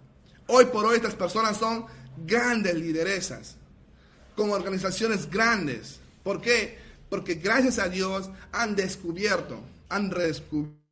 Hoy 0.47 0.65
por 0.65 0.85
hoy 0.85 0.95
estas 0.95 1.13
personas 1.13 1.55
son 1.55 1.85
grandes 2.25 2.73
lideresas 2.73 3.58
con 4.39 4.51
organizaciones 4.51 5.29
grandes. 5.29 5.99
¿Por 6.23 6.39
qué? 6.39 6.77
Porque 7.09 7.35
gracias 7.35 7.77
a 7.77 7.89
Dios 7.89 8.29
han 8.53 8.73
descubierto, 8.73 9.59
han 9.89 10.13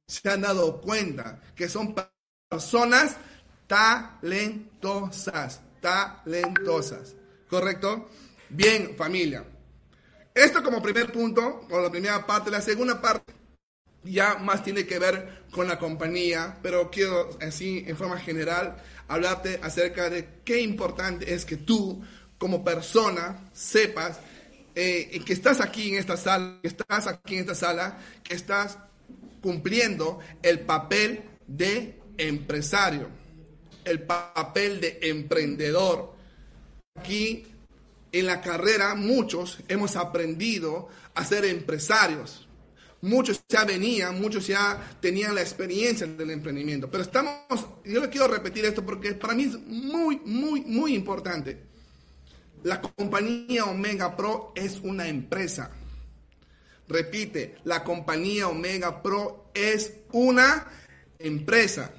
se 0.06 0.30
han 0.30 0.42
dado 0.42 0.82
cuenta 0.82 1.40
que 1.56 1.70
son 1.70 1.96
personas 2.50 3.16
talentosas, 3.68 5.62
talentosas. 5.80 7.16
¿Correcto? 7.50 8.10
Bien, 8.50 8.96
familia. 8.98 9.46
Esto 10.36 10.62
como 10.62 10.82
primer 10.82 11.10
punto, 11.14 11.66
o 11.70 11.80
la 11.80 11.90
primera 11.90 12.28
parte. 12.28 12.52
La 12.52 12.62
segunda 12.62 13.02
parte 13.02 13.34
ya 14.04 14.36
más 14.36 14.62
tiene 14.62 14.86
que 14.86 15.00
ver 15.00 15.44
con 15.52 15.70
la 15.70 15.80
compañía, 15.80 16.58
pero 16.62 16.92
quiero 16.92 17.30
así 17.42 17.86
en 17.88 17.96
forma 17.96 18.20
general 18.20 18.76
hablarte 19.08 19.62
acerca 19.64 20.10
de 20.10 20.42
qué 20.44 20.60
importante 20.60 21.34
es 21.34 21.46
que 21.46 21.56
tú 21.56 22.04
como 22.38 22.64
persona 22.64 23.50
sepas 23.54 24.20
eh, 24.76 25.22
que 25.26 25.34
estás 25.34 25.60
aquí 25.60 25.90
en 25.90 25.96
esta 25.96 26.18
sala, 26.18 26.60
que 26.62 26.68
estás 26.68 27.08
aquí 27.08 27.36
en 27.36 27.42
esta 27.42 27.56
sala, 27.56 27.98
que 28.24 28.36
estás 28.36 28.78
cumpliendo 29.42 30.20
el 30.44 30.60
papel 30.60 31.24
de 31.48 32.00
empresario, 32.18 33.10
el 33.86 34.04
papel 34.04 34.80
de 34.80 35.00
emprendedor. 35.02 36.16
Aquí 36.96 37.46
en 38.12 38.26
la 38.26 38.42
carrera 38.42 38.94
muchos 38.96 39.60
hemos 39.68 39.96
aprendido 39.96 40.90
a 41.16 41.26
ser 41.26 41.46
empresarios. 41.46 42.48
Muchos 43.02 43.44
ya 43.48 43.64
venían, 43.64 44.20
muchos 44.20 44.48
ya 44.48 44.98
tenían 45.00 45.36
la 45.36 45.42
experiencia 45.42 46.08
del 46.08 46.32
emprendimiento. 46.32 46.90
Pero 46.90 47.04
estamos, 47.04 47.66
yo 47.86 48.02
le 48.02 48.10
quiero 48.10 48.28
repetir 48.28 48.66
esto 48.66 48.84
porque 48.84 49.14
para 49.14 49.36
mí 49.36 49.44
es 49.44 49.60
muy, 49.60 50.20
muy, 50.26 50.62
muy 50.62 50.96
importante. 50.96 51.77
La 52.64 52.82
compañía 52.82 53.66
Omega 53.66 54.16
Pro 54.16 54.52
es 54.56 54.80
una 54.82 55.08
empresa. 55.08 55.72
Repite, 56.88 57.58
la 57.66 57.84
compañía 57.84 58.48
Omega 58.48 59.02
Pro 59.02 59.52
es 59.54 59.94
una 60.12 60.68
empresa. 61.20 61.92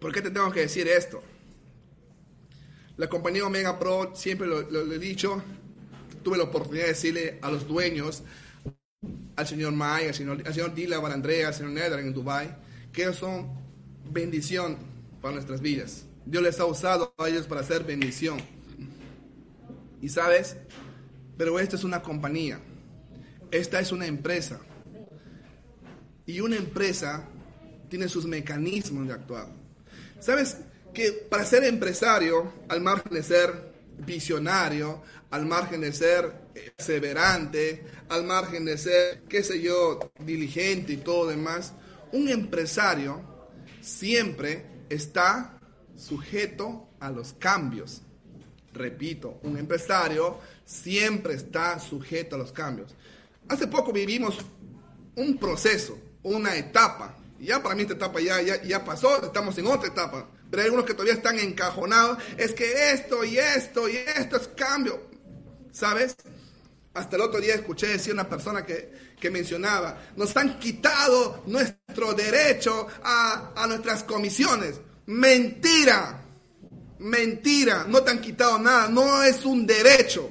¿Por 0.00 0.12
qué 0.12 0.22
te 0.22 0.30
tengo 0.30 0.50
que 0.50 0.60
decir 0.60 0.88
esto? 0.88 1.22
La 2.96 3.08
compañía 3.08 3.46
Omega 3.46 3.78
Pro, 3.78 4.12
siempre 4.14 4.46
lo, 4.46 4.60
he 4.60 4.98
dicho, 4.98 5.42
tuve 6.22 6.38
la 6.38 6.44
oportunidad 6.44 6.84
de 6.84 6.90
decirle 6.90 7.38
a 7.42 7.50
los 7.50 7.66
dueños, 7.66 8.22
al 9.36 9.46
señor 9.46 9.72
May, 9.72 10.08
al 10.08 10.14
señor, 10.14 10.42
al 10.46 10.54
señor 10.54 10.74
Dila 10.74 10.98
Barandrea, 10.98 11.48
al 11.48 11.54
señor 11.54 11.72
Nedra 11.72 12.00
en 12.00 12.12
Dubai, 12.12 12.56
que 12.92 13.12
son 13.12 13.48
bendición 14.10 14.93
para 15.24 15.36
nuestras 15.36 15.62
vidas. 15.62 16.04
Dios 16.26 16.42
les 16.42 16.60
ha 16.60 16.66
usado 16.66 17.14
a 17.16 17.30
ellos 17.30 17.46
para 17.46 17.62
hacer 17.62 17.82
bendición. 17.82 18.36
Y 20.02 20.10
sabes, 20.10 20.54
pero 21.38 21.58
esta 21.58 21.76
es 21.76 21.84
una 21.84 22.02
compañía, 22.02 22.60
esta 23.50 23.80
es 23.80 23.90
una 23.90 24.04
empresa. 24.04 24.60
Y 26.26 26.40
una 26.40 26.56
empresa 26.56 27.26
tiene 27.88 28.06
sus 28.06 28.26
mecanismos 28.26 29.06
de 29.06 29.14
actuar. 29.14 29.46
¿Sabes 30.20 30.58
que 30.92 31.12
para 31.12 31.46
ser 31.46 31.64
empresario, 31.64 32.52
al 32.68 32.82
margen 32.82 33.14
de 33.14 33.22
ser 33.22 33.72
visionario, 34.04 35.00
al 35.30 35.46
margen 35.46 35.80
de 35.80 35.94
ser 35.94 36.50
perseverante, 36.52 37.82
al 38.10 38.24
margen 38.24 38.66
de 38.66 38.76
ser, 38.76 39.22
qué 39.26 39.42
sé 39.42 39.62
yo, 39.62 40.00
diligente 40.18 40.92
y 40.92 40.96
todo 40.98 41.28
demás, 41.28 41.72
un 42.12 42.28
empresario 42.28 43.22
siempre 43.80 44.73
está 44.88 45.58
sujeto 45.96 46.88
a 47.00 47.10
los 47.10 47.32
cambios. 47.34 48.02
Repito, 48.72 49.38
un 49.42 49.56
empresario 49.56 50.38
siempre 50.64 51.34
está 51.34 51.78
sujeto 51.78 52.36
a 52.36 52.38
los 52.38 52.52
cambios. 52.52 52.94
Hace 53.48 53.66
poco 53.66 53.92
vivimos 53.92 54.38
un 55.16 55.38
proceso, 55.38 55.98
una 56.22 56.56
etapa. 56.56 57.16
Ya 57.38 57.62
para 57.62 57.74
mí 57.74 57.82
esta 57.82 57.94
etapa 57.94 58.20
ya, 58.20 58.40
ya, 58.40 58.62
ya 58.62 58.84
pasó, 58.84 59.22
estamos 59.22 59.56
en 59.58 59.66
otra 59.66 59.88
etapa. 59.88 60.28
Pero 60.50 60.62
hay 60.62 60.66
algunos 60.66 60.86
que 60.86 60.94
todavía 60.94 61.14
están 61.14 61.38
encajonados. 61.38 62.18
Es 62.36 62.52
que 62.52 62.92
esto 62.92 63.24
y 63.24 63.38
esto 63.38 63.88
y 63.88 63.96
esto 63.96 64.36
es 64.36 64.48
cambio. 64.48 65.02
¿Sabes? 65.72 66.16
Hasta 66.94 67.16
el 67.16 67.22
otro 67.22 67.40
día 67.40 67.54
escuché 67.54 67.88
decir 67.88 68.12
una 68.12 68.28
persona 68.28 68.64
que, 68.64 68.92
mencionaba, 69.30 70.00
nos 70.16 70.36
han 70.36 70.58
quitado 70.58 71.42
nuestro 71.46 72.14
derecho 72.14 72.86
a, 73.02 73.52
a 73.56 73.66
nuestras 73.66 74.04
comisiones. 74.04 74.80
Mentira, 75.06 76.24
mentira, 76.98 77.84
no 77.88 78.02
te 78.02 78.10
han 78.10 78.20
quitado 78.20 78.58
nada, 78.58 78.88
no 78.88 79.22
es 79.22 79.44
un 79.44 79.66
derecho. 79.66 80.30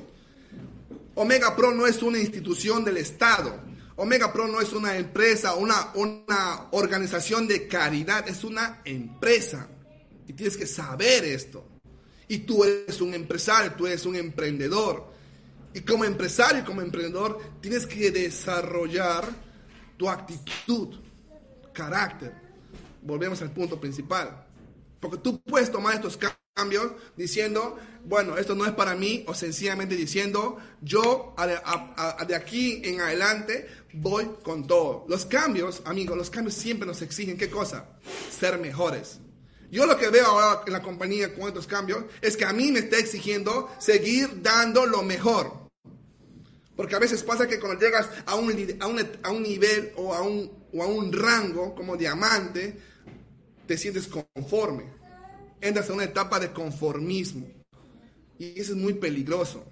Omega 1.16 1.56
Pro 1.56 1.72
no 1.74 1.86
es 1.86 2.02
una 2.02 2.18
institución 2.18 2.84
del 2.84 2.98
Estado. 2.98 3.60
Omega 3.96 4.34
Pro 4.34 4.48
no 4.48 4.60
es 4.60 4.74
una 4.74 4.98
empresa, 4.98 5.54
una, 5.54 5.92
una 5.94 6.68
organización 6.72 7.48
de 7.48 7.68
caridad, 7.68 8.28
es 8.28 8.44
una 8.44 8.82
empresa. 8.84 9.68
Y 10.28 10.34
tienes 10.34 10.58
que 10.58 10.66
saber 10.66 11.24
esto. 11.26 11.68
Y 12.28 12.40
tú 12.40 12.64
eres 12.64 13.00
un 13.02 13.14
empresario, 13.14 13.74
tú 13.74 13.86
eres 13.86 14.06
un 14.06 14.16
emprendedor. 14.16 15.13
Y 15.74 15.82
como 15.82 16.06
empresario 16.06 16.62
y 16.62 16.66
como 16.66 16.82
emprendedor 16.82 17.40
tienes 17.62 17.88
que 17.88 18.12
desarrollar 18.12 19.28
tu 19.98 20.10
actitud, 20.10 20.96
carácter. 21.74 22.34
Volvemos 23.02 23.42
al 23.42 23.52
punto 23.52 23.80
principal. 23.80 24.46
Porque 25.00 25.18
tú 25.18 25.42
puedes 25.42 25.72
tomar 25.72 25.96
estos 25.96 26.18
cambios 26.56 26.92
diciendo, 27.18 27.78
bueno, 28.06 28.38
esto 28.38 28.56
no 28.56 28.66
es 28.66 28.72
para 28.72 28.96
mí, 28.96 29.24
o 29.28 29.34
sencillamente 29.34 29.96
diciendo, 29.96 30.58
yo 30.82 31.36
de 32.28 32.36
aquí 32.36 32.82
en 32.86 33.02
adelante 33.02 33.68
voy 33.94 34.30
con 34.44 34.68
todo. 34.68 35.06
Los 35.10 35.26
cambios, 35.26 35.82
amigos, 35.86 36.16
los 36.16 36.30
cambios 36.30 36.54
siempre 36.54 36.86
nos 36.86 37.02
exigen, 37.02 37.38
¿qué 37.38 37.50
cosa? 37.50 37.90
Ser 38.32 38.60
mejores. 38.60 39.20
Yo 39.72 39.88
lo 39.88 39.98
que 39.98 40.10
veo 40.10 40.28
ahora 40.28 40.62
en 40.68 40.74
la 40.74 40.84
compañía 40.84 41.34
con 41.34 41.48
estos 41.48 41.66
cambios 41.66 42.06
es 42.22 42.38
que 42.38 42.46
a 42.46 42.54
mí 42.54 42.72
me 42.72 42.80
está 42.80 42.98
exigiendo 42.98 43.70
seguir 43.80 44.44
dando 44.44 44.86
lo 44.86 45.02
mejor. 45.02 45.63
Porque 46.76 46.96
a 46.96 47.00
veces 47.00 47.24
pasa 47.24 47.48
que 47.48 47.60
cuando 47.60 47.80
llegas 47.80 48.10
a 48.26 48.36
un, 48.36 48.52
a 49.24 49.32
un, 49.32 49.44
nivel 49.44 49.92
o 49.96 50.14
a 50.14 50.22
un, 50.22 50.52
o 50.74 50.82
a 50.82 50.88
un 50.88 51.14
rango 51.14 51.76
como 51.76 51.96
diamante, 51.96 52.78
te 53.68 53.78
sientes 53.78 54.08
conforme. 54.08 54.86
entras 55.62 55.88
en 55.90 55.96
una 55.96 56.06
etapa 56.06 56.40
de 56.40 56.52
conformismo. 56.52 57.48
Y 58.40 58.60
eso 58.60 58.74
es 58.74 58.78
muy 58.78 58.94
peligroso. 58.94 59.66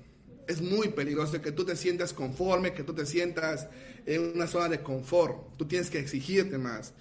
Es 0.47 0.61
muy 0.61 0.89
peligroso 0.89 1.41
que 1.41 1.51
tú 1.51 1.65
te 1.65 1.75
sientas 1.75 2.13
conforme, 2.13 2.73
que 2.73 2.83
tú 2.83 2.93
te 2.93 3.05
sientas 3.05 3.67
en 4.05 4.33
una 4.35 4.47
zona 4.47 4.69
de 4.69 4.81
confort. 4.81 5.57
Tú 5.57 5.65
tienes 5.67 5.89
que 5.89 5.99
exigirte 5.99 6.57
más. 6.57 6.93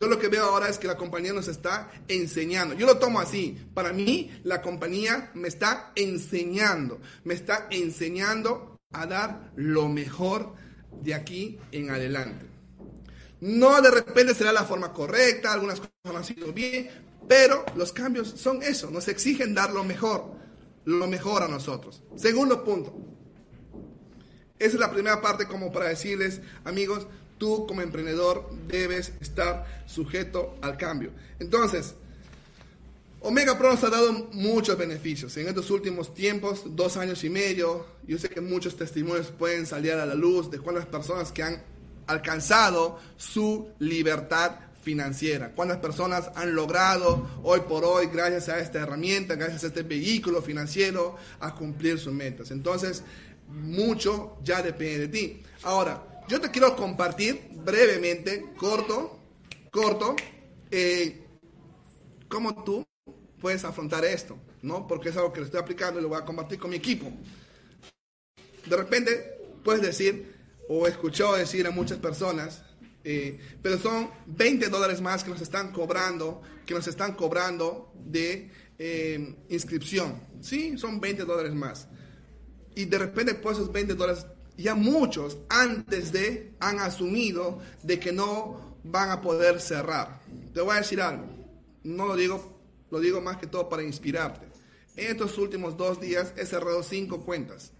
Yo 0.00 0.06
lo 0.06 0.18
que 0.18 0.28
veo 0.28 0.44
ahora 0.44 0.68
es 0.68 0.78
que 0.78 0.86
la 0.86 0.96
compañía 0.96 1.32
nos 1.32 1.48
está 1.48 1.90
enseñando. 2.06 2.74
Yo 2.74 2.86
lo 2.86 2.98
tomo 2.98 3.20
así. 3.20 3.58
Para 3.74 3.92
mí, 3.92 4.30
la 4.44 4.62
compañía 4.62 5.30
me 5.34 5.48
está 5.48 5.92
enseñando. 5.96 7.00
Me 7.24 7.34
está 7.34 7.66
enseñando 7.70 8.77
a 8.92 9.06
dar 9.06 9.50
lo 9.56 9.88
mejor 9.88 10.54
de 11.02 11.14
aquí 11.14 11.58
en 11.72 11.90
adelante. 11.90 12.46
No 13.40 13.80
de 13.80 13.90
repente 13.90 14.34
será 14.34 14.52
la 14.52 14.64
forma 14.64 14.92
correcta, 14.92 15.52
algunas 15.52 15.78
cosas 15.78 15.92
no 16.04 16.16
han 16.16 16.24
sido 16.24 16.52
bien, 16.52 16.90
pero 17.28 17.64
los 17.76 17.92
cambios 17.92 18.28
son 18.28 18.62
eso, 18.62 18.90
nos 18.90 19.06
exigen 19.08 19.54
dar 19.54 19.70
lo 19.70 19.84
mejor, 19.84 20.32
lo 20.84 21.06
mejor 21.06 21.42
a 21.42 21.48
nosotros. 21.48 22.02
Segundo 22.16 22.64
punto. 22.64 22.94
Esa 24.58 24.74
es 24.74 24.80
la 24.80 24.90
primera 24.90 25.20
parte 25.20 25.46
como 25.46 25.70
para 25.70 25.88
decirles, 25.88 26.40
amigos, 26.64 27.06
tú 27.36 27.66
como 27.66 27.82
emprendedor 27.82 28.50
debes 28.66 29.12
estar 29.20 29.84
sujeto 29.86 30.56
al 30.62 30.76
cambio. 30.76 31.12
Entonces, 31.38 31.94
Omega 33.20 33.58
Pro 33.58 33.70
nos 33.70 33.82
ha 33.82 33.90
dado 33.90 34.12
muchos 34.32 34.78
beneficios 34.78 35.36
en 35.36 35.48
estos 35.48 35.70
últimos 35.70 36.14
tiempos, 36.14 36.62
dos 36.76 36.96
años 36.96 37.24
y 37.24 37.30
medio. 37.30 37.84
Yo 38.06 38.16
sé 38.16 38.28
que 38.28 38.40
muchos 38.40 38.76
testimonios 38.76 39.28
pueden 39.28 39.66
salir 39.66 39.92
a 39.92 40.06
la 40.06 40.14
luz 40.14 40.50
de 40.50 40.60
cuántas 40.60 40.86
personas 40.86 41.32
que 41.32 41.42
han 41.42 41.62
alcanzado 42.06 42.98
su 43.16 43.70
libertad 43.80 44.52
financiera. 44.82 45.52
¿Cuántas 45.52 45.78
personas 45.78 46.30
han 46.36 46.54
logrado 46.54 47.28
hoy 47.42 47.60
por 47.68 47.84
hoy, 47.84 48.06
gracias 48.06 48.48
a 48.48 48.60
esta 48.60 48.78
herramienta, 48.80 49.34
gracias 49.34 49.64
a 49.64 49.66
este 49.66 49.82
vehículo 49.82 50.40
financiero, 50.40 51.16
a 51.40 51.54
cumplir 51.54 51.98
sus 51.98 52.12
metas? 52.12 52.52
Entonces, 52.52 53.02
mucho 53.48 54.38
ya 54.44 54.62
depende 54.62 55.00
de 55.00 55.08
ti. 55.08 55.42
Ahora, 55.64 56.22
yo 56.28 56.40
te 56.40 56.50
quiero 56.50 56.76
compartir 56.76 57.48
brevemente, 57.64 58.52
corto, 58.56 59.18
corto, 59.72 60.14
eh, 60.70 61.24
cómo 62.28 62.62
tú 62.62 62.87
puedes 63.40 63.64
afrontar 63.64 64.04
esto, 64.04 64.38
¿no? 64.62 64.86
Porque 64.86 65.10
es 65.10 65.16
algo 65.16 65.32
que 65.32 65.40
le 65.40 65.46
estoy 65.46 65.60
aplicando 65.60 66.00
y 66.00 66.02
lo 66.02 66.08
voy 66.08 66.18
a 66.18 66.24
compartir 66.24 66.58
con 66.58 66.70
mi 66.70 66.76
equipo. 66.76 67.10
De 68.66 68.76
repente, 68.76 69.38
puedes 69.64 69.82
decir, 69.82 70.34
o 70.68 70.86
escuchó 70.86 71.34
decir 71.34 71.66
a 71.66 71.70
muchas 71.70 71.98
personas, 71.98 72.62
eh, 73.04 73.38
pero 73.62 73.78
son 73.78 74.10
20 74.26 74.68
dólares 74.68 75.00
más 75.00 75.24
que 75.24 75.30
nos 75.30 75.40
están 75.40 75.72
cobrando, 75.72 76.42
que 76.66 76.74
nos 76.74 76.86
están 76.86 77.14
cobrando 77.14 77.92
de 77.94 78.50
eh, 78.78 79.36
inscripción. 79.48 80.20
Sí, 80.40 80.76
son 80.76 81.00
20 81.00 81.24
dólares 81.24 81.54
más. 81.54 81.88
Y 82.74 82.84
de 82.84 82.98
repente, 82.98 83.34
por 83.34 83.54
esos 83.54 83.72
20 83.72 83.94
dólares, 83.94 84.26
ya 84.56 84.74
muchos 84.74 85.38
antes 85.48 86.12
de 86.12 86.52
han 86.60 86.80
asumido 86.80 87.60
de 87.82 87.98
que 87.98 88.12
no 88.12 88.76
van 88.84 89.10
a 89.10 89.20
poder 89.20 89.60
cerrar. 89.60 90.20
Te 90.52 90.60
voy 90.60 90.76
a 90.76 90.80
decir 90.80 91.00
algo, 91.00 91.26
no 91.84 92.06
lo 92.06 92.16
digo, 92.16 92.57
lo 92.90 93.00
digo 93.00 93.20
más 93.20 93.36
que 93.36 93.46
todo 93.46 93.68
para 93.68 93.82
inspirarte. 93.82 94.46
En 94.96 95.10
estos 95.10 95.38
últimos 95.38 95.76
dos 95.76 96.00
días 96.00 96.32
he 96.36 96.44
cerrado 96.46 96.82
cinco 96.82 97.24
cuentas. 97.24 97.72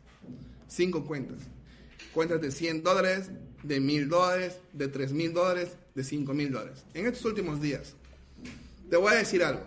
Cinco 0.69 1.05
cuentas 1.05 1.39
cuentas 2.13 2.41
de 2.41 2.51
100 2.51 2.83
dólares, 2.83 3.31
de 3.63 3.81
1000 3.81 4.09
dólares, 4.09 4.59
de 4.73 4.89
3000 4.89 5.33
dólares, 5.33 5.77
de 5.95 6.05
5000 6.05 6.51
dólares. 6.51 6.85
En 6.95 7.07
estos 7.07 7.25
últimos 7.25 7.61
días, 7.61 7.95
te 8.91 8.97
voy 8.97 9.13
a 9.13 9.17
decir 9.17 9.45
algo. 9.45 9.63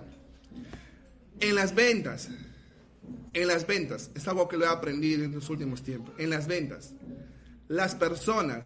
En 1.40 1.56
las 1.56 1.74
ventas, 1.74 2.30
en 3.34 3.48
las 3.48 3.66
ventas, 3.66 4.12
es 4.16 4.28
algo 4.28 4.48
que 4.48 4.58
lo 4.58 4.66
he 4.66 4.68
aprendido 4.68 5.24
en 5.24 5.32
los 5.32 5.50
últimos 5.50 5.82
tiempos. 5.82 6.14
En 6.18 6.30
las 6.30 6.48
ventas, 6.48 6.94
las 7.68 7.96
personas, 7.96 8.66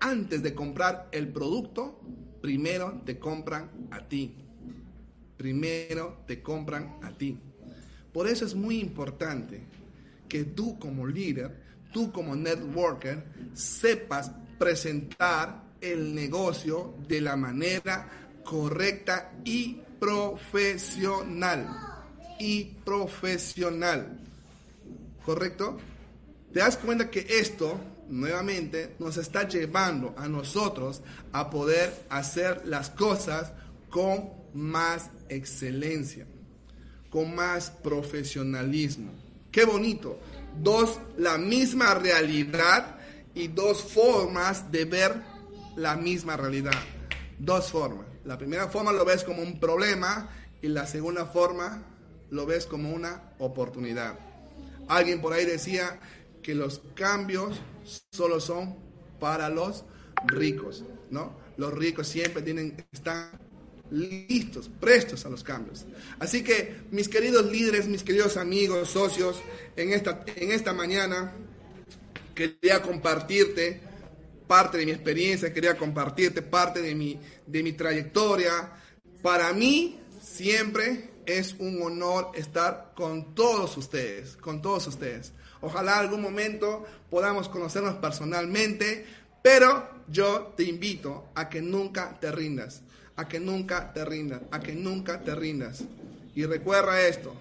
antes 0.00 0.42
de 0.42 0.54
comprar 0.54 1.08
el 1.12 1.28
producto, 1.28 2.00
primero 2.42 3.02
te 3.06 3.18
compran 3.18 3.88
a 3.90 4.08
ti. 4.08 4.34
Primero 5.38 6.24
te 6.26 6.42
compran 6.42 6.98
a 7.02 7.10
ti. 7.12 7.38
Por 8.12 8.28
eso 8.28 8.44
es 8.44 8.54
muy 8.54 8.80
importante 8.80 9.62
que 10.28 10.44
tú 10.44 10.78
como 10.78 11.06
líder 11.06 11.68
tú 11.92 12.12
como 12.12 12.36
networker 12.36 13.24
sepas 13.54 14.30
presentar 14.58 15.62
el 15.80 16.14
negocio 16.14 16.94
de 17.06 17.20
la 17.20 17.36
manera 17.36 18.08
correcta 18.44 19.32
y 19.44 19.80
profesional. 19.98 21.68
Y 22.38 22.64
profesional. 22.84 24.20
¿Correcto? 25.24 25.78
Te 26.52 26.60
das 26.60 26.76
cuenta 26.76 27.10
que 27.10 27.26
esto, 27.28 27.78
nuevamente, 28.08 28.94
nos 28.98 29.16
está 29.16 29.46
llevando 29.46 30.14
a 30.16 30.28
nosotros 30.28 31.02
a 31.32 31.50
poder 31.50 31.92
hacer 32.08 32.62
las 32.64 32.90
cosas 32.90 33.52
con 33.90 34.37
más 34.58 35.10
excelencia, 35.28 36.26
con 37.10 37.34
más 37.34 37.70
profesionalismo. 37.70 39.12
Qué 39.50 39.64
bonito 39.64 40.18
dos, 40.62 40.98
la 41.16 41.38
misma 41.38 41.94
realidad 41.94 42.98
y 43.34 43.48
dos 43.48 43.82
formas 43.82 44.70
de 44.70 44.84
ver 44.84 45.22
la 45.76 45.96
misma 45.96 46.36
realidad. 46.36 46.72
Dos 47.38 47.70
formas. 47.70 48.06
La 48.24 48.36
primera 48.36 48.68
forma 48.68 48.92
lo 48.92 49.04
ves 49.04 49.24
como 49.24 49.42
un 49.42 49.60
problema 49.60 50.28
y 50.60 50.68
la 50.68 50.86
segunda 50.86 51.26
forma 51.26 51.84
lo 52.30 52.46
ves 52.46 52.66
como 52.66 52.92
una 52.92 53.32
oportunidad. 53.38 54.18
Alguien 54.88 55.20
por 55.20 55.32
ahí 55.32 55.44
decía 55.44 56.00
que 56.42 56.54
los 56.54 56.82
cambios 56.94 57.60
solo 58.10 58.40
son 58.40 58.76
para 59.20 59.48
los 59.48 59.84
ricos, 60.26 60.84
¿no? 61.10 61.32
Los 61.56 61.72
ricos 61.72 62.08
siempre 62.08 62.42
tienen, 62.42 62.86
están 62.92 63.47
listos, 63.90 64.70
prestos 64.80 65.24
a 65.24 65.28
los 65.28 65.42
cambios. 65.42 65.86
Así 66.18 66.42
que, 66.42 66.82
mis 66.90 67.08
queridos 67.08 67.50
líderes, 67.50 67.86
mis 67.86 68.02
queridos 68.02 68.36
amigos, 68.36 68.90
socios, 68.90 69.40
en 69.76 69.92
esta, 69.92 70.24
en 70.36 70.52
esta 70.52 70.72
mañana 70.72 71.32
quería 72.34 72.82
compartirte 72.82 73.80
parte 74.46 74.78
de 74.78 74.86
mi 74.86 74.92
experiencia, 74.92 75.52
quería 75.52 75.76
compartirte 75.76 76.42
parte 76.42 76.80
de 76.80 76.94
mi, 76.94 77.18
de 77.46 77.62
mi 77.62 77.72
trayectoria. 77.72 78.72
Para 79.22 79.52
mí 79.52 79.98
siempre 80.22 81.10
es 81.26 81.54
un 81.58 81.82
honor 81.82 82.32
estar 82.34 82.92
con 82.94 83.34
todos 83.34 83.76
ustedes, 83.76 84.36
con 84.36 84.62
todos 84.62 84.86
ustedes. 84.86 85.32
Ojalá 85.60 85.98
algún 85.98 86.22
momento 86.22 86.84
podamos 87.10 87.48
conocernos 87.48 87.96
personalmente, 87.96 89.04
pero 89.42 89.88
yo 90.08 90.54
te 90.56 90.64
invito 90.64 91.28
a 91.34 91.48
que 91.48 91.60
nunca 91.60 92.18
te 92.20 92.30
rindas 92.30 92.82
a 93.18 93.26
que 93.26 93.40
nunca 93.40 93.92
te 93.92 94.04
rindas, 94.04 94.42
a 94.52 94.60
que 94.60 94.72
nunca 94.72 95.20
te 95.20 95.34
rindas. 95.34 95.82
Y 96.36 96.46
recuerda 96.46 97.06
esto, 97.06 97.34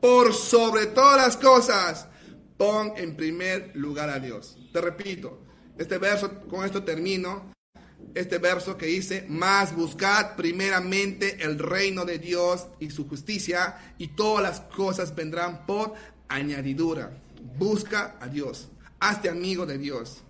por 0.00 0.34
sobre 0.34 0.86
todas 0.86 1.16
las 1.16 1.36
cosas, 1.36 2.08
pon 2.56 2.92
en 2.96 3.14
primer 3.16 3.70
lugar 3.74 4.10
a 4.10 4.18
Dios. 4.18 4.58
Te 4.72 4.80
repito, 4.80 5.40
este 5.78 5.98
verso, 5.98 6.40
con 6.48 6.64
esto 6.64 6.82
termino, 6.82 7.52
este 8.14 8.38
verso 8.38 8.76
que 8.76 8.86
dice, 8.86 9.24
más 9.28 9.76
buscad 9.76 10.34
primeramente 10.34 11.36
el 11.44 11.56
reino 11.56 12.04
de 12.04 12.18
Dios 12.18 12.66
y 12.80 12.90
su 12.90 13.08
justicia 13.08 13.94
y 13.98 14.08
todas 14.08 14.42
las 14.42 14.60
cosas 14.74 15.14
vendrán 15.14 15.64
por 15.66 15.94
añadidura. 16.26 17.10
Busca 17.56 18.16
a 18.20 18.26
Dios, 18.26 18.70
hazte 18.98 19.28
amigo 19.28 19.66
de 19.66 19.78
Dios. 19.78 20.24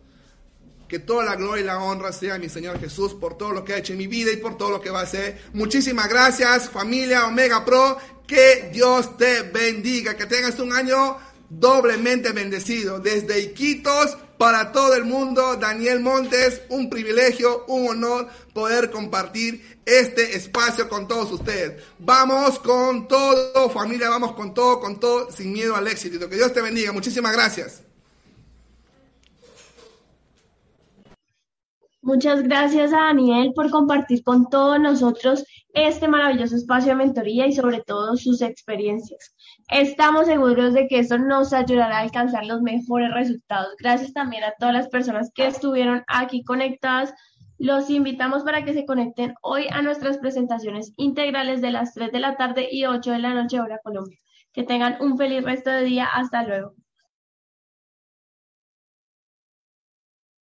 Que 0.92 0.98
toda 0.98 1.24
la 1.24 1.36
gloria 1.36 1.62
y 1.62 1.64
la 1.64 1.82
honra 1.82 2.12
sea 2.12 2.34
a 2.34 2.38
mi 2.38 2.50
Señor 2.50 2.78
Jesús 2.78 3.14
por 3.14 3.38
todo 3.38 3.52
lo 3.52 3.64
que 3.64 3.72
ha 3.72 3.78
hecho 3.78 3.94
en 3.94 3.98
mi 3.98 4.06
vida 4.06 4.30
y 4.30 4.36
por 4.36 4.58
todo 4.58 4.68
lo 4.68 4.82
que 4.82 4.90
va 4.90 5.00
a 5.00 5.04
hacer. 5.04 5.40
Muchísimas 5.54 6.06
gracias, 6.06 6.68
familia 6.68 7.26
Omega 7.26 7.64
Pro. 7.64 7.96
Que 8.26 8.68
Dios 8.70 9.16
te 9.16 9.40
bendiga. 9.40 10.18
Que 10.18 10.26
tengas 10.26 10.58
un 10.58 10.70
año 10.70 11.16
doblemente 11.48 12.32
bendecido. 12.32 13.00
Desde 13.00 13.40
Iquitos 13.40 14.18
para 14.36 14.70
todo 14.70 14.94
el 14.94 15.06
mundo. 15.06 15.56
Daniel 15.56 16.00
Montes, 16.00 16.60
un 16.68 16.90
privilegio, 16.90 17.64
un 17.68 17.88
honor 17.88 18.28
poder 18.52 18.90
compartir 18.90 19.80
este 19.86 20.36
espacio 20.36 20.90
con 20.90 21.08
todos 21.08 21.32
ustedes. 21.32 21.82
Vamos 22.00 22.58
con 22.58 23.08
todo, 23.08 23.70
familia, 23.70 24.10
vamos 24.10 24.34
con 24.34 24.52
todo, 24.52 24.78
con 24.78 25.00
todo, 25.00 25.32
sin 25.32 25.54
miedo 25.54 25.74
al 25.74 25.88
éxito. 25.88 26.28
Que 26.28 26.36
Dios 26.36 26.52
te 26.52 26.60
bendiga. 26.60 26.92
Muchísimas 26.92 27.32
gracias. 27.32 27.80
Muchas 32.04 32.42
gracias 32.42 32.92
a 32.92 33.02
Daniel 33.02 33.52
por 33.54 33.70
compartir 33.70 34.24
con 34.24 34.48
todos 34.50 34.80
nosotros 34.80 35.44
este 35.72 36.08
maravilloso 36.08 36.56
espacio 36.56 36.90
de 36.90 36.96
mentoría 36.96 37.46
y 37.46 37.52
sobre 37.52 37.80
todo 37.80 38.16
sus 38.16 38.42
experiencias. 38.42 39.36
Estamos 39.68 40.26
seguros 40.26 40.74
de 40.74 40.88
que 40.88 40.98
eso 40.98 41.16
nos 41.16 41.52
ayudará 41.52 41.98
a 41.98 42.00
alcanzar 42.00 42.44
los 42.44 42.60
mejores 42.60 43.14
resultados. 43.14 43.76
Gracias 43.78 44.12
también 44.12 44.42
a 44.42 44.52
todas 44.58 44.74
las 44.74 44.88
personas 44.88 45.30
que 45.32 45.46
estuvieron 45.46 46.02
aquí 46.08 46.42
conectadas. 46.42 47.14
Los 47.58 47.88
invitamos 47.88 48.42
para 48.42 48.64
que 48.64 48.74
se 48.74 48.84
conecten 48.84 49.34
hoy 49.40 49.68
a 49.70 49.80
nuestras 49.80 50.18
presentaciones 50.18 50.92
integrales 50.96 51.60
de 51.60 51.70
las 51.70 51.94
3 51.94 52.10
de 52.10 52.18
la 52.18 52.36
tarde 52.36 52.66
y 52.68 52.84
8 52.84 53.12
de 53.12 53.18
la 53.20 53.32
noche 53.32 53.60
hora 53.60 53.78
Colombia. 53.80 54.18
Que 54.52 54.64
tengan 54.64 54.96
un 55.00 55.16
feliz 55.16 55.44
resto 55.44 55.70
de 55.70 55.84
día. 55.84 56.06
Hasta 56.06 56.42
luego. 56.42 56.74